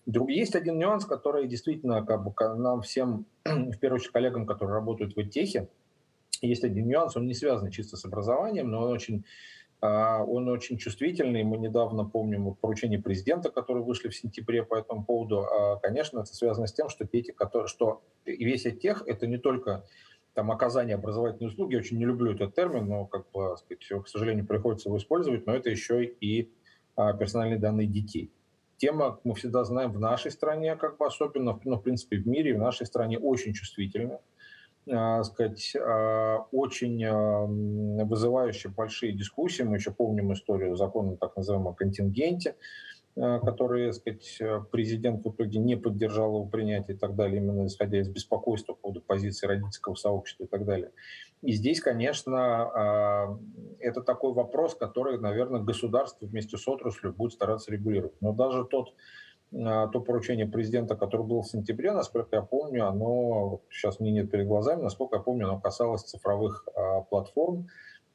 Есть 0.06 0.56
один 0.56 0.78
нюанс, 0.78 1.06
который 1.06 1.48
действительно 1.50 2.06
как 2.06 2.24
бы 2.24 2.34
нам 2.56 2.82
всем, 2.82 3.26
в 3.46 3.78
первую 3.80 3.98
очередь 3.98 4.14
коллегам, 4.14 4.46
которые 4.46 4.76
работают 4.76 5.14
в 5.14 5.24
техе, 5.28 5.68
есть 6.42 6.64
один 6.64 6.88
нюанс, 6.88 7.18
он 7.18 7.26
не 7.26 7.34
связан 7.34 7.70
чисто 7.70 7.98
с 7.98 8.06
образованием, 8.06 8.70
но 8.70 8.82
он 8.82 8.92
очень 8.92 9.26
он 9.86 10.48
очень 10.48 10.78
чувствительный. 10.78 11.44
Мы 11.44 11.58
недавно 11.58 12.06
помним 12.06 12.54
поручение 12.56 13.02
президента, 13.02 13.52
которые 13.52 13.84
вышли 13.84 14.08
в 14.08 14.16
сентябре 14.16 14.64
по 14.64 14.76
этому 14.76 15.04
поводу. 15.04 15.40
А, 15.40 15.76
конечно, 15.78 16.20
это 16.20 16.34
связано 16.34 16.68
с 16.68 16.74
тем, 16.74 16.88
что, 16.88 17.06
Пети, 17.06 17.36
что 17.66 18.02
весь 18.26 18.64
тех 18.80 19.04
это 19.06 19.28
не 19.28 19.38
только 19.38 19.84
там, 20.36 20.52
оказание 20.52 20.96
образовательной 20.96 21.50
услуги, 21.50 21.74
я 21.74 21.80
очень 21.80 21.98
не 21.98 22.06
люблю 22.06 22.32
этот 22.32 22.56
термин, 22.56 22.88
но, 22.88 23.06
как 23.06 23.30
бы, 23.32 23.58
сказать, 23.58 24.04
к 24.06 24.08
сожалению, 24.08 24.48
приходится 24.48 24.88
его 24.88 24.98
использовать, 24.98 25.46
но 25.46 25.54
это 25.54 25.70
еще 25.70 26.06
и 26.06 26.50
а, 26.96 27.12
персональные 27.12 27.60
данные 27.60 27.88
детей. 27.88 28.32
Тема, 28.78 29.20
мы 29.26 29.36
всегда 29.36 29.66
знаем, 29.66 29.92
в 29.92 30.00
нашей 30.00 30.32
стране, 30.32 30.78
как 30.78 30.98
бы 30.98 31.06
особенно, 31.06 31.60
ну, 31.66 31.76
в 31.76 31.82
принципе, 31.82 32.18
в 32.18 32.28
мире, 32.28 32.56
в 32.56 32.60
нашей 32.60 32.86
стране 32.86 33.20
очень 33.20 33.54
чувствительная 33.54 34.22
сказать, 34.86 35.76
э, 35.76 36.38
очень 36.52 38.06
вызывающие 38.06 38.72
большие 38.72 39.14
дискуссии. 39.14 39.64
Мы 39.64 39.78
еще 39.78 39.92
помним 39.92 40.34
историю 40.34 40.76
закона 40.76 41.16
так 41.16 41.38
называемого 41.38 41.74
контингенте, 41.74 42.56
э, 43.16 43.40
который, 43.40 43.94
сказать, 43.94 44.42
президент 44.72 45.26
в 45.26 45.32
итоге 45.32 45.60
не 45.60 45.78
поддержал 45.78 46.36
его 46.36 46.46
принятия 46.46 46.94
и 46.94 46.98
так 46.98 47.16
далее, 47.16 47.38
именно 47.38 47.68
исходя 47.68 48.00
из 48.00 48.10
беспокойства 48.10 48.74
по 48.74 48.82
поводу 48.82 49.02
позиции 49.02 49.48
родительского 49.48 49.96
сообщества 49.96 50.44
и 50.44 50.48
так 50.48 50.66
далее. 50.66 50.92
И 51.42 51.54
здесь, 51.54 51.80
конечно, 51.82 53.38
это 53.80 54.02
такой 54.02 54.34
вопрос, 54.34 54.76
который, 54.76 55.20
наверное, 55.20 55.62
государство 55.62 56.26
вместе 56.26 56.58
с 56.58 56.68
отраслью 56.68 57.14
будет 57.14 57.34
стараться 57.34 57.72
регулировать. 57.72 58.16
Но 58.22 58.32
даже 58.32 58.64
тот 58.64 58.90
а, 58.90 58.94
то 59.54 60.02
поручение 60.02 60.48
президента, 60.48 60.96
которое 60.96 61.24
было 61.24 61.44
в 61.44 61.48
сентябре, 61.48 61.92
насколько 61.92 62.36
я 62.36 62.42
помню, 62.42 62.88
оно, 62.88 63.62
сейчас 63.70 64.00
мне 64.00 64.12
нет 64.12 64.32
перед 64.32 64.48
глазами, 64.48 64.82
насколько 64.82 65.18
я 65.18 65.22
помню, 65.22 65.48
оно 65.48 65.60
касалось 65.60 66.02
цифровых 66.02 66.68
а, 66.76 67.02
платформ 67.02 67.68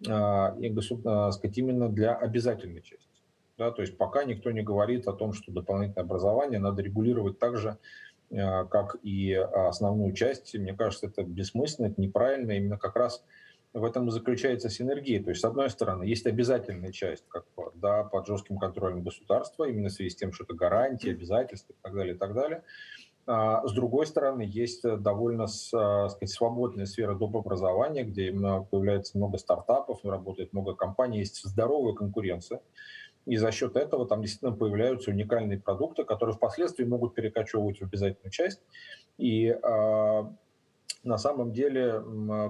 а, 0.08 0.56
и, 0.58 0.74
а, 1.04 1.30
сказать, 1.30 1.58
именно 1.58 1.88
для 1.88 2.14
обязательной 2.14 2.82
части. 2.82 3.06
Да, 3.56 3.70
то 3.70 3.82
есть 3.82 3.96
пока 3.96 4.24
никто 4.24 4.50
не 4.50 4.62
говорит 4.62 5.08
о 5.08 5.12
том, 5.12 5.32
что 5.32 5.52
дополнительное 5.52 6.04
образование 6.04 6.60
надо 6.60 6.82
регулировать 6.82 7.38
так 7.38 7.56
же, 7.56 7.78
а, 8.32 8.64
как 8.64 8.96
и 9.02 9.32
основную 9.32 10.12
часть. 10.14 10.56
Мне 10.56 10.74
кажется, 10.74 11.06
это 11.06 11.22
бессмысленно, 11.22 11.86
это 11.86 12.00
неправильно. 12.00 12.52
Именно 12.52 12.78
как 12.78 12.96
раз 12.96 13.24
в 13.74 13.84
этом 13.84 14.10
заключается 14.10 14.70
синергия. 14.70 15.22
То 15.22 15.30
есть, 15.30 15.42
с 15.42 15.44
одной 15.44 15.70
стороны, 15.70 16.04
есть 16.04 16.26
обязательная 16.26 16.92
часть, 16.92 17.24
как 17.28 17.44
да, 17.74 18.04
под 18.04 18.26
жестким 18.26 18.58
контролем 18.58 19.02
государства, 19.02 19.64
именно 19.64 19.88
в 19.88 19.92
связи 19.92 20.10
с 20.10 20.16
тем, 20.16 20.32
что 20.32 20.44
это 20.44 20.54
гарантии, 20.54 21.10
обязательства 21.10 21.72
и 21.72 21.76
так 21.82 21.94
далее, 21.94 22.14
и 22.14 22.18
так 22.18 22.34
далее. 22.34 22.62
А 23.26 23.66
с 23.68 23.72
другой 23.72 24.06
стороны, 24.06 24.40
есть 24.40 24.82
довольно 24.82 25.44
а, 25.44 26.08
сказать, 26.08 26.30
свободная 26.30 26.86
сфера 26.86 27.14
доп. 27.14 27.36
образования, 27.36 28.04
где 28.04 28.32
появляется 28.32 29.18
много 29.18 29.36
стартапов, 29.36 30.02
работает 30.02 30.54
много 30.54 30.74
компаний, 30.74 31.18
есть 31.18 31.42
здоровая 31.44 31.92
конкуренция. 31.92 32.62
И 33.26 33.36
за 33.36 33.52
счет 33.52 33.76
этого 33.76 34.08
там 34.08 34.22
действительно 34.22 34.52
появляются 34.52 35.10
уникальные 35.10 35.60
продукты, 35.60 36.04
которые 36.04 36.34
впоследствии 36.36 36.84
могут 36.84 37.14
перекочевывать 37.14 37.80
в 37.80 37.82
обязательную 37.82 38.30
часть. 38.30 38.62
И 39.18 39.50
а, 39.50 40.34
на 41.04 41.16
самом 41.18 41.52
деле 41.52 42.02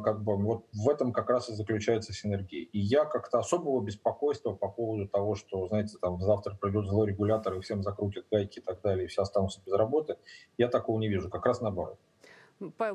как 0.02 0.22
бы 0.22 0.36
вот 0.36 0.66
в 0.72 0.88
этом 0.88 1.12
как 1.12 1.30
раз 1.30 1.48
и 1.48 1.54
заключается 1.54 2.12
синергия. 2.12 2.66
И 2.72 2.78
я 2.78 3.04
как-то 3.04 3.38
особого 3.38 3.80
беспокойства 3.82 4.52
по 4.52 4.68
поводу 4.68 5.06
того, 5.06 5.34
что, 5.34 5.68
знаете, 5.68 5.96
там 6.00 6.20
завтра 6.20 6.54
придет 6.54 6.86
злой 6.86 7.08
регулятор 7.08 7.54
и 7.54 7.60
всем 7.60 7.82
закрутят 7.82 8.26
гайки 8.30 8.58
и 8.58 8.62
так 8.62 8.80
далее, 8.82 9.04
и 9.04 9.08
все 9.08 9.22
останутся 9.22 9.60
без 9.64 9.72
работы, 9.74 10.16
я 10.56 10.68
такого 10.68 10.98
не 10.98 11.08
вижу, 11.08 11.28
как 11.28 11.46
раз 11.46 11.60
наоборот. 11.60 11.98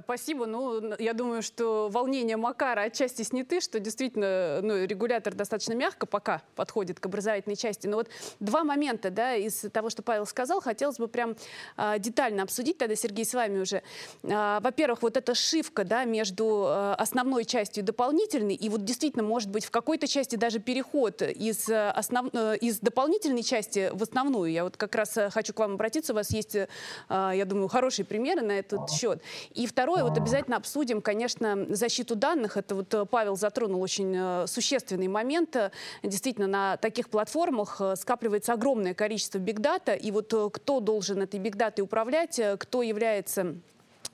Спасибо. 0.04 0.46
Ну, 0.46 0.94
я 1.00 1.14
думаю, 1.14 1.42
что 1.42 1.88
волнения 1.90 2.36
Макара 2.36 2.82
отчасти 2.82 3.22
сняты, 3.22 3.62
что 3.62 3.80
действительно 3.80 4.60
ну, 4.62 4.84
регулятор 4.84 5.34
достаточно 5.34 5.74
мягко 5.74 6.06
пока 6.06 6.42
подходит 6.56 7.00
к 7.00 7.06
образовательной 7.06 7.56
части. 7.56 7.88
Но 7.88 7.98
вот 7.98 8.10
два 8.42 8.66
момента 8.66 9.10
да, 9.10 9.36
из 9.36 9.66
того, 9.72 9.90
что 9.90 10.04
Павел 10.04 10.26
сказал, 10.26 10.60
хотелось 10.60 10.98
бы 10.98 11.08
прям 11.08 11.36
а, 11.78 11.98
детально 11.98 12.44
обсудить. 12.44 12.78
Тогда, 12.78 12.96
Сергей, 12.96 13.24
с 13.24 13.34
вами 13.34 13.60
уже. 13.60 13.84
А, 14.24 14.60
во-первых, 14.60 15.02
вот 15.02 15.16
эта 15.16 15.34
шивка 15.34 15.86
да, 15.86 16.04
между 16.04 16.66
а, 16.68 16.96
основной 16.96 17.46
частью 17.46 17.84
и 17.84 17.86
дополнительной, 17.86 18.56
и 18.56 18.68
вот 18.68 18.84
действительно, 18.84 19.24
может 19.24 19.50
быть, 19.50 19.64
в 19.64 19.72
какой-то 19.72 20.08
части 20.08 20.36
даже 20.36 20.60
переход 20.60 21.22
из, 21.22 21.70
основ... 21.70 22.30
Э, 22.34 22.58
из 22.58 22.80
дополнительной 22.80 23.44
части 23.44 23.92
в 23.94 24.04
основную. 24.04 24.52
Я 24.52 24.66
вот 24.66 24.76
как 24.76 24.94
раз 24.96 25.16
э, 25.16 25.30
хочу 25.30 25.54
к 25.54 25.60
вам 25.60 25.76
обратиться. 25.76 26.12
У 26.12 26.16
вас 26.16 26.32
есть, 26.32 26.56
э, 26.56 26.68
я 27.10 27.46
думаю, 27.46 27.70
хорошие 27.70 28.06
примеры 28.06 28.42
на 28.42 28.52
этот 28.52 28.90
счет. 28.90 29.22
И 29.54 29.68
второе, 29.68 30.04
вот 30.04 30.18
обязательно 30.18 30.58
обсудим, 30.58 31.02
конечно, 31.02 31.68
защиту 31.70 32.16
данных. 32.16 32.58
Это 32.58 32.76
вот 32.76 32.94
э, 32.94 33.06
Павел 33.06 33.36
затронул 33.36 33.82
очень 33.82 34.14
э, 34.16 34.48
существенный 34.48 35.08
момент. 35.08 35.56
Действительно, 36.02 36.48
на 36.48 36.78
таких 36.78 37.10
платформах 37.10 37.80
э, 37.80 37.96
скапливается 37.96 38.54
огромное 38.54 38.94
количество 38.94 39.38
бигдата, 39.38 39.94
и 39.94 40.12
вот 40.12 40.34
кто 40.54 40.80
должен 40.80 41.22
этой 41.22 41.40
бигдатой 41.40 41.84
управлять, 41.84 42.40
кто 42.60 42.82
является 42.82 43.56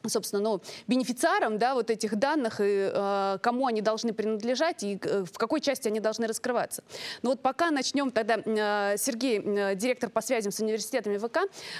собственно, 0.07 0.41
ну, 0.41 0.61
бенефициаром, 0.87 1.57
да, 1.57 1.73
вот 1.73 1.89
этих 1.89 2.15
данных, 2.15 2.61
и 2.61 2.91
э, 2.93 3.37
кому 3.41 3.67
они 3.67 3.81
должны 3.81 4.13
принадлежать, 4.13 4.83
и 4.83 4.99
э, 5.01 5.25
в 5.31 5.37
какой 5.37 5.61
части 5.61 5.87
они 5.87 5.99
должны 5.99 6.27
раскрываться. 6.27 6.83
Но 7.21 7.31
вот 7.31 7.41
пока 7.41 7.71
начнем 7.71 8.11
тогда, 8.11 8.37
э, 8.37 8.95
Сергей, 8.97 9.39
э, 9.39 9.75
директор 9.75 10.09
по 10.09 10.21
связям 10.21 10.51
с 10.51 10.59
университетами 10.59 11.17
ВК, 11.17 11.39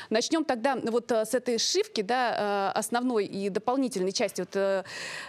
начнем 0.10 0.44
тогда 0.44 0.76
вот 0.76 1.12
э, 1.12 1.26
с 1.26 1.34
этой 1.34 1.58
шивки, 1.58 2.02
да, 2.02 2.72
э, 2.76 2.80
основной 2.80 3.26
и 3.26 3.50
дополнительной 3.50 4.12
части. 4.12 4.42
Вот 4.42 4.56
э, 4.56 4.84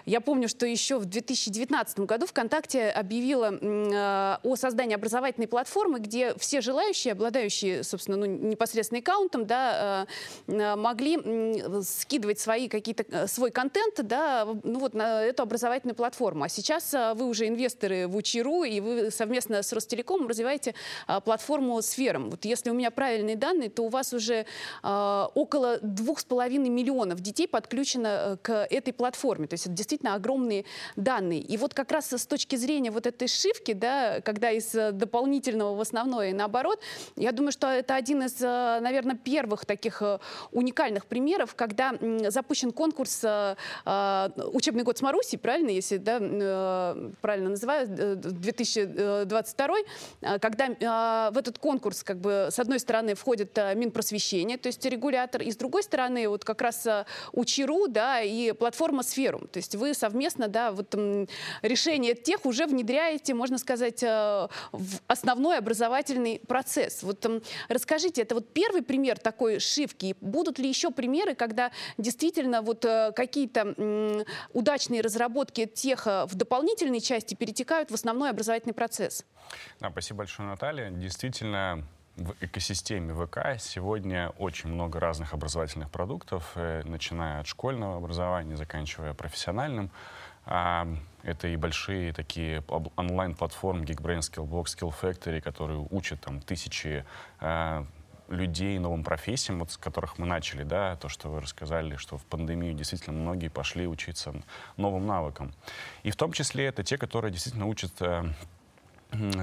я 0.06 0.20
помню, 0.20 0.48
что 0.48 0.66
еще 0.66 0.98
в 0.98 1.04
2019 1.04 2.00
году 2.00 2.26
ВКонтакте 2.26 2.88
объявила 2.90 3.52
э, 3.52 4.36
о 4.42 4.56
создании 4.56 4.94
образовательной 4.94 5.48
платформы, 5.48 6.00
где 6.00 6.34
все 6.38 6.60
желающие, 6.60 7.12
обладающие, 7.12 7.84
собственно, 7.84 8.16
ну, 8.16 8.26
непосредственно 8.26 9.00
аккаунтом, 9.00 9.46
да, 9.46 10.06
э, 10.48 10.52
э 10.52 10.76
могли 10.76 11.18
э, 11.22 11.82
скидывать 11.82 12.40
свои 12.40 12.68
какие 12.68 12.79
какие-то 12.80 13.04
э, 13.08 13.26
свой 13.26 13.50
контент, 13.50 13.94
да, 14.02 14.46
ну 14.62 14.78
вот 14.80 14.94
на 14.94 15.22
эту 15.22 15.42
образовательную 15.42 15.94
платформу. 15.94 16.44
А 16.44 16.48
сейчас 16.48 16.94
э, 16.94 17.14
вы 17.14 17.26
уже 17.26 17.46
инвесторы 17.46 18.06
в 18.06 18.16
Учиру, 18.16 18.64
и 18.64 18.80
вы 18.80 19.10
совместно 19.10 19.62
с 19.62 19.72
Ростелекомом 19.72 20.28
развиваете 20.28 20.74
а, 21.06 21.20
платформу 21.20 21.80
Сфером. 21.82 22.30
Вот 22.30 22.44
если 22.44 22.70
у 22.70 22.74
меня 22.74 22.90
правильные 22.90 23.36
данные, 23.36 23.70
то 23.70 23.82
у 23.82 23.88
вас 23.88 24.12
уже 24.12 24.46
а, 24.82 25.30
около 25.34 25.78
двух 25.82 26.20
с 26.20 26.24
половиной 26.24 26.68
миллионов 26.68 27.20
детей 27.20 27.46
подключено 27.46 28.38
к 28.42 28.66
этой 28.70 28.92
платформе. 28.92 29.46
То 29.46 29.54
есть 29.54 29.66
это 29.66 29.74
действительно 29.74 30.14
огромные 30.14 30.64
данные. 30.96 31.40
И 31.40 31.56
вот 31.56 31.74
как 31.74 31.90
раз 31.92 32.12
с 32.12 32.26
точки 32.26 32.56
зрения 32.56 32.90
вот 32.90 33.06
этой 33.06 33.28
шивки, 33.28 33.72
да, 33.72 34.20
когда 34.20 34.50
из 34.50 34.70
дополнительного 34.72 35.74
в 35.74 35.80
основное 35.80 36.30
и 36.30 36.32
наоборот, 36.32 36.80
я 37.16 37.32
думаю, 37.32 37.52
что 37.52 37.68
это 37.68 37.94
один 37.94 38.22
из, 38.22 38.40
наверное, 38.40 39.16
первых 39.16 39.64
таких 39.66 40.02
уникальных 40.52 41.06
примеров, 41.06 41.54
когда 41.54 41.94
запущен 42.28 42.69
запущен 42.70 42.72
конкурс 42.72 43.20
э, 43.24 43.56
э, 43.84 44.28
«Учебный 44.52 44.82
год 44.82 44.98
с 44.98 45.02
Маруси», 45.02 45.36
правильно, 45.36 45.70
если 45.70 45.98
да, 45.98 46.18
э, 46.20 47.10
правильно 47.20 47.50
называю, 47.50 47.86
2022, 48.16 49.76
когда 50.40 51.30
в 51.30 51.38
этот 51.38 51.58
конкурс 51.58 52.02
как 52.02 52.18
бы 52.18 52.48
с 52.50 52.58
одной 52.58 52.78
стороны 52.78 53.14
входит 53.14 53.56
Минпросвещение, 53.74 54.58
то 54.58 54.68
есть 54.68 54.84
регулятор, 54.84 55.42
и 55.42 55.50
с 55.50 55.56
другой 55.56 55.82
стороны 55.82 56.28
вот 56.28 56.44
как 56.44 56.62
раз 56.62 56.86
Учиру, 57.32 57.88
да, 57.88 58.22
и 58.22 58.52
платформа 58.52 59.02
Сферум. 59.02 59.46
То 59.48 59.58
есть 59.58 59.74
вы 59.74 59.94
совместно, 59.94 60.48
да, 60.48 60.72
вот 60.72 60.94
решение 61.62 62.14
тех 62.14 62.46
уже 62.46 62.66
внедряете, 62.66 63.34
можно 63.34 63.58
сказать, 63.58 64.02
в 64.02 64.98
основной 65.06 65.58
образовательный 65.58 66.40
процесс. 66.46 67.02
Вот 67.02 67.26
расскажите, 67.68 68.22
это 68.22 68.34
вот 68.34 68.52
первый 68.52 68.82
пример 68.82 69.18
такой 69.18 69.60
шивки. 69.60 70.16
Будут 70.20 70.58
ли 70.58 70.68
еще 70.68 70.90
примеры, 70.90 71.34
когда 71.34 71.70
действительно 71.98 72.59
вот 72.60 72.84
э, 72.84 73.12
какие-то 73.14 74.24
удачные 74.52 75.00
разработки 75.00 75.66
теха 75.66 76.26
в 76.26 76.34
дополнительной 76.34 77.00
части 77.00 77.34
перетекают 77.34 77.90
в 77.90 77.94
основной 77.94 78.30
образовательный 78.30 78.74
процесс? 78.74 79.24
Да, 79.80 79.90
спасибо 79.90 80.18
большое, 80.18 80.48
Наталья. 80.48 80.90
Действительно, 80.90 81.84
в 82.16 82.34
экосистеме 82.40 83.14
ВК 83.14 83.58
сегодня 83.58 84.30
очень 84.38 84.70
много 84.70 85.00
разных 85.00 85.32
образовательных 85.32 85.90
продуктов, 85.90 86.52
э, 86.54 86.82
начиная 86.84 87.40
от 87.40 87.46
школьного 87.46 87.96
образования, 87.96 88.56
заканчивая 88.56 89.14
профессиональным. 89.14 89.90
А, 90.44 90.86
это 91.22 91.48
и 91.48 91.56
большие 91.56 92.12
такие 92.12 92.62
онлайн-платформы 92.96 93.84
GeekBrains, 93.84 94.20
Skillbox, 94.20 94.64
Skillfactory, 94.64 95.40
которые 95.40 95.86
учат 95.90 96.20
там 96.20 96.40
тысячи 96.40 97.04
э, 97.40 97.84
людей 98.30 98.78
новым 98.78 99.04
профессиям, 99.04 99.58
вот 99.58 99.72
с 99.72 99.76
которых 99.76 100.18
мы 100.18 100.26
начали, 100.26 100.62
да, 100.62 100.96
то, 100.96 101.08
что 101.08 101.28
вы 101.28 101.40
рассказали, 101.40 101.96
что 101.96 102.16
в 102.16 102.24
пандемию 102.24 102.72
действительно 102.74 103.18
многие 103.18 103.48
пошли 103.48 103.86
учиться 103.86 104.32
новым 104.76 105.06
навыкам. 105.06 105.52
И 106.02 106.10
в 106.10 106.16
том 106.16 106.32
числе 106.32 106.66
это 106.66 106.82
те, 106.82 106.96
которые 106.96 107.32
действительно 107.32 107.66
учат 107.66 107.92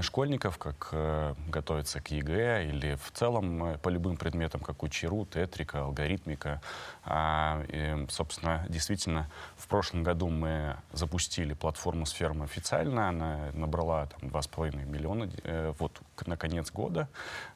школьников, 0.01 0.57
как 0.57 0.89
э, 0.91 1.33
готовиться 1.47 1.99
к 2.01 2.11
ЕГЭ 2.11 2.69
или 2.69 2.95
в 2.95 3.11
целом 3.11 3.63
э, 3.63 3.77
по 3.77 3.89
любым 3.89 4.17
предметам, 4.17 4.61
как 4.61 4.83
Учи.ру, 4.83 5.25
Тетрика, 5.25 5.81
Алгоритмика. 5.81 6.61
А, 7.03 7.63
и, 7.67 8.05
собственно, 8.09 8.65
действительно, 8.69 9.29
в 9.57 9.67
прошлом 9.67 10.03
году 10.03 10.29
мы 10.29 10.77
запустили 10.93 11.53
платформу 11.53 12.05
«Сферма» 12.05 12.45
официально. 12.45 13.09
Она 13.09 13.51
набрала 13.53 14.07
там, 14.07 14.29
2,5 14.29 14.85
миллиона 14.85 15.29
э, 15.43 15.73
вот 15.79 16.01
на 16.25 16.37
конец 16.37 16.71
года 16.71 17.07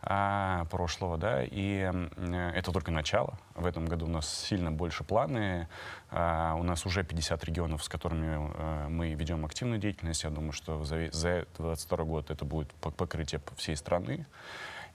а, 0.02 0.66
прошлого. 0.66 1.18
Да, 1.18 1.44
и 1.44 1.92
э, 1.92 2.52
это 2.56 2.72
только 2.72 2.92
начало. 2.92 3.38
В 3.62 3.66
этом 3.66 3.86
году 3.86 4.06
у 4.06 4.10
нас 4.10 4.28
сильно 4.28 4.72
больше 4.72 5.04
планы. 5.04 5.68
А, 6.10 6.56
у 6.58 6.64
нас 6.64 6.86
уже 6.86 7.04
50 7.04 7.44
регионов, 7.46 7.84
с 7.84 7.90
которыми 7.90 8.52
э, 8.54 8.88
мы 8.90 9.14
ведем 9.14 9.46
активную 9.46 9.80
деятельность. 9.80 10.24
Я 10.24 10.30
думаю, 10.30 10.52
что 10.52 10.84
за, 10.84 11.10
за 11.12 11.46
22 11.58 12.04
год 12.04 12.32
это 12.32 12.44
будет 12.44 12.72
покрытие 12.74 13.42
всей 13.58 13.76
страны. 13.76 14.26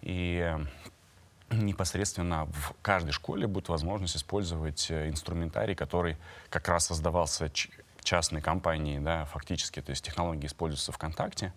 И 0.02 0.54
непосредственно 1.50 2.46
в 2.46 2.74
каждой 2.82 3.12
школе 3.12 3.46
будет 3.46 3.68
возможность 3.68 4.16
использовать 4.16 4.90
э, 4.90 5.08
инструментарий, 5.08 5.74
который 5.74 6.16
как 6.50 6.68
раз 6.68 6.86
создавался 6.86 7.50
частной 8.06 8.40
компании, 8.40 8.98
да, 8.98 9.24
фактически, 9.26 9.82
то 9.82 9.90
есть 9.90 10.04
технологии 10.04 10.46
используются 10.46 10.92
ВКонтакте, 10.92 11.52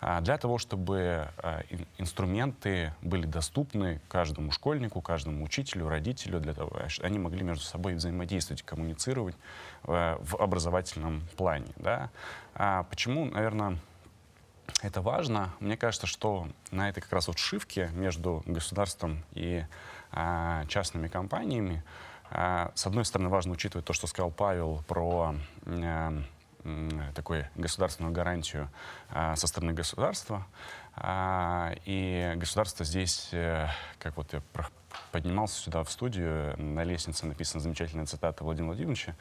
а, 0.00 0.20
для 0.20 0.36
того, 0.36 0.58
чтобы 0.58 1.28
а, 1.38 1.62
инструменты 1.98 2.94
были 3.00 3.26
доступны 3.26 4.00
каждому 4.08 4.52
школьнику, 4.52 5.00
каждому 5.00 5.44
учителю, 5.44 5.88
родителю, 5.88 6.40
для 6.40 6.52
того, 6.52 6.88
чтобы 6.88 7.06
они 7.06 7.18
могли 7.18 7.42
между 7.42 7.64
собой 7.64 7.94
взаимодействовать, 7.94 8.62
коммуницировать 8.62 9.34
э, 9.84 10.16
в 10.20 10.36
образовательном 10.36 11.22
плане. 11.36 11.68
Да. 11.76 12.10
А 12.54 12.82
почему, 12.84 13.24
наверное, 13.24 13.78
это 14.82 15.00
важно. 15.00 15.54
Мне 15.60 15.76
кажется, 15.76 16.06
что 16.06 16.48
на 16.70 16.90
этой 16.90 17.00
как 17.00 17.12
раз 17.12 17.28
вот 17.28 17.38
шивке 17.38 17.90
между 17.94 18.42
государством 18.46 19.24
и 19.32 19.64
а, 20.12 20.66
частными 20.66 21.08
компаниями, 21.08 21.82
а, 22.30 22.72
с 22.74 22.86
одной 22.86 23.04
стороны, 23.04 23.28
важно 23.28 23.52
учитывать 23.52 23.86
то, 23.86 23.92
что 23.92 24.06
сказал 24.06 24.30
Павел 24.30 24.82
про 24.88 25.36
а, 25.66 26.22
такую 27.14 27.46
государственную 27.56 28.12
гарантию 28.12 28.70
а, 29.10 29.36
со 29.36 29.46
стороны 29.46 29.72
государства. 29.72 30.46
А, 30.96 31.74
и 31.84 32.32
государство 32.36 32.84
здесь, 32.84 33.30
а, 33.32 33.68
как 33.98 34.16
вот 34.16 34.32
я 34.32 34.42
поднимался 35.12 35.60
сюда 35.60 35.82
в 35.82 35.90
студию, 35.90 36.58
на 36.58 36.84
лестнице 36.84 37.26
написана 37.26 37.60
замечательная 37.60 38.06
цитата 38.06 38.44
Владимира 38.44 38.68
Владимировича 38.68 39.14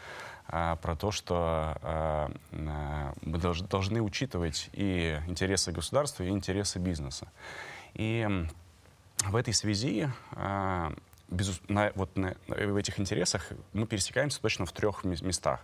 а, 0.48 0.78
про 0.78 0.96
то, 0.96 1.12
что 1.12 2.30
мы 2.52 3.38
долж, 3.40 3.62
должны 3.62 4.02
учитывать 4.02 4.70
и 4.74 5.20
интересы 5.28 5.72
государства, 5.72 6.24
и 6.24 6.30
интересы 6.30 6.80
бизнеса. 6.80 7.28
И 7.94 8.28
в 9.26 9.36
этой 9.36 9.54
связи 9.54 10.10
а, 10.32 10.94
без, 11.30 11.62
на, 11.68 11.92
вот 11.96 12.16
на, 12.16 12.36
в 12.48 12.76
этих 12.76 13.00
интересах 13.00 13.50
мы 13.74 13.88
пересекаемся 13.88 14.42
точно 14.42 14.66
в 14.66 14.72
трех 14.72 15.04
местах. 15.04 15.62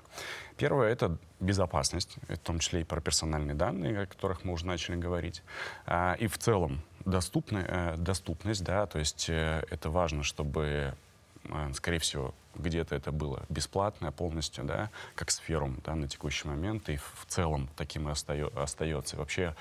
Первое— 0.58 0.90
это 0.92 1.18
безопасность, 1.40 2.18
в 2.28 2.38
том 2.38 2.60
числе 2.60 2.82
и 2.82 2.84
про 2.84 3.02
персональные 3.02 3.56
данные, 3.56 4.02
о 4.02 4.06
которых 4.06 4.44
мы 4.44 4.54
уже 4.54 4.66
начали 4.66 4.96
говорить. 4.96 5.44
А, 5.86 6.16
и 6.20 6.28
в 6.28 6.38
целом 6.38 6.82
доступны, 7.06 7.66
э, 7.68 7.96
доступность, 7.98 8.64
да, 8.64 8.86
то 8.88 9.00
есть 9.00 9.30
э, 9.30 9.64
это 9.70 9.90
важно, 9.90 10.24
чтобы, 10.24 10.96
э, 11.44 11.74
скорее 11.74 12.00
всего, 12.00 12.34
где-то 12.56 12.96
это 12.96 13.12
было 13.12 13.46
бесплатное 13.50 14.12
полностью, 14.12 14.64
да, 14.64 14.90
как 15.16 15.32
сферум 15.32 15.82
да, 15.86 15.96
на 15.96 16.08
текущий 16.08 16.48
момент, 16.48 16.90
и 16.90 16.98
в 16.98 17.26
целом 17.28 17.70
таким 17.76 18.10
и 18.10 18.12
остается. 18.12 19.18
Вообще 19.18 19.56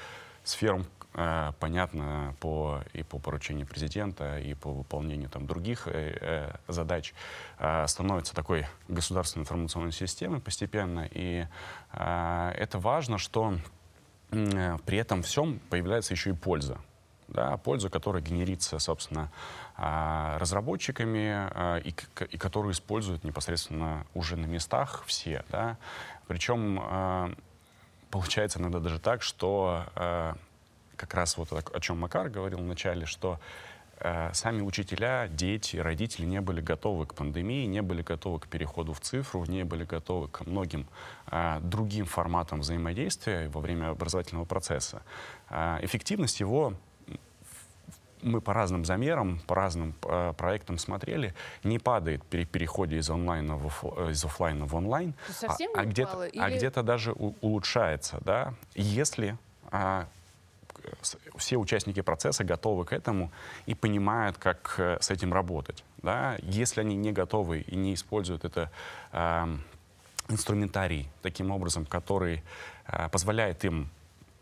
сферум 0.44 0.86
понятно 1.58 2.36
по, 2.38 2.82
и 2.92 3.02
по 3.02 3.18
поручению 3.18 3.66
президента, 3.66 4.38
и 4.38 4.54
по 4.54 4.70
выполнению 4.70 5.28
там, 5.28 5.46
других 5.46 5.88
э, 5.88 6.16
э, 6.20 6.56
задач, 6.68 7.12
э, 7.58 7.86
становится 7.88 8.34
такой 8.34 8.66
государственной 8.86 9.42
информационной 9.42 9.92
системой 9.92 10.40
постепенно. 10.40 11.08
И 11.10 11.46
э, 11.92 12.52
это 12.56 12.78
важно, 12.78 13.18
что 13.18 13.54
э, 14.30 14.76
при 14.86 14.98
этом 14.98 15.22
всем 15.22 15.58
появляется 15.70 16.14
еще 16.14 16.30
и 16.30 16.34
польза. 16.34 16.78
Да, 17.26 17.58
польза, 17.58 17.90
которая 17.90 18.22
генерится, 18.22 18.78
собственно, 18.78 19.30
разработчиками 19.76 21.80
и, 21.80 21.94
и 22.30 22.38
которую 22.38 22.72
используют 22.72 23.22
непосредственно 23.22 24.06
уже 24.14 24.36
на 24.36 24.46
местах 24.46 25.04
все. 25.06 25.44
Да. 25.50 25.76
Причем 26.26 27.36
получается 28.10 28.60
иногда 28.60 28.80
даже 28.80 28.98
так, 28.98 29.20
что 29.20 29.84
как 30.98 31.14
раз 31.14 31.38
вот 31.38 31.52
о 31.52 31.80
чем 31.80 31.98
Макар 31.98 32.28
говорил 32.28 32.58
вначале, 32.58 33.06
что 33.06 33.38
э, 34.00 34.30
сами 34.34 34.60
учителя, 34.60 35.28
дети, 35.28 35.76
родители 35.76 36.26
не 36.26 36.40
были 36.40 36.60
готовы 36.60 37.06
к 37.06 37.14
пандемии, 37.14 37.66
не 37.66 37.80
были 37.80 38.02
готовы 38.02 38.40
к 38.40 38.48
переходу 38.48 38.92
в 38.92 39.00
цифру, 39.00 39.44
не 39.46 39.64
были 39.64 39.84
готовы 39.84 40.28
к 40.28 40.44
многим 40.44 40.86
э, 41.30 41.60
другим 41.62 42.04
форматам 42.04 42.60
взаимодействия 42.60 43.48
во 43.48 43.60
время 43.60 43.90
образовательного 43.90 44.44
процесса. 44.44 45.02
Э, 45.48 45.78
эффективность 45.82 46.40
его 46.40 46.74
мы 48.22 48.40
по 48.40 48.52
разным 48.52 48.84
замерам, 48.84 49.40
по 49.46 49.54
разным 49.54 49.94
э, 50.02 50.32
проектам 50.36 50.78
смотрели, 50.78 51.34
не 51.64 51.78
падает 51.78 52.24
при 52.24 52.44
переходе 52.44 52.98
из 52.98 53.08
онлайна 53.10 53.56
в, 53.56 54.10
из 54.10 54.24
офлайна 54.24 54.66
в 54.66 54.74
онлайн, 54.74 55.14
а, 55.46 55.56
а 55.74 55.84
где-то, 55.84 56.24
или... 56.24 56.42
а 56.42 56.50
где-то 56.50 56.82
даже 56.82 57.12
у, 57.12 57.34
улучшается, 57.40 58.18
да, 58.24 58.54
если 58.74 59.36
а, 59.70 60.08
все 61.36 61.56
участники 61.56 62.02
процесса 62.02 62.44
готовы 62.44 62.84
к 62.84 62.92
этому 62.92 63.30
и 63.66 63.74
понимают, 63.74 64.38
как 64.38 64.74
э, 64.78 64.98
с 65.00 65.10
этим 65.10 65.32
работать. 65.32 65.84
Да? 66.02 66.36
Если 66.42 66.80
они 66.80 66.96
не 66.96 67.12
готовы 67.12 67.60
и 67.60 67.76
не 67.76 67.94
используют 67.94 68.44
это 68.44 68.70
э, 69.12 69.56
инструментарий 70.28 71.08
таким 71.22 71.50
образом, 71.50 71.86
который 71.86 72.42
э, 72.86 73.08
позволяет 73.08 73.64
им 73.64 73.90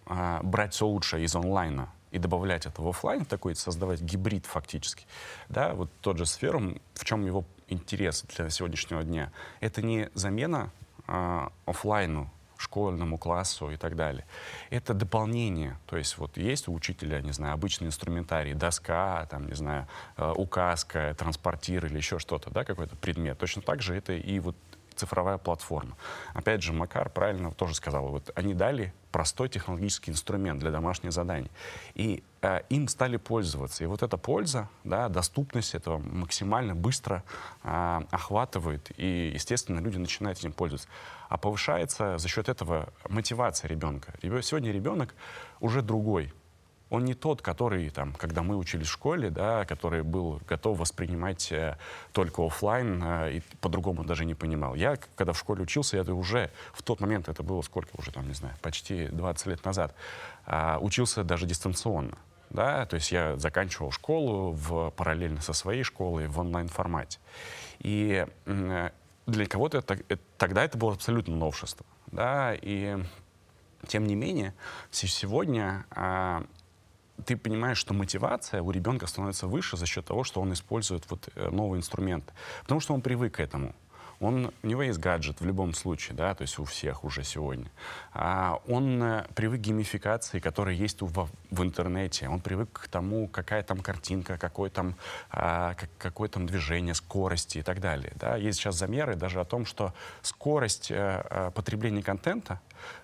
э, 0.06 0.40
брать 0.42 0.74
все 0.74 0.86
лучшее 0.86 1.24
из 1.24 1.34
онлайна 1.34 1.88
и 2.10 2.18
добавлять 2.18 2.66
это 2.66 2.82
в 2.82 2.88
офлайн, 2.88 3.24
такой 3.24 3.54
создавать 3.54 4.00
гибрид 4.00 4.46
фактически. 4.46 5.06
Да, 5.48 5.74
вот 5.74 5.90
тот 6.00 6.18
же 6.18 6.26
сферум, 6.26 6.80
в 6.94 7.04
чем 7.04 7.26
его 7.26 7.44
интерес 7.68 8.24
для 8.36 8.50
сегодняшнего 8.50 9.02
дня? 9.04 9.32
Это 9.60 9.82
не 9.82 10.10
замена 10.14 10.70
э, 11.06 11.48
офлайну 11.66 12.30
школьному 12.58 13.18
классу 13.18 13.70
и 13.70 13.76
так 13.76 13.96
далее. 13.96 14.24
Это 14.70 14.94
дополнение. 14.94 15.78
То 15.86 15.96
есть 15.96 16.18
вот 16.18 16.36
есть 16.36 16.68
у 16.68 16.74
учителя, 16.74 17.20
не 17.20 17.32
знаю, 17.32 17.54
обычный 17.54 17.86
инструментарий, 17.86 18.54
доска, 18.54 19.26
там, 19.30 19.46
не 19.46 19.54
знаю, 19.54 19.86
э, 20.16 20.32
указка, 20.36 21.14
транспортир 21.18 21.86
или 21.86 21.96
еще 21.96 22.18
что-то, 22.18 22.50
да, 22.50 22.64
какой-то 22.64 22.96
предмет. 22.96 23.38
Точно 23.38 23.62
так 23.62 23.82
же 23.82 23.94
это 23.94 24.12
и 24.12 24.38
вот 24.38 24.56
цифровая 24.98 25.38
платформа. 25.38 25.96
Опять 26.34 26.62
же, 26.62 26.72
Макар 26.72 27.10
правильно 27.10 27.52
тоже 27.52 27.74
сказал, 27.74 28.08
вот 28.08 28.30
они 28.34 28.54
дали 28.54 28.92
простой 29.12 29.48
технологический 29.48 30.10
инструмент 30.10 30.60
для 30.60 30.70
домашних 30.70 31.12
заданий. 31.12 31.50
И 31.94 32.22
э, 32.42 32.60
им 32.68 32.86
стали 32.86 33.16
пользоваться. 33.16 33.82
И 33.82 33.86
вот 33.86 34.02
эта 34.02 34.18
польза, 34.18 34.68
да, 34.84 35.08
доступность 35.08 35.74
этого 35.74 35.98
максимально 35.98 36.74
быстро 36.74 37.24
э, 37.62 38.00
охватывает. 38.10 38.90
И, 38.98 39.30
естественно, 39.32 39.80
люди 39.80 39.96
начинают 39.96 40.38
этим 40.38 40.52
пользоваться. 40.52 40.88
А 41.28 41.38
повышается 41.38 42.18
за 42.18 42.28
счет 42.28 42.48
этого 42.48 42.92
мотивация 43.08 43.68
ребенка. 43.68 44.12
Сегодня 44.42 44.70
ребенок 44.70 45.14
уже 45.60 45.80
другой 45.80 46.32
он 46.88 47.04
не 47.04 47.14
тот, 47.14 47.42
который, 47.42 47.90
там, 47.90 48.12
когда 48.12 48.42
мы 48.42 48.56
учились 48.56 48.86
в 48.86 48.92
школе, 48.92 49.30
да, 49.30 49.64
который 49.64 50.02
был 50.02 50.40
готов 50.48 50.78
воспринимать 50.78 51.50
э, 51.50 51.76
только 52.12 52.46
офлайн 52.46 53.02
э, 53.02 53.32
и 53.36 53.42
по-другому 53.60 54.04
даже 54.04 54.24
не 54.24 54.34
понимал. 54.34 54.74
Я, 54.74 54.96
когда 55.16 55.32
в 55.32 55.38
школе 55.38 55.62
учился, 55.62 55.96
это 55.96 56.14
уже 56.14 56.50
в 56.72 56.82
тот 56.82 57.00
момент, 57.00 57.28
это 57.28 57.42
было 57.42 57.62
сколько 57.62 57.90
уже, 57.98 58.12
там, 58.12 58.28
не 58.28 58.34
знаю, 58.34 58.54
почти 58.62 59.08
20 59.08 59.46
лет 59.46 59.64
назад, 59.64 59.94
э, 60.46 60.78
учился 60.80 61.24
даже 61.24 61.46
дистанционно. 61.46 62.18
Да, 62.50 62.86
то 62.86 62.94
есть 62.94 63.10
я 63.10 63.36
заканчивал 63.36 63.90
школу 63.90 64.52
в, 64.52 64.90
параллельно 64.90 65.40
со 65.40 65.52
своей 65.52 65.82
школой 65.82 66.28
в 66.28 66.38
онлайн-формате. 66.38 67.18
И 67.80 68.24
э, 68.44 68.90
для 69.26 69.46
кого-то 69.46 69.78
это, 69.78 69.98
это, 70.08 70.22
тогда 70.38 70.64
это 70.64 70.78
было 70.78 70.92
абсолютно 70.92 71.34
новшество. 71.34 71.84
Да, 72.12 72.54
и 72.54 72.96
тем 73.88 74.06
не 74.06 74.14
менее, 74.14 74.54
сегодня 74.90 75.84
э, 75.94 76.44
ты 77.24 77.36
понимаешь, 77.36 77.78
что 77.78 77.94
мотивация 77.94 78.62
у 78.62 78.70
ребенка 78.70 79.06
становится 79.06 79.46
выше 79.46 79.76
за 79.76 79.86
счет 79.86 80.04
того, 80.04 80.24
что 80.24 80.40
он 80.40 80.52
использует 80.52 81.04
вот 81.10 81.28
э, 81.34 81.50
новый 81.50 81.78
инструмент. 81.78 82.32
Потому 82.62 82.80
что 82.80 82.94
он 82.94 83.00
привык 83.00 83.36
к 83.36 83.40
этому. 83.40 83.74
Он, 84.20 84.52
у 84.62 84.66
него 84.66 84.82
есть 84.82 84.98
гаджет 84.98 85.40
в 85.40 85.46
любом 85.46 85.74
случае, 85.74 86.16
да, 86.16 86.34
то 86.34 86.42
есть 86.42 86.58
у 86.58 86.64
всех 86.64 87.04
уже 87.04 87.24
сегодня. 87.24 87.70
А 88.12 88.60
он 88.66 89.02
э, 89.02 89.26
привык 89.34 89.60
к 89.60 89.64
геймификации, 89.64 90.40
которая 90.40 90.74
есть 90.74 91.02
в, 91.02 91.28
в 91.50 91.62
интернете. 91.62 92.28
Он 92.28 92.40
привык 92.40 92.70
к 92.72 92.88
тому, 92.88 93.28
какая 93.28 93.62
там 93.62 93.80
картинка, 93.80 94.38
какое 94.38 94.70
там, 94.70 94.94
а, 95.30 95.74
как, 95.74 95.90
какое 95.98 96.28
там 96.28 96.46
движение, 96.46 96.94
скорости 96.94 97.58
и 97.58 97.62
так 97.62 97.80
далее. 97.80 98.12
Да. 98.16 98.36
Есть 98.36 98.58
сейчас 98.58 98.76
замеры 98.76 99.16
даже 99.16 99.40
о 99.40 99.44
том, 99.44 99.66
что 99.66 99.92
скорость 100.22 100.90
а, 100.92 101.50
потребления 101.50 102.02
контента 102.02 102.60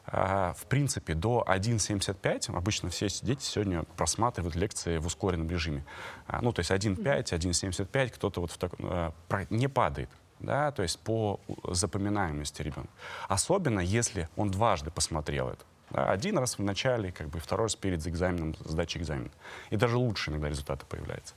а, 0.07 0.53
в 0.55 0.67
принципе, 0.67 1.15
до 1.15 1.45
1.75 1.47 2.57
обычно 2.57 2.91
все 2.91 3.09
дети 3.23 3.45
сегодня 3.45 3.85
просматривают 3.97 4.57
лекции 4.57 4.99
в 4.99 5.07
ускоренном 5.07 5.49
режиме. 5.49 5.85
А, 6.27 6.41
ну, 6.43 6.53
то 6.53 6.61
есть 6.61 6.71
1.5, 6.71 7.25
1.75, 7.25 8.11
кто-то 8.11 8.41
вот 8.41 8.51
в 8.51 8.59
так, 8.59 8.73
а, 8.81 9.13
не 9.51 9.69
падает 9.69 10.11
да, 10.43 10.71
то 10.73 10.83
есть 10.83 10.99
по 10.99 11.41
запоминаемости 11.65 12.63
ребенка. 12.63 12.91
Особенно, 13.29 13.81
если 13.81 14.29
он 14.37 14.51
дважды 14.51 14.91
посмотрел 14.91 15.49
это. 15.49 15.65
Да, 15.91 16.11
один 16.11 16.39
раз 16.39 16.59
в 16.59 16.63
начале, 16.63 17.13
как 17.13 17.29
бы 17.29 17.39
второй 17.39 17.67
раз 17.67 17.77
перед 17.77 18.07
экзаменом, 18.07 18.55
сдачей 18.65 19.01
экзамена. 19.01 19.31
И 19.71 19.77
даже 19.77 19.97
лучше 19.97 20.31
иногда 20.31 20.49
результаты 20.49 20.87
появляются. 20.87 21.35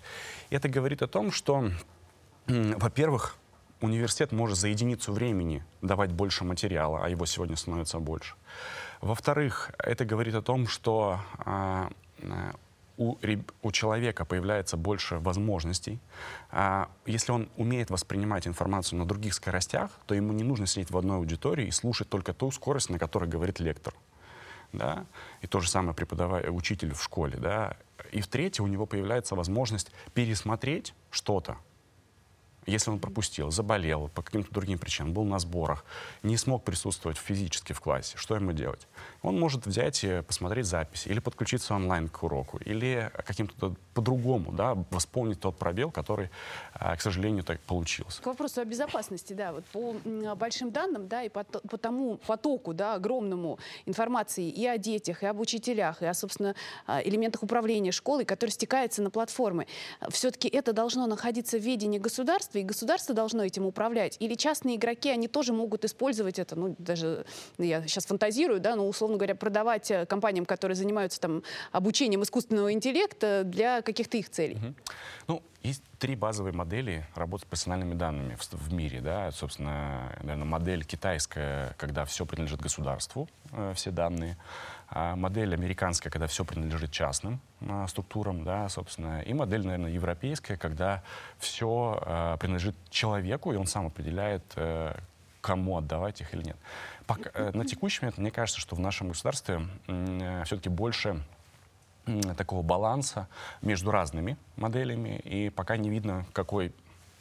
И 0.50 0.56
это 0.56 0.70
говорит 0.70 1.02
о 1.02 1.08
том, 1.08 1.32
что, 1.32 1.70
во-первых, 2.48 3.36
университет 3.82 4.32
может 4.32 4.58
за 4.58 4.70
единицу 4.70 5.12
времени 5.12 5.64
давать 5.82 6.12
больше 6.12 6.46
материала, 6.46 7.04
а 7.04 7.10
его 7.10 7.26
сегодня 7.26 7.58
становится 7.58 8.00
больше. 8.00 8.36
Во-вторых, 9.02 9.72
это 9.78 10.06
говорит 10.06 10.36
о 10.36 10.42
том, 10.42 10.68
что 10.68 11.20
а, 11.38 11.90
у, 12.98 13.18
у 13.62 13.72
человека 13.72 14.26
появляется 14.26 14.78
больше 14.78 15.20
возможностей. 15.20 16.00
А, 16.52 16.90
если 17.06 17.32
он 17.32 17.50
умеет 17.58 17.90
воспринимать 17.90 18.48
информацию 18.48 19.00
на 19.00 19.06
других 19.06 19.34
скоростях, 19.34 19.92
то 20.06 20.16
ему 20.16 20.34
не 20.34 20.44
нужно 20.44 20.66
сидеть 20.66 20.92
в 20.92 20.98
одной 20.98 21.18
аудитории 21.18 21.68
и 21.68 21.72
слушать 21.72 22.10
только 22.10 22.34
ту 22.34 22.52
скорость, 22.52 22.90
на 22.90 23.00
которой 23.00 23.30
говорит 23.30 23.60
лектор. 23.60 23.94
Да? 24.74 25.06
И 25.42 25.48
то 25.48 25.60
же 25.60 25.70
самое 25.70 25.96
преподаватель, 25.96 26.50
учитель 26.50 26.94
в 26.94 27.04
школе. 27.04 27.38
Да? 27.38 27.78
И 28.12 28.22
в-третьих, 28.22 28.64
у 28.64 28.68
него 28.68 28.86
появляется 28.86 29.36
возможность 29.36 29.92
пересмотреть 30.14 30.94
что-то, 31.12 31.58
если 32.66 32.92
он 32.92 33.00
пропустил, 33.00 33.52
заболел 33.52 34.10
по 34.10 34.22
каким-то 34.22 34.52
другим 34.52 34.80
причинам, 34.80 35.14
был 35.14 35.24
на 35.24 35.40
сборах, 35.40 35.86
не 36.24 36.38
смог 36.38 36.64
присутствовать 36.64 37.18
физически 37.18 37.74
в 37.74 37.82
классе, 37.82 38.18
что 38.18 38.36
ему 38.36 38.54
делать? 38.54 38.88
Он 39.22 39.40
может 39.40 39.66
взять 39.66 40.04
и 40.04 40.22
посмотреть 40.22 40.66
запись, 40.66 41.08
или 41.08 41.20
подключиться 41.20 41.76
онлайн 41.76 42.10
к 42.10 42.24
уроку, 42.24 42.58
или 42.58 43.12
каким-то 43.26 43.76
по-другому 43.94 44.52
да, 44.52 44.78
восполнить 44.92 45.40
тот 45.40 45.58
пробел, 45.58 45.92
который, 45.92 46.30
а, 46.74 46.96
к 46.96 47.02
сожалению, 47.02 47.44
так 47.44 47.60
получился. 47.62 48.22
К 48.22 48.26
вопросу 48.28 48.62
о 48.62 48.66
безопасности, 48.66 49.34
да, 49.34 49.52
вот 49.52 49.66
по 49.66 49.96
большим 50.36 50.72
данным, 50.72 51.08
да, 51.08 51.24
и 51.24 51.30
по, 51.30 51.44
по 51.44 51.78
тому 51.78 52.18
потоку, 52.18 52.74
да, 52.74 52.96
огромному 52.96 53.60
информации 53.86 54.50
и 54.50 54.66
о 54.66 54.78
детях, 54.78 55.24
и 55.24 55.26
об 55.26 55.40
учителях, 55.40 56.02
и 56.02 56.06
о, 56.06 56.14
собственно, 56.14 56.56
а, 56.88 57.02
элементах 57.02 57.44
управления 57.44 57.92
школой, 57.92 58.26
который 58.26 58.52
стекается 58.52 59.02
на 59.02 59.10
платформы, 59.10 59.68
все-таки 60.10 60.48
это 60.48 60.74
должно 60.74 61.08
находиться 61.08 61.58
в 61.58 61.62
ведении 61.62 62.00
государства, 62.00 62.55
государство, 62.56 62.60
и 62.60 62.64
государство 62.64 63.16
должно 63.16 63.44
этим 63.44 63.66
управлять? 63.66 64.18
Или 64.20 64.36
частные 64.36 64.76
игроки, 64.76 65.10
они 65.10 65.28
тоже 65.28 65.54
могут 65.54 65.86
использовать 65.86 66.40
это, 66.40 66.56
ну, 66.56 66.76
даже, 66.78 67.26
я 67.58 67.82
сейчас 67.88 68.06
фантазирую, 68.06 68.60
да, 68.60 68.76
но, 68.76 68.88
условно 68.88 69.18
говоря, 69.18 69.36
продавать 69.36 69.92
э, 69.92 70.06
компаниям, 70.06 70.46
которые 70.46 70.76
занимаются 70.76 71.20
там 71.20 71.44
обучением 71.72 72.24
искусственного 72.24 72.72
интеллекта 72.72 73.44
для 73.44 73.82
каких-то 73.82 74.18
их 74.18 74.30
целей? 74.30 74.56
Угу. 74.56 74.74
Ну, 75.28 75.44
есть 75.66 75.84
три 76.00 76.16
базовые 76.16 76.54
модели 76.54 77.06
работы 77.16 77.46
с 77.46 77.50
персональными 77.50 77.94
данными 77.94 78.36
в, 78.36 78.54
в 78.54 78.74
мире. 78.74 79.02
Да? 79.02 79.32
Собственно, 79.32 80.12
наверное, 80.22 80.46
модель 80.46 80.84
китайская, 80.84 81.74
когда 81.78 82.06
все 82.06 82.26
принадлежит 82.26 82.62
государству, 82.62 83.28
э, 83.52 83.74
все 83.76 83.92
данные. 83.92 84.38
А 84.88 85.16
модель 85.16 85.54
американская, 85.54 86.12
когда 86.12 86.28
все 86.28 86.46
принадлежит 86.46 86.92
частным 86.92 87.40
э, 87.62 87.86
структурам, 87.88 88.44
да, 88.44 88.70
собственно. 88.70 89.22
И 89.22 89.34
модель, 89.34 89.66
наверное, 89.66 89.92
европейская, 89.92 90.58
когда 90.58 91.04
все 91.40 92.00
э, 92.06 92.38
принадлежит 92.40 92.76
человеку, 92.90 93.52
и 93.52 93.56
он 93.56 93.66
сам 93.66 93.88
определяет, 93.88 94.44
э, 94.56 94.96
кому 95.42 95.78
отдавать 95.78 96.22
их 96.22 96.34
или 96.34 96.44
нет. 96.44 96.58
Пока, 97.08 97.30
э, 97.34 97.52
на 97.54 97.66
текущий 97.66 98.02
момент 98.02 98.18
мне 98.18 98.32
кажется, 98.32 98.60
что 98.62 98.76
в 98.76 98.80
нашем 98.80 99.10
государстве 99.10 99.68
э, 99.88 100.44
все-таки 100.46 100.70
больше 100.70 101.24
такого 102.38 102.62
баланса 102.62 103.28
между 103.62 103.92
разными 103.92 104.38
моделями, 104.56 105.20
и 105.24 105.50
пока 105.50 105.78
не 105.78 105.90
видно, 105.90 106.26
какой 106.34 106.74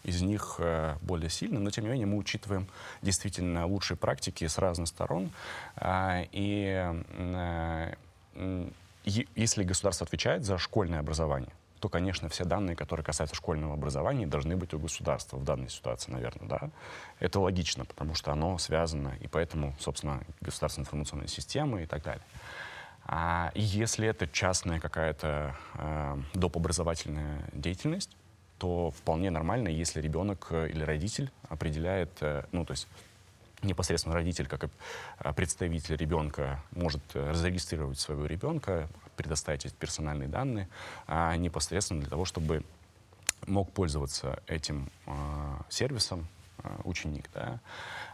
из 0.05 0.21
них 0.21 0.57
э, 0.59 0.97
более 1.01 1.31
сильный, 1.31 1.59
но 1.59 1.71
тем 1.71 1.85
не 1.85 1.91
менее 1.91 2.07
мы 2.07 2.19
учитываем 2.19 2.69
действительно 3.03 3.67
лучшие 3.67 3.97
практики 3.97 4.47
с 4.47 4.59
разных 4.59 4.89
сторон. 4.89 5.31
А, 5.77 6.25
и 6.31 6.93
э, 7.17 7.95
если 9.37 9.65
государство 9.65 10.07
отвечает 10.07 10.45
за 10.45 10.59
школьное 10.59 11.01
образование, 11.01 11.51
то, 11.81 11.89
конечно, 11.89 12.29
все 12.29 12.45
данные, 12.45 12.77
которые 12.77 13.05
касаются 13.05 13.37
школьного 13.37 13.75
образования, 13.75 14.27
должны 14.27 14.57
быть 14.57 14.73
у 14.73 14.79
государства 14.79 15.37
в 15.37 15.45
данной 15.45 15.69
ситуации, 15.69 16.13
наверное, 16.13 16.49
да. 16.49 16.71
Это 17.21 17.41
логично, 17.41 17.85
потому 17.85 18.15
что 18.15 18.33
оно 18.33 18.57
связано, 18.59 19.15
и 19.21 19.27
поэтому, 19.27 19.75
собственно, 19.79 20.21
государственная 20.41 20.85
информационная 20.85 21.27
система 21.27 21.83
и 21.83 21.87
так 21.87 22.03
далее. 22.03 22.23
А 23.07 23.53
если 23.55 24.09
это 24.09 24.27
частная 24.27 24.81
какая-то 24.81 25.57
э, 25.75 26.17
допобразовательная 26.35 27.49
деятельность, 27.53 28.11
то 28.59 28.91
вполне 28.93 29.31
нормально, 29.31 29.69
если 29.69 30.01
ребенок 30.01 30.47
э, 30.51 30.69
или 30.71 30.83
родитель 30.83 31.31
определяет, 31.49 32.11
э, 32.21 32.45
ну, 32.53 32.65
то 32.65 32.73
есть 32.73 32.89
непосредственно 33.63 34.15
родитель, 34.15 34.47
как 34.47 34.65
э, 34.65 35.33
представитель 35.35 35.97
ребенка, 35.97 36.63
может 36.71 37.03
зарегистрировать 37.13 37.99
своего 37.99 38.27
ребенка, 38.27 38.89
предоставить 39.17 39.67
эти 39.67 39.75
персональные 39.75 40.29
данные, 40.29 40.69
а 41.07 41.37
непосредственно 41.37 42.01
для 42.01 42.11
того, 42.11 42.25
чтобы 42.25 42.65
мог 43.47 43.71
пользоваться 43.73 44.43
этим 44.47 44.91
э, 45.07 45.13
сервисом 45.69 46.21
э, 46.21 46.44
ученик. 46.85 47.31
Да? 47.33 47.61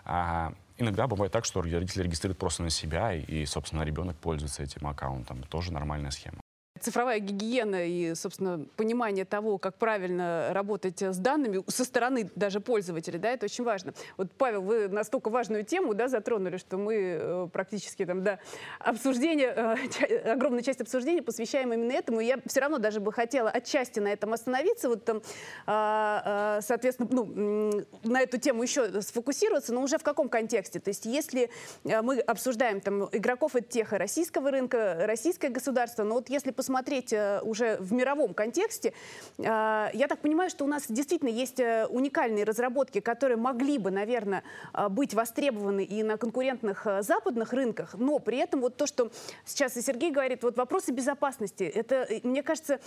А 0.04 0.52
иногда 0.76 1.06
бывает 1.06 1.32
так, 1.32 1.44
что 1.44 1.62
родители 1.62 2.02
регистрируют 2.02 2.38
просто 2.38 2.62
на 2.62 2.70
себя, 2.70 3.12
и 3.14 3.46
собственно, 3.46 3.82
ребенок 3.82 4.16
пользуется 4.16 4.62
этим 4.62 4.86
аккаунтом. 4.86 5.42
Тоже 5.44 5.72
нормальная 5.72 6.10
схема. 6.10 6.39
Цифровая 6.80 7.18
гигиена 7.18 7.86
и, 7.86 8.14
собственно, 8.14 8.64
понимание 8.76 9.26
того, 9.26 9.58
как 9.58 9.76
правильно 9.76 10.48
работать 10.52 11.02
с 11.02 11.18
данными 11.18 11.62
со 11.68 11.84
стороны 11.84 12.30
даже 12.34 12.60
пользователя, 12.60 13.18
да, 13.18 13.30
это 13.32 13.44
очень 13.44 13.64
важно. 13.64 13.92
Вот, 14.16 14.32
Павел, 14.32 14.62
вы 14.62 14.88
настолько 14.88 15.28
важную 15.28 15.62
тему, 15.62 15.92
да, 15.92 16.08
затронули, 16.08 16.56
что 16.56 16.78
мы 16.78 16.94
э, 17.20 17.48
практически 17.52 18.06
там, 18.06 18.24
да, 18.24 18.38
обсуждение, 18.78 19.52
э, 19.54 20.32
огромную 20.32 20.62
часть 20.62 20.80
обсуждения 20.80 21.22
посвящаем 21.22 21.72
именно 21.74 21.92
этому. 21.92 22.20
И 22.20 22.26
я 22.26 22.38
все 22.46 22.60
равно 22.60 22.78
даже 22.78 23.00
бы 23.00 23.12
хотела 23.12 23.50
отчасти 23.50 24.00
на 24.00 24.08
этом 24.08 24.32
остановиться, 24.32 24.88
вот 24.88 25.04
там, 25.04 25.18
э, 25.18 25.20
э, 25.66 26.60
соответственно, 26.62 27.08
ну, 27.12 27.84
на 28.04 28.22
эту 28.22 28.38
тему 28.38 28.62
еще 28.62 29.02
сфокусироваться, 29.02 29.74
но 29.74 29.82
уже 29.82 29.98
в 29.98 30.02
каком 30.02 30.30
контексте? 30.30 30.80
То 30.80 30.88
есть 30.88 31.04
если 31.04 31.50
э, 31.84 32.00
мы 32.00 32.20
обсуждаем 32.20 32.80
там 32.80 33.04
игроков 33.12 33.54
от 33.54 33.68
теха 33.68 33.98
российского 33.98 34.50
рынка, 34.50 34.96
российское 35.00 35.50
государство, 35.50 36.04
но 36.04 36.14
вот 36.14 36.30
если 36.30 36.52
посмотреть 36.52 36.69
посмотреть 36.70 37.12
э, 37.12 37.40
уже 37.42 37.78
в 37.80 37.92
мировом 37.92 38.32
контексте, 38.32 38.92
э, 39.38 39.42
я 39.42 40.06
так 40.08 40.20
понимаю, 40.20 40.50
что 40.50 40.64
у 40.64 40.68
нас 40.68 40.84
действительно 40.88 41.28
есть 41.28 41.58
э, 41.58 41.86
уникальные 41.86 42.44
разработки, 42.44 43.00
которые 43.00 43.36
могли 43.36 43.76
бы, 43.78 43.90
наверное, 43.90 44.44
быть 44.90 45.12
востребованы 45.12 45.82
и 45.82 46.04
на 46.04 46.16
конкурентных 46.16 46.86
западных 47.00 47.52
рынках, 47.52 47.94
но 47.98 48.20
при 48.20 48.38
этом 48.38 48.60
вот 48.60 48.76
то, 48.76 48.86
что 48.86 49.10
сейчас 49.44 49.76
и 49.76 49.82
Сергей 49.82 50.12
говорит, 50.12 50.44
вот 50.44 50.56
вопросы 50.56 50.92
безопасности, 50.92 51.64
это, 51.64 52.06
мне 52.22 52.44
кажется, 52.44 52.78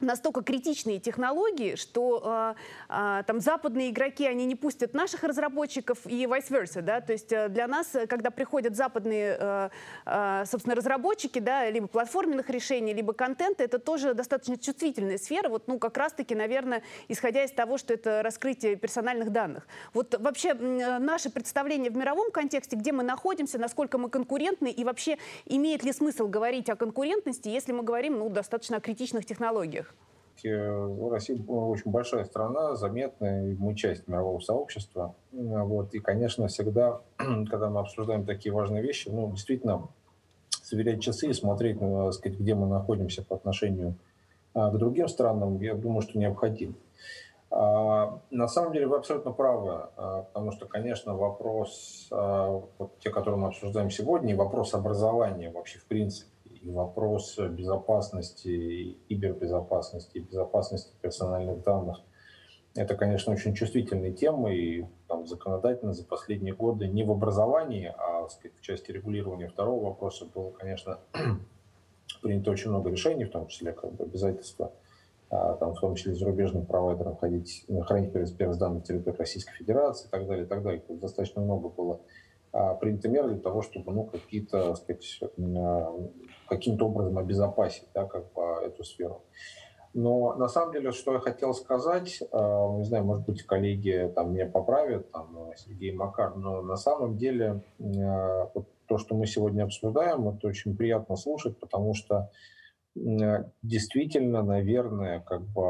настолько 0.00 0.42
критичные 0.42 0.98
технологии, 0.98 1.74
что 1.76 2.54
э, 2.88 3.20
э, 3.20 3.22
там 3.26 3.40
западные 3.40 3.90
игроки, 3.90 4.26
они 4.26 4.46
не 4.46 4.54
пустят 4.54 4.94
наших 4.94 5.24
разработчиков 5.24 5.98
и 6.06 6.24
vice 6.24 6.50
versa, 6.50 6.82
да, 6.82 7.00
то 7.00 7.12
есть 7.12 7.32
э, 7.32 7.48
для 7.48 7.66
нас, 7.66 7.88
когда 8.08 8.30
приходят 8.30 8.76
западные, 8.76 9.36
э, 9.38 9.70
э, 10.06 10.44
собственно, 10.46 10.74
разработчики, 10.74 11.38
да, 11.38 11.68
либо 11.70 11.86
платформенных 11.86 12.50
решений, 12.50 12.94
либо 12.94 13.12
контента, 13.12 13.64
это 13.64 13.78
тоже 13.78 14.14
достаточно 14.14 14.56
чувствительная 14.56 15.18
сфера, 15.18 15.48
вот, 15.48 15.68
ну, 15.68 15.78
как 15.78 15.96
раз-таки, 15.96 16.34
наверное, 16.34 16.82
исходя 17.08 17.44
из 17.44 17.52
того, 17.52 17.78
что 17.78 17.94
это 17.94 18.22
раскрытие 18.22 18.76
персональных 18.76 19.30
данных. 19.30 19.66
Вот 19.92 20.18
вообще 20.18 20.54
наше 20.54 21.30
представление 21.30 21.90
в 21.90 21.96
мировом 21.96 22.30
контексте, 22.30 22.76
где 22.76 22.92
мы 22.92 23.02
находимся, 23.02 23.58
насколько 23.58 23.98
мы 23.98 24.10
конкурентны, 24.10 24.70
и 24.70 24.84
вообще 24.84 25.18
имеет 25.46 25.84
ли 25.84 25.92
смысл 25.92 26.28
говорить 26.28 26.68
о 26.68 26.76
конкурентности, 26.76 27.48
если 27.48 27.72
мы 27.72 27.82
говорим, 27.82 28.18
ну, 28.18 28.28
достаточно 28.28 28.78
о 28.78 28.80
критичных 28.80 29.24
технологиях? 29.24 29.89
Россия 30.44 31.42
очень 31.42 31.90
большая 31.90 32.24
страна, 32.24 32.74
заметная, 32.76 33.56
мы 33.58 33.74
часть 33.74 34.08
мирового 34.08 34.40
сообщества. 34.40 35.14
Вот. 35.32 35.94
И, 35.94 35.98
конечно, 35.98 36.46
всегда, 36.48 37.00
когда 37.16 37.70
мы 37.70 37.80
обсуждаем 37.80 38.24
такие 38.24 38.52
важные 38.52 38.82
вещи, 38.82 39.08
ну, 39.08 39.30
действительно, 39.30 39.88
сверять 40.62 41.02
часы 41.02 41.28
и 41.28 41.32
смотреть, 41.32 41.80
ну, 41.80 42.10
сказать, 42.12 42.38
где 42.38 42.54
мы 42.54 42.66
находимся 42.66 43.22
по 43.22 43.36
отношению 43.36 43.96
а, 44.54 44.70
к 44.70 44.78
другим 44.78 45.08
странам, 45.08 45.60
я 45.60 45.74
думаю, 45.74 46.02
что 46.02 46.18
необходимо. 46.18 46.74
А, 47.50 48.20
на 48.30 48.46
самом 48.46 48.72
деле 48.72 48.86
вы 48.86 48.96
абсолютно 48.96 49.32
правы, 49.32 49.88
а, 49.96 50.22
потому 50.22 50.52
что, 50.52 50.66
конечно, 50.66 51.16
вопрос, 51.16 52.08
а, 52.12 52.62
вот 52.78 52.98
те, 53.00 53.10
которые 53.10 53.40
мы 53.40 53.48
обсуждаем 53.48 53.90
сегодня, 53.90 54.32
и 54.32 54.36
вопрос 54.36 54.74
образования 54.74 55.50
вообще 55.50 55.78
в 55.80 55.86
принципе, 55.86 56.30
вопрос 56.62 57.38
безопасности, 57.38 58.96
кибербезопасности, 59.08 60.18
безопасности 60.18 60.92
персональных 61.00 61.62
данных, 61.62 62.00
это, 62.74 62.94
конечно, 62.94 63.32
очень 63.32 63.54
чувствительные 63.54 64.12
темы, 64.12 64.54
и 64.54 64.86
там, 65.08 65.26
законодательно 65.26 65.92
за 65.92 66.04
последние 66.04 66.54
годы 66.54 66.86
не 66.86 67.02
в 67.02 67.10
образовании, 67.10 67.92
а 67.96 68.28
сказать, 68.28 68.56
в 68.56 68.60
части 68.60 68.92
регулирования 68.92 69.48
второго 69.48 69.86
вопроса 69.86 70.24
было, 70.32 70.50
конечно, 70.50 70.98
принято 72.22 72.50
очень 72.50 72.70
много 72.70 72.90
решений, 72.90 73.24
в 73.24 73.30
том 73.30 73.48
числе 73.48 73.72
как 73.72 73.92
бы, 73.92 74.04
обязательства 74.04 74.72
а, 75.30 75.54
там, 75.54 75.74
в 75.74 75.80
том 75.80 75.96
числе 75.96 76.14
зарубежным 76.14 76.64
провайдерам 76.64 77.16
ходить, 77.16 77.66
хранить 77.82 78.12
перс 78.12 78.56
данные 78.56 78.80
на 78.80 78.84
территории 78.84 79.16
Российской 79.16 79.54
Федерации 79.54 80.06
и 80.06 80.10
так 80.10 80.26
далее, 80.28 80.44
и 80.44 80.48
так 80.48 80.62
далее. 80.62 80.82
Тут 80.86 81.00
достаточно 81.00 81.42
много 81.42 81.68
было 81.68 82.00
а, 82.52 82.74
принято 82.74 83.08
мер 83.08 83.28
для 83.28 83.38
того, 83.38 83.62
чтобы 83.62 83.92
ну, 83.92 84.04
какие-то, 84.04 84.74
сказать, 84.74 85.20
а, 85.22 85.96
каким-то 86.48 86.86
образом 86.86 87.18
обезопасить 87.18 87.88
да, 87.94 88.04
как 88.06 88.32
бы, 88.32 88.42
эту 88.64 88.84
сферу. 88.84 89.22
Но 89.92 90.34
на 90.34 90.48
самом 90.48 90.72
деле, 90.72 90.92
что 90.92 91.14
я 91.14 91.18
хотел 91.18 91.52
сказать, 91.52 92.20
не 92.20 92.84
знаю, 92.84 93.04
может 93.04 93.26
быть, 93.26 93.42
коллеги 93.42 94.12
там 94.14 94.32
меня 94.32 94.46
поправят, 94.46 95.10
там, 95.10 95.50
Сергей 95.56 95.92
Макар, 95.92 96.36
но 96.36 96.62
на 96.62 96.76
самом 96.76 97.16
деле 97.16 97.60
вот 97.80 98.68
то, 98.86 98.98
что 98.98 99.16
мы 99.16 99.26
сегодня 99.26 99.64
обсуждаем, 99.64 100.28
это 100.28 100.46
очень 100.46 100.76
приятно 100.76 101.16
слушать, 101.16 101.58
потому 101.58 101.94
что 101.94 102.30
действительно, 102.94 104.44
наверное, 104.44 105.20
как 105.22 105.42
бы 105.42 105.64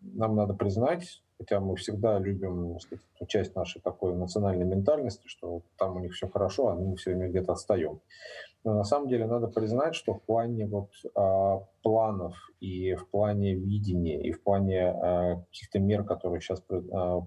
нам 0.00 0.34
надо 0.34 0.54
признать, 0.54 1.22
хотя 1.42 1.60
мы 1.60 1.74
всегда 1.76 2.18
любим 2.18 2.78
сказать, 2.78 3.04
часть 3.26 3.56
нашей 3.56 3.82
такой 3.82 4.14
национальной 4.14 4.64
ментальности, 4.64 5.26
что 5.26 5.62
там 5.76 5.96
у 5.96 6.00
них 6.00 6.12
все 6.12 6.28
хорошо, 6.28 6.68
а 6.68 6.74
мы 6.74 6.96
все 6.96 7.10
время 7.10 7.30
где-то 7.30 7.52
отстаем. 7.52 8.00
Но 8.64 8.74
на 8.74 8.84
самом 8.84 9.08
деле 9.08 9.26
надо 9.26 9.48
признать, 9.48 9.96
что 9.96 10.14
в 10.14 10.22
плане 10.22 10.66
вот, 10.66 10.90
а, 11.16 11.64
планов 11.82 12.36
и 12.60 12.94
в 12.94 13.08
плане 13.08 13.54
видения 13.54 14.22
и 14.22 14.30
в 14.30 14.42
плане 14.42 14.90
а, 14.90 15.36
каких-то 15.50 15.80
мер, 15.80 16.04
которые 16.04 16.40
сейчас 16.40 16.62
а, 16.70 17.22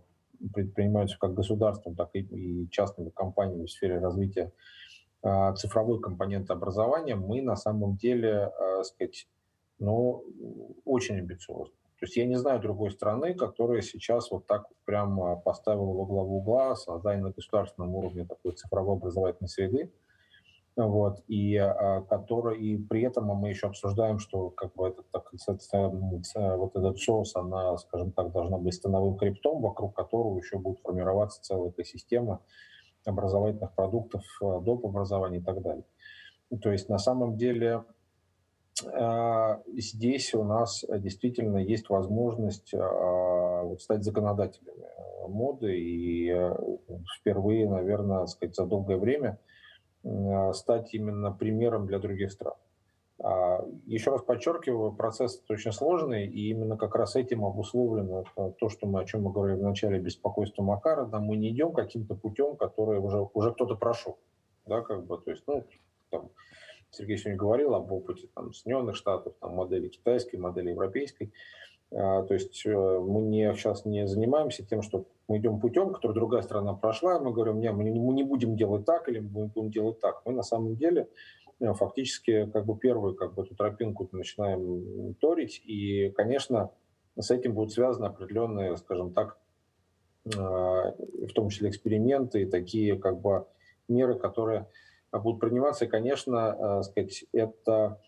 предпринимаются 0.54 1.18
как 1.20 1.34
государством, 1.34 1.96
так 1.96 2.10
и, 2.14 2.20
и 2.20 2.70
частными 2.70 3.10
компаниями 3.10 3.66
в 3.66 3.72
сфере 3.72 4.00
развития 4.00 4.54
а, 5.24 5.54
цифровой 5.56 6.00
компонент 6.00 6.50
образования, 6.52 7.16
мы 7.16 7.42
на 7.42 7.58
самом 7.58 7.98
деле, 7.98 8.52
э, 8.58 8.84
сказать, 8.84 9.28
ну, 9.80 10.24
очень 10.86 11.18
амбициозны. 11.18 11.76
То 12.00 12.06
есть 12.06 12.18
я 12.18 12.26
не 12.26 12.36
знаю 12.36 12.60
другой 12.60 12.92
страны, 12.92 13.34
которая 13.34 13.82
сейчас 13.82 14.30
вот 14.32 14.48
так 14.48 14.64
вот 14.70 14.78
прямо 14.84 15.38
поставила 15.38 15.94
во 15.94 16.06
главу 16.06 16.38
угла 16.38 16.76
создание 16.76 17.24
на 17.24 17.32
государственном 17.32 17.96
уровне 17.96 18.26
такой 18.26 18.52
цифровой 18.52 18.98
образовательной 18.98 19.48
среды, 19.48 19.92
вот, 20.76 21.24
и, 21.28 21.56
а, 21.56 22.02
который, 22.02 22.60
и 22.60 22.78
при 22.78 23.04
этом 23.04 23.28
мы 23.28 23.48
еще 23.50 23.68
обсуждаем, 23.68 24.20
что 24.20 24.50
как 24.50 24.76
бы 24.76 24.90
этот, 24.90 25.10
так, 25.10 25.32
вот 25.32 26.76
этот 26.76 27.00
соус, 27.00 27.36
она, 27.38 27.78
скажем 27.78 28.12
так, 28.12 28.34
должна 28.34 28.58
быть 28.58 28.74
становым 28.74 29.16
криптом, 29.16 29.62
вокруг 29.62 29.96
которого 29.96 30.38
еще 30.38 30.58
будет 30.58 30.80
формироваться 30.82 31.42
целая 31.42 31.72
экосистема 31.72 32.42
образовательных 33.06 33.74
продуктов, 33.74 34.24
э, 34.42 34.60
доп. 34.62 34.86
образования 34.86 35.38
и 35.38 35.44
так 35.44 35.62
далее. 35.62 35.86
То 36.62 36.72
есть 36.72 36.90
на 36.90 36.98
самом 36.98 37.38
деле 37.38 37.68
э, 37.68 37.84
здесь 39.78 40.34
у 40.34 40.44
нас 40.44 40.84
действительно 40.90 41.58
есть 41.58 41.90
возможность 41.90 42.74
э, 42.74 43.76
стать 43.80 44.04
законодателями 44.04 44.86
моды 45.28 45.80
и 45.80 46.34
впервые, 47.20 47.70
наверное, 47.70 48.26
сказать, 48.26 48.56
за 48.56 48.66
долгое 48.66 48.98
время 48.98 49.40
стать 50.54 50.94
именно 50.94 51.32
примером 51.32 51.88
для 51.88 51.98
других 52.00 52.32
стран. 52.32 52.54
А, 53.24 53.66
Еще 53.86 54.12
раз 54.12 54.22
подчеркиваю, 54.24 54.92
процесс 54.92 55.42
очень 55.50 55.72
сложный, 55.72 56.28
и 56.28 56.50
именно 56.50 56.78
как 56.78 56.96
раз 56.96 57.16
этим 57.16 57.46
обусловлено 57.46 58.26
то, 58.60 58.70
что 58.70 58.88
мы, 58.88 59.02
о 59.02 59.06
чем 59.06 59.24
мы 59.24 59.32
говорили 59.32 59.58
в 59.58 59.64
начале, 59.64 60.00
беспокойство 60.00 60.64
Макара, 60.64 61.06
да, 61.06 61.20
мы 61.20 61.38
не 61.38 61.50
идем 61.50 61.72
каким-то 61.72 62.16
путем, 62.16 62.58
который 62.58 63.00
уже, 63.00 63.28
уже 63.34 63.54
кто-то 63.54 63.76
прошел. 63.76 64.20
Да, 64.66 64.82
как 64.82 65.06
бы, 65.06 65.18
то 65.18 65.32
есть, 65.32 65.44
ну, 65.48 65.64
там, 66.10 66.30
Сергей 66.92 67.18
сегодня 67.18 67.38
говорил 67.38 67.76
об 67.76 67.92
опыте 67.92 68.28
там, 68.34 68.54
Соединенных 68.54 68.96
Штатов, 68.96 69.34
там, 69.40 69.56
модели 69.56 69.90
китайской, 69.90 70.38
модели 70.38 70.70
европейской. 70.70 71.34
А, 71.92 72.24
то 72.24 72.34
есть 72.34 72.66
э, 72.66 73.00
мы 73.00 73.22
не, 73.22 73.54
сейчас 73.54 73.86
не 73.86 74.08
занимаемся 74.08 74.66
тем, 74.66 74.82
что 74.82 75.06
мы 75.28 75.38
идем 75.38 75.60
путем, 75.60 75.94
который 75.94 76.14
другая 76.14 76.42
страна 76.42 76.74
прошла, 76.74 77.20
мы 77.20 77.32
говорим, 77.32 77.60
не, 77.60 77.72
мы 77.72 77.84
не 77.84 78.24
будем 78.24 78.56
делать 78.56 78.86
так 78.86 79.10
или 79.10 79.20
мы 79.20 79.48
будем 79.48 79.72
делать 79.72 80.00
так. 80.00 80.22
Мы 80.26 80.34
на 80.34 80.44
самом 80.44 80.76
деле 80.76 81.10
Э, 81.60 81.74
фактически 81.74 82.50
как 82.52 82.66
бы 82.66 82.78
первую 82.78 83.16
как 83.16 83.34
бы 83.34 83.44
эту 83.44 83.56
тропинку 83.56 84.08
начинаем 84.12 85.16
торить. 85.16 85.62
И, 85.66 86.10
конечно, 86.10 86.72
с 87.18 87.32
этим 87.32 87.54
будут 87.54 87.74
связаны 87.74 88.06
определенные, 88.06 88.78
скажем 88.78 89.14
так, 89.14 89.38
э, 90.26 90.30
в 90.38 91.34
том 91.34 91.50
числе 91.50 91.70
эксперименты 91.70 92.42
и 92.42 92.46
такие 92.46 92.98
как 93.00 93.22
бы 93.22 93.48
меры, 93.88 94.18
которые 94.18 94.68
будут 95.24 95.40
приниматься. 95.40 95.86
И, 95.86 95.88
конечно, 95.88 96.80
э, 96.80 96.84
сказать, 96.84 97.26
это 97.32 98.00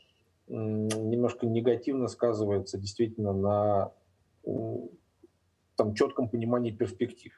немножко 0.47 1.45
негативно 1.45 2.07
сказывается 2.07 2.77
действительно 2.77 3.33
на 3.33 3.91
там, 5.75 5.93
четком 5.93 6.29
понимании 6.29 6.71
перспектив. 6.71 7.33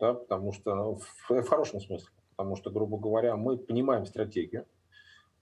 Да, 0.00 0.14
потому 0.14 0.52
что 0.52 0.74
ну, 0.74 0.94
в, 0.96 1.30
в 1.30 1.48
хорошем 1.48 1.80
смысле. 1.80 2.08
Потому 2.36 2.54
что, 2.56 2.70
грубо 2.70 2.98
говоря, 2.98 3.36
мы 3.36 3.56
понимаем 3.56 4.06
стратегию, 4.06 4.66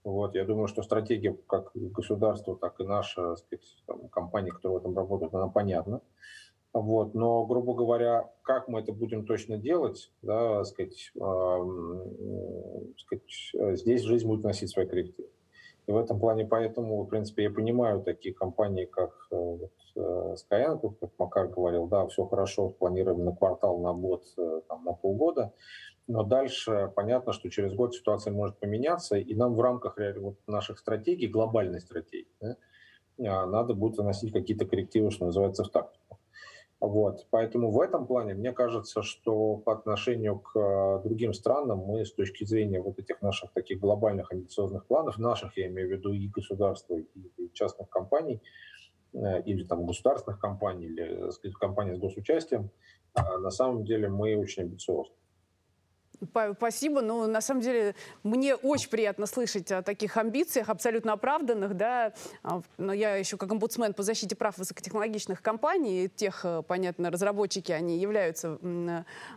вот, 0.03 0.35
я 0.35 0.45
думаю, 0.45 0.67
что 0.67 0.81
стратегия 0.83 1.37
как 1.47 1.71
государства, 1.75 2.55
так 2.55 2.79
и 2.79 2.83
наша 2.83 3.35
сказать, 3.35 3.83
там, 3.85 4.07
компания, 4.07 4.51
которая 4.51 4.79
в 4.79 4.81
этом 4.81 4.95
работает, 4.95 5.33
она 5.33 5.47
понятна. 5.47 6.01
Вот, 6.79 7.15
но, 7.15 7.43
грубо 7.45 7.73
говоря, 7.73 8.29
как 8.43 8.67
мы 8.67 8.81
это 8.81 8.93
будем 8.93 9.25
точно 9.25 9.57
делать, 9.57 10.11
да, 10.21 10.63
сказать, 10.63 11.11
э, 11.15 11.65
сказать, 12.97 13.79
здесь 13.79 14.03
жизнь 14.03 14.27
будет 14.27 14.43
носить 14.43 14.69
свои 14.69 14.85
коррективы. 14.85 15.29
И 15.87 15.91
в 15.91 15.97
этом 15.97 16.19
плане, 16.19 16.45
поэтому, 16.45 17.03
в 17.03 17.07
принципе, 17.07 17.43
я 17.43 17.49
понимаю 17.49 18.03
такие 18.03 18.35
компании, 18.35 18.85
как 18.85 19.11
э, 19.31 19.35
вот, 19.35 19.71
э, 19.95 20.35
Skyeng, 20.35 20.95
как 20.99 21.09
Макар 21.17 21.47
говорил, 21.47 21.87
да, 21.87 22.05
все 22.07 22.25
хорошо, 22.25 22.69
планируем 22.69 23.25
на 23.25 23.35
квартал, 23.35 23.79
на 23.79 23.93
год, 23.93 24.25
э, 24.37 24.61
там, 24.67 24.83
на 24.83 24.93
полгода, 24.93 25.53
но 26.05 26.23
дальше 26.23 26.91
понятно, 26.95 27.33
что 27.33 27.49
через 27.49 27.73
год 27.73 27.95
ситуация 27.95 28.33
может 28.33 28.59
поменяться, 28.59 29.17
и 29.17 29.33
нам 29.33 29.55
в 29.55 29.61
рамках 29.61 29.97
вот 30.17 30.35
наших 30.45 30.77
стратегий, 30.77 31.27
глобальной 31.27 31.79
стратегии, 31.79 32.27
да, 32.39 32.57
а, 33.25 33.45
надо 33.45 33.73
будет 33.73 33.97
вносить 33.97 34.31
какие-то 34.33 34.65
коррективы, 34.65 35.09
что 35.09 35.25
называется, 35.25 35.63
в 35.63 35.69
тактику. 35.69 36.16
Вот. 36.79 37.25
Поэтому 37.31 37.71
в 37.71 37.81
этом 37.81 38.05
плане 38.05 38.35
мне 38.35 38.51
кажется, 38.51 39.01
что 39.01 39.57
по 39.57 39.73
отношению 39.73 40.39
к 40.39 40.55
а, 40.55 40.99
другим 40.99 41.33
странам 41.33 41.79
мы 41.79 42.05
с 42.05 42.13
точки 42.13 42.43
зрения 42.43 42.79
вот 42.79 42.99
этих 42.99 43.21
наших 43.21 43.51
таких 43.53 43.79
глобальных 43.79 44.31
амбициозных 44.31 44.85
планов, 44.85 45.17
наших, 45.17 45.57
я 45.57 45.67
имею 45.67 45.87
в 45.87 45.91
виду 45.91 46.13
и 46.13 46.27
государства, 46.27 46.95
и 46.95 47.05
частных 47.53 47.89
компаний, 47.89 48.43
э, 49.13 49.41
или 49.43 49.63
там 49.63 49.87
государственных 49.87 50.39
компаний, 50.39 50.85
или 50.85 51.31
сказать, 51.31 51.55
компаний 51.55 51.95
с 51.95 51.99
госучастием, 51.99 52.69
на 53.15 53.49
самом 53.49 53.83
деле 53.83 54.09
мы 54.09 54.37
очень 54.37 54.63
амбициозны. 54.63 55.15
Спасибо. 56.57 57.01
Ну, 57.01 57.27
на 57.27 57.41
самом 57.41 57.61
деле, 57.61 57.95
мне 58.23 58.55
очень 58.55 58.89
приятно 58.89 59.27
слышать 59.27 59.71
о 59.71 59.83
таких 59.83 60.17
амбициях, 60.17 60.69
абсолютно 60.69 61.13
оправданных, 61.13 61.75
да. 61.75 62.13
А, 62.43 62.61
но 62.77 62.91
я 62.91 63.15
еще 63.15 63.37
как 63.37 63.51
омбудсмен 63.51 63.93
по 63.93 64.01
защите 64.01 64.35
прав 64.35 64.57
высокотехнологичных 64.57 65.41
компаний, 65.41 66.09
тех, 66.09 66.41
э, 66.43 66.63
понятно, 66.67 67.11
разработчики, 67.11 67.71
они 67.71 67.99
являются 67.99 68.57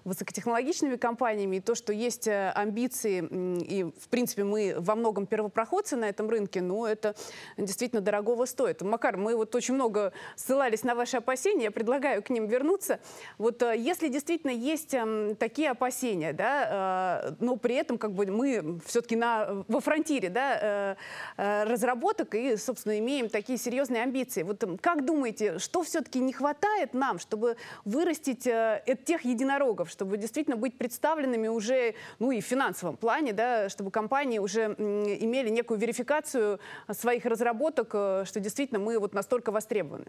высокотехнологичными 0.05 0.97
компаниями. 0.97 1.57
И 1.57 1.61
то, 1.61 1.75
что 1.75 1.93
есть 1.93 2.27
э, 2.27 2.51
амбиции, 2.55 3.29
и, 3.63 3.85
в 3.85 4.09
принципе, 4.09 4.45
мы 4.45 4.75
во 4.79 4.95
многом 4.95 5.27
первопроходцы 5.27 5.97
на 5.97 6.09
этом 6.09 6.31
рынке, 6.31 6.63
ну, 6.63 6.87
это 6.87 7.15
действительно 7.59 8.01
дорогого 8.01 8.47
стоит. 8.47 8.81
Макар, 8.81 9.19
мы 9.19 9.37
вот 9.37 9.55
очень 9.55 9.75
много 9.75 10.13
ссылались 10.35 10.83
на 10.83 10.95
ваши 10.95 11.19
опасения, 11.19 11.65
я 11.65 11.71
предлагаю 11.71 12.23
к 12.23 12.31
ним 12.31 12.47
вернуться. 12.47 13.01
Вот 13.37 13.63
э, 13.63 13.77
если 13.77 14.09
действительно 14.09 14.53
есть 14.53 14.95
эм, 14.95 15.37
такие 15.37 15.71
опасения, 15.71 16.33
да, 16.33 16.70
Э, 16.71 17.33
но 17.41 17.57
при 17.57 17.75
этом 17.75 17.99
как 17.99 18.13
бы 18.13 18.27
мы 18.27 18.79
все-таки 18.87 19.17
на, 19.17 19.65
во 19.67 19.81
фронтире 19.81 20.29
да, 20.29 20.59
э, 20.61 20.95
э, 21.37 21.65
разработок 21.65 22.35
и, 22.35 22.57
собственно, 22.57 22.97
имеем 22.99 23.29
такие 23.29 23.59
серьезные 23.59 24.03
амбиции. 24.03 24.43
Вот 24.43 24.63
как 24.81 25.05
думаете, 25.05 25.59
что 25.59 25.83
все-таки 25.83 26.21
не 26.21 26.33
хватает 26.33 26.95
нам, 26.95 27.19
чтобы 27.19 27.57
вырастить 27.85 28.43
тех 28.43 29.25
единорогов, 29.25 29.91
чтобы 29.91 30.17
действительно 30.17 30.57
быть 30.57 30.79
представленными 30.79 31.49
уже, 31.49 31.95
ну 32.19 32.31
и 32.31 32.41
в 32.41 32.45
финансовом 32.45 32.97
плане, 32.97 33.33
да, 33.33 33.69
чтобы 33.69 33.91
компании 33.91 34.39
уже 34.39 34.67
имели 34.67 35.49
некую 35.49 35.79
верификацию 35.79 36.61
своих 36.93 37.25
разработок, 37.25 37.89
что 37.91 38.41
действительно 38.41 38.79
мы 38.79 38.99
вот 38.99 39.15
настолько 39.15 39.51
востребованы? 39.51 40.07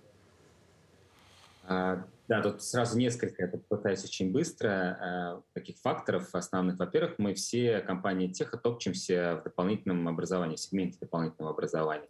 А, 1.71 2.05
да, 2.27 2.41
тут 2.41 2.61
сразу 2.61 2.97
несколько, 2.97 3.43
я 3.43 3.47
попытаюсь 3.47 4.03
очень 4.03 4.33
быстро, 4.33 5.41
таких 5.53 5.77
факторов 5.77 6.35
основных. 6.35 6.79
Во-первых, 6.79 7.15
мы 7.17 7.33
все 7.33 7.79
компании 7.79 8.27
Теха 8.27 8.57
топчемся 8.57 9.37
в 9.39 9.43
дополнительном 9.45 10.05
образовании, 10.09 10.57
в 10.57 10.59
сегменте 10.59 10.97
дополнительного 10.99 11.53
образования, 11.53 12.09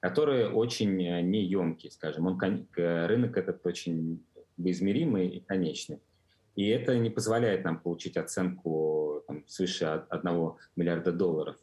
которые 0.00 0.48
очень 0.48 0.96
неемкие, 0.96 1.92
скажем. 1.92 2.26
Он, 2.26 2.66
рынок 2.74 3.36
этот 3.36 3.64
очень 3.64 4.24
измеримый 4.56 5.28
и 5.28 5.40
конечный. 5.40 6.00
И 6.56 6.66
это 6.68 6.98
не 6.98 7.10
позволяет 7.10 7.64
нам 7.64 7.78
получить 7.78 8.16
оценку 8.16 9.22
там, 9.28 9.46
свыше 9.46 9.84
1 10.08 10.52
миллиарда 10.74 11.12
долларов. 11.12 11.56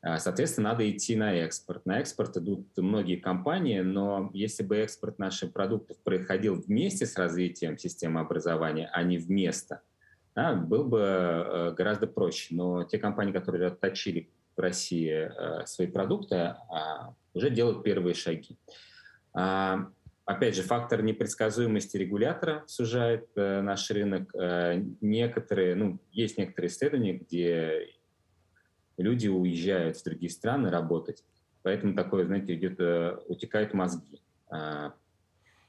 А, 0.00 0.18
соответственно, 0.18 0.70
надо 0.70 0.88
идти 0.88 1.16
на 1.16 1.34
экспорт. 1.34 1.84
На 1.84 1.98
экспорт 2.00 2.36
идут 2.36 2.68
многие 2.76 3.16
компании, 3.16 3.80
но 3.80 4.30
если 4.32 4.62
бы 4.62 4.76
экспорт 4.76 5.18
наших 5.18 5.52
продуктов 5.52 5.98
происходил 6.04 6.54
вместе 6.54 7.04
с 7.04 7.16
развитием 7.16 7.78
системы 7.78 8.20
образования, 8.20 8.88
а 8.92 9.02
не 9.02 9.18
вместо, 9.18 9.82
да, 10.36 10.54
был 10.54 10.84
бы 10.84 11.00
э, 11.00 11.72
гораздо 11.72 12.06
проще. 12.06 12.54
Но 12.54 12.84
те 12.84 12.98
компании, 12.98 13.32
которые 13.32 13.66
отточили 13.66 14.30
в 14.56 14.60
России 14.60 15.10
э, 15.10 15.66
свои 15.66 15.88
продукты, 15.88 16.36
а, 16.36 17.14
уже 17.34 17.50
делают 17.50 17.82
первые 17.82 18.14
шаги. 18.14 18.56
А, 19.34 19.88
Опять 20.24 20.54
же, 20.54 20.62
фактор 20.62 21.02
непредсказуемости 21.02 21.96
регулятора 21.96 22.62
сужает 22.66 23.30
э, 23.34 23.62
наш 23.62 23.90
рынок. 23.90 24.30
Некоторые, 25.00 25.74
ну, 25.74 25.98
есть 26.12 26.36
некоторые 26.36 26.68
исследования, 26.68 27.14
где 27.14 27.97
люди 28.98 29.28
уезжают 29.28 29.96
в 29.96 30.04
другие 30.04 30.30
страны 30.30 30.70
работать, 30.70 31.24
поэтому 31.62 31.94
такое, 31.94 32.26
знаете, 32.26 32.54
идет, 32.54 32.78
э, 32.80 33.18
утекают 33.26 33.74
мозги. 33.74 34.20
Э, 34.50 34.90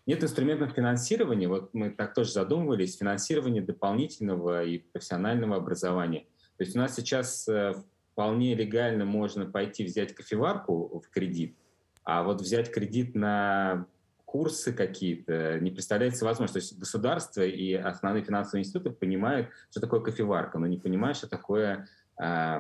нет 0.06 0.24
инструментов 0.24 0.72
финансирования, 0.72 1.48
вот 1.48 1.74
мы 1.74 1.92
так 1.92 2.14
тоже 2.14 2.32
задумывались, 2.32 2.98
финансирование 2.98 3.62
дополнительного 3.62 4.64
и 4.64 4.80
профессионального 4.80 5.58
образования. 5.58 6.26
То 6.58 6.64
есть 6.64 6.76
у 6.76 6.80
нас 6.80 6.96
сейчас 6.96 7.48
э, 7.48 7.74
вполне 8.12 8.56
легально 8.56 9.06
можно 9.06 9.46
пойти 9.46 9.86
взять 9.86 10.14
кофеварку 10.16 11.00
в 11.00 11.10
кредит, 11.10 11.56
а 12.04 12.24
вот 12.24 12.42
взять 12.42 12.72
кредит 12.72 13.16
на 13.16 13.86
курсы 14.26 14.74
какие-то, 14.74 15.60
не 15.60 15.72
представляется 15.72 16.24
возможно. 16.24 16.54
То 16.54 16.60
есть 16.60 16.78
государство 16.78 17.42
и 17.42 17.74
основные 17.74 18.24
финансовые 18.24 18.62
институты 18.62 18.92
понимают, 18.92 19.50
что 19.72 19.80
такое 19.80 20.02
кофеварка, 20.02 20.60
но 20.60 20.68
не 20.68 20.78
понимают, 20.78 21.18
что 21.18 21.28
такое 21.28 21.88
э, 22.22 22.58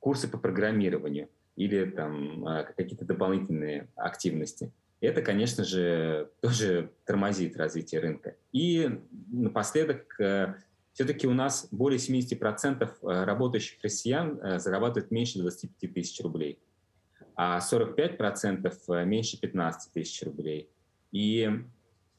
курсы 0.00 0.28
по 0.28 0.38
программированию 0.38 1.28
или 1.56 1.84
там 1.84 2.46
э, 2.46 2.64
какие-то 2.76 3.04
дополнительные 3.04 3.88
активности. 3.94 4.72
Это, 5.00 5.22
конечно 5.22 5.64
же, 5.64 6.30
тоже 6.40 6.90
тормозит 7.06 7.56
развитие 7.56 8.00
рынка. 8.00 8.36
И 8.52 9.00
напоследок, 9.30 10.18
э, 10.20 10.54
все-таки 10.92 11.26
у 11.26 11.32
нас 11.32 11.68
более 11.70 11.98
70% 11.98 12.82
э, 12.82 13.24
работающих 13.24 13.82
россиян 13.82 14.38
э, 14.38 14.58
зарабатывают 14.58 15.10
меньше 15.10 15.38
25 15.38 15.94
тысяч 15.94 16.20
рублей, 16.20 16.58
а 17.36 17.58
45% 17.58 18.72
э, 18.88 19.04
меньше 19.04 19.40
15 19.40 19.92
тысяч 19.92 20.22
рублей. 20.22 20.68
И 21.12 21.48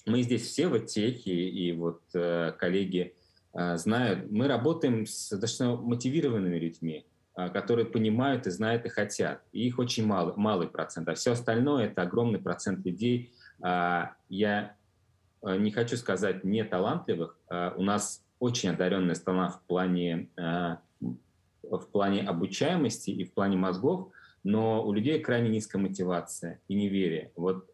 мы 0.05 0.21
здесь 0.23 0.47
все 0.47 0.67
в 0.67 0.79
техе, 0.86 1.32
и 1.32 1.71
вот 1.73 2.01
коллеги 2.11 3.15
знают, 3.53 4.32
мы 4.32 4.47
работаем 4.47 5.05
с 5.05 5.29
достаточно 5.29 5.75
мотивированными 5.75 6.57
людьми, 6.57 7.05
которые 7.36 7.86
понимают 7.86 8.47
и 8.47 8.51
знают 8.51 8.86
и 8.86 8.89
хотят. 8.89 9.41
И 9.51 9.65
их 9.65 9.79
очень 9.79 10.05
мало, 10.05 10.34
малый 10.36 10.67
процент, 10.67 11.07
а 11.09 11.13
все 11.13 11.32
остальное 11.32 11.86
это 11.86 12.01
огромный 12.01 12.39
процент 12.39 12.86
людей. 12.86 13.34
Э, 13.63 14.07
я 14.29 14.75
э, 15.41 15.57
не 15.57 15.71
хочу 15.71 15.97
сказать 15.97 16.43
не 16.43 16.63
талантливых, 16.63 17.38
у 17.49 17.84
нас 17.84 18.23
очень 18.39 18.69
одаренная 18.69 19.15
страна 19.15 19.49
в 19.49 19.61
плане, 19.67 20.29
в 20.36 21.88
плане 21.91 22.21
обучаемости 22.21 23.11
и 23.11 23.23
в 23.23 23.34
плане 23.34 23.57
мозгов, 23.57 24.09
но 24.43 24.84
у 24.84 24.93
людей 24.93 25.19
крайне 25.19 25.49
низкая 25.49 25.79
мотивация 25.79 26.59
и 26.67 26.73
неверие. 26.73 27.32
Вот 27.36 27.69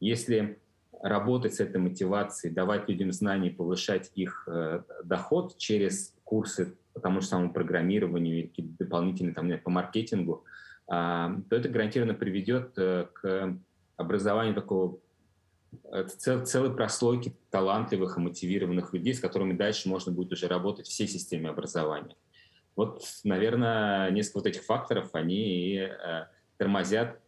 если 0.00 0.58
работать 1.02 1.54
с 1.54 1.60
этой 1.60 1.78
мотивацией, 1.78 2.54
давать 2.54 2.88
людям 2.88 3.12
знания, 3.12 3.50
повышать 3.50 4.10
их 4.14 4.48
э, 4.48 4.82
доход 5.04 5.56
через 5.56 6.14
курсы 6.24 6.76
по 6.98 7.02
тому 7.02 7.20
же 7.20 7.26
самому 7.28 7.52
программированию 7.52 8.38
или 8.38 8.46
какие-то 8.48 8.84
дополнительные 8.84 9.34
там, 9.34 9.50
по 9.58 9.70
маркетингу, 9.70 10.44
э, 10.86 10.90
то 10.90 11.56
это 11.56 11.68
гарантированно 11.68 12.14
приведет 12.14 12.76
э, 12.76 13.06
к 13.12 13.56
образованию 13.96 14.54
такого 14.54 14.98
э, 15.92 16.04
цел, 16.04 16.44
целой 16.44 16.74
прослойки 16.74 17.34
талантливых 17.50 18.16
и 18.16 18.20
мотивированных 18.20 18.92
людей, 18.92 19.14
с 19.14 19.20
которыми 19.20 19.52
дальше 19.52 19.88
можно 19.88 20.12
будет 20.12 20.32
уже 20.32 20.48
работать 20.48 20.86
всей 20.86 21.08
системе 21.08 21.50
образования. 21.50 22.16
Вот, 22.76 23.02
наверное, 23.24 24.10
несколько 24.10 24.38
вот 24.38 24.46
этих 24.46 24.62
факторов, 24.62 25.10
они 25.14 25.76
э, 25.78 26.26
тормозят 26.58 27.20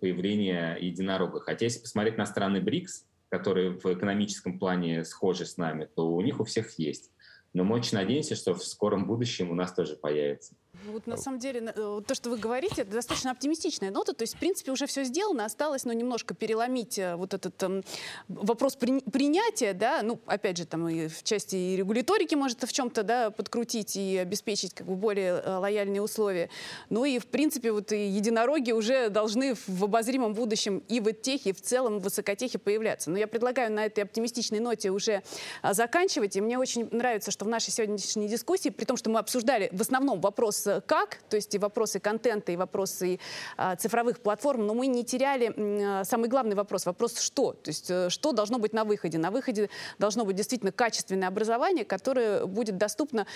появления 0.00 0.76
единорога. 0.80 1.40
Хотя 1.40 1.66
если 1.66 1.80
посмотреть 1.80 2.18
на 2.18 2.26
страны 2.26 2.60
БРИКС, 2.60 3.06
которые 3.30 3.70
в 3.70 3.86
экономическом 3.86 4.58
плане 4.58 5.04
схожи 5.04 5.46
с 5.46 5.56
нами, 5.56 5.88
то 5.94 6.12
у 6.12 6.20
них 6.20 6.40
у 6.40 6.44
всех 6.44 6.78
есть. 6.78 7.10
Но 7.52 7.64
мы 7.64 7.76
очень 7.76 7.96
надеемся, 7.98 8.36
что 8.36 8.54
в 8.54 8.64
скором 8.64 9.06
будущем 9.06 9.50
у 9.50 9.54
нас 9.54 9.72
тоже 9.72 9.96
появится. 9.96 10.54
Вот 10.84 11.06
на 11.06 11.16
самом 11.16 11.40
деле 11.40 11.72
э, 11.74 12.00
то, 12.06 12.14
что 12.14 12.30
вы 12.30 12.38
говорите, 12.38 12.82
это 12.82 12.92
достаточно 12.92 13.32
оптимистичная 13.32 13.90
нота. 13.90 14.12
То 14.12 14.22
есть, 14.22 14.36
в 14.36 14.38
принципе, 14.38 14.70
уже 14.70 14.86
все 14.86 15.02
сделано, 15.02 15.44
осталось, 15.44 15.84
ну, 15.84 15.92
немножко 15.92 16.32
переломить 16.32 16.96
э, 16.98 17.16
вот 17.16 17.34
этот 17.34 17.56
там, 17.56 17.82
вопрос 18.28 18.76
при, 18.76 19.00
принятия, 19.00 19.72
да, 19.72 20.00
ну, 20.02 20.20
опять 20.26 20.56
же, 20.56 20.66
там 20.66 20.88
и 20.88 21.08
в 21.08 21.24
части 21.24 21.56
и 21.56 21.76
регуляторики 21.76 22.36
может 22.36 22.62
в 22.62 22.72
чем-то, 22.72 23.02
да, 23.02 23.30
подкрутить 23.30 23.96
и 23.96 24.16
обеспечить 24.16 24.72
как 24.72 24.86
бы 24.86 24.94
более 24.94 25.42
э, 25.44 25.56
лояльные 25.56 26.02
условия. 26.02 26.48
Ну 26.88 27.04
и, 27.04 27.18
в 27.18 27.26
принципе, 27.26 27.72
вот 27.72 27.90
и 27.90 28.06
единороги 28.06 28.70
уже 28.70 29.10
должны 29.10 29.54
в 29.66 29.84
обозримом 29.84 30.34
будущем 30.34 30.84
и 30.88 31.00
в 31.00 31.12
техе, 31.12 31.50
и 31.50 31.52
в 31.52 31.60
целом 31.60 31.98
в 31.98 32.04
высокотехе 32.04 32.58
появляться. 32.58 33.10
Но 33.10 33.18
я 33.18 33.26
предлагаю 33.26 33.72
на 33.72 33.86
этой 33.86 34.04
оптимистичной 34.04 34.60
ноте 34.60 34.90
уже 34.90 35.22
заканчивать. 35.62 36.36
И 36.36 36.40
мне 36.40 36.58
очень 36.58 36.88
нравится, 36.92 37.32
что 37.32 37.44
в 37.44 37.48
нашей 37.48 37.70
сегодняшней 37.70 38.28
дискуссии, 38.28 38.68
при 38.68 38.84
том, 38.84 38.96
что 38.96 39.10
мы 39.10 39.18
обсуждали 39.18 39.68
в 39.72 39.80
основном 39.80 40.20
вопрос 40.20 40.59
как, 40.86 41.18
то 41.28 41.36
есть 41.36 41.54
и 41.54 41.58
вопросы 41.58 42.00
контента, 42.00 42.52
и 42.52 42.56
вопросы 42.56 43.18
а, 43.56 43.76
цифровых 43.76 44.20
платформ, 44.20 44.66
но 44.66 44.74
мы 44.74 44.86
не 44.86 45.04
теряли 45.04 45.52
а, 45.56 46.04
самый 46.04 46.28
главный 46.28 46.54
вопрос, 46.54 46.86
вопрос 46.86 47.18
что, 47.20 47.52
то 47.52 47.68
есть 47.68 47.90
э, 47.90 48.08
что 48.10 48.32
должно 48.32 48.58
быть 48.58 48.72
на 48.72 48.84
выходе. 48.84 49.18
На 49.18 49.30
выходе 49.30 49.70
должно 49.98 50.24
быть 50.24 50.36
действительно 50.36 50.72
качественное 50.72 51.28
образование, 51.28 51.84
которое 51.84 52.46
будет 52.46 52.78
доступно 52.78 53.26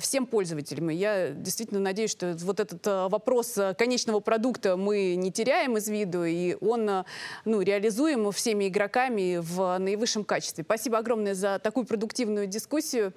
всем 0.00 0.26
пользователям. 0.26 0.90
И 0.90 0.94
я 0.94 1.30
действительно 1.30 1.80
надеюсь, 1.80 2.10
что 2.10 2.36
вот 2.40 2.60
этот 2.60 2.86
э, 2.86 3.08
вопрос 3.08 3.58
конечного 3.78 4.20
продукта 4.20 4.76
мы 4.76 5.14
не 5.16 5.32
теряем 5.32 5.76
из 5.76 5.88
виду, 5.88 6.24
и 6.24 6.56
он 6.60 6.88
э, 6.88 7.04
ну, 7.44 7.60
реализуем 7.60 8.30
всеми 8.32 8.68
игроками 8.68 9.38
в 9.40 9.78
наивысшем 9.78 10.24
качестве. 10.24 10.64
Спасибо 10.64 10.98
огромное 10.98 11.34
за 11.34 11.58
такую 11.58 11.86
продуктивную 11.86 12.46
дискуссию. 12.46 13.12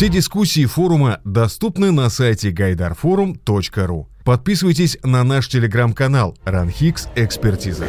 Все 0.00 0.08
дискуссии 0.08 0.64
форума 0.64 1.20
доступны 1.24 1.90
на 1.92 2.08
сайте 2.08 2.52
гайдарфорум.ру. 2.52 4.08
Подписывайтесь 4.24 4.96
на 5.02 5.24
наш 5.24 5.46
телеграм-канал 5.48 6.38
«Ранхикс 6.46 7.08
Экспертиза». 7.16 7.86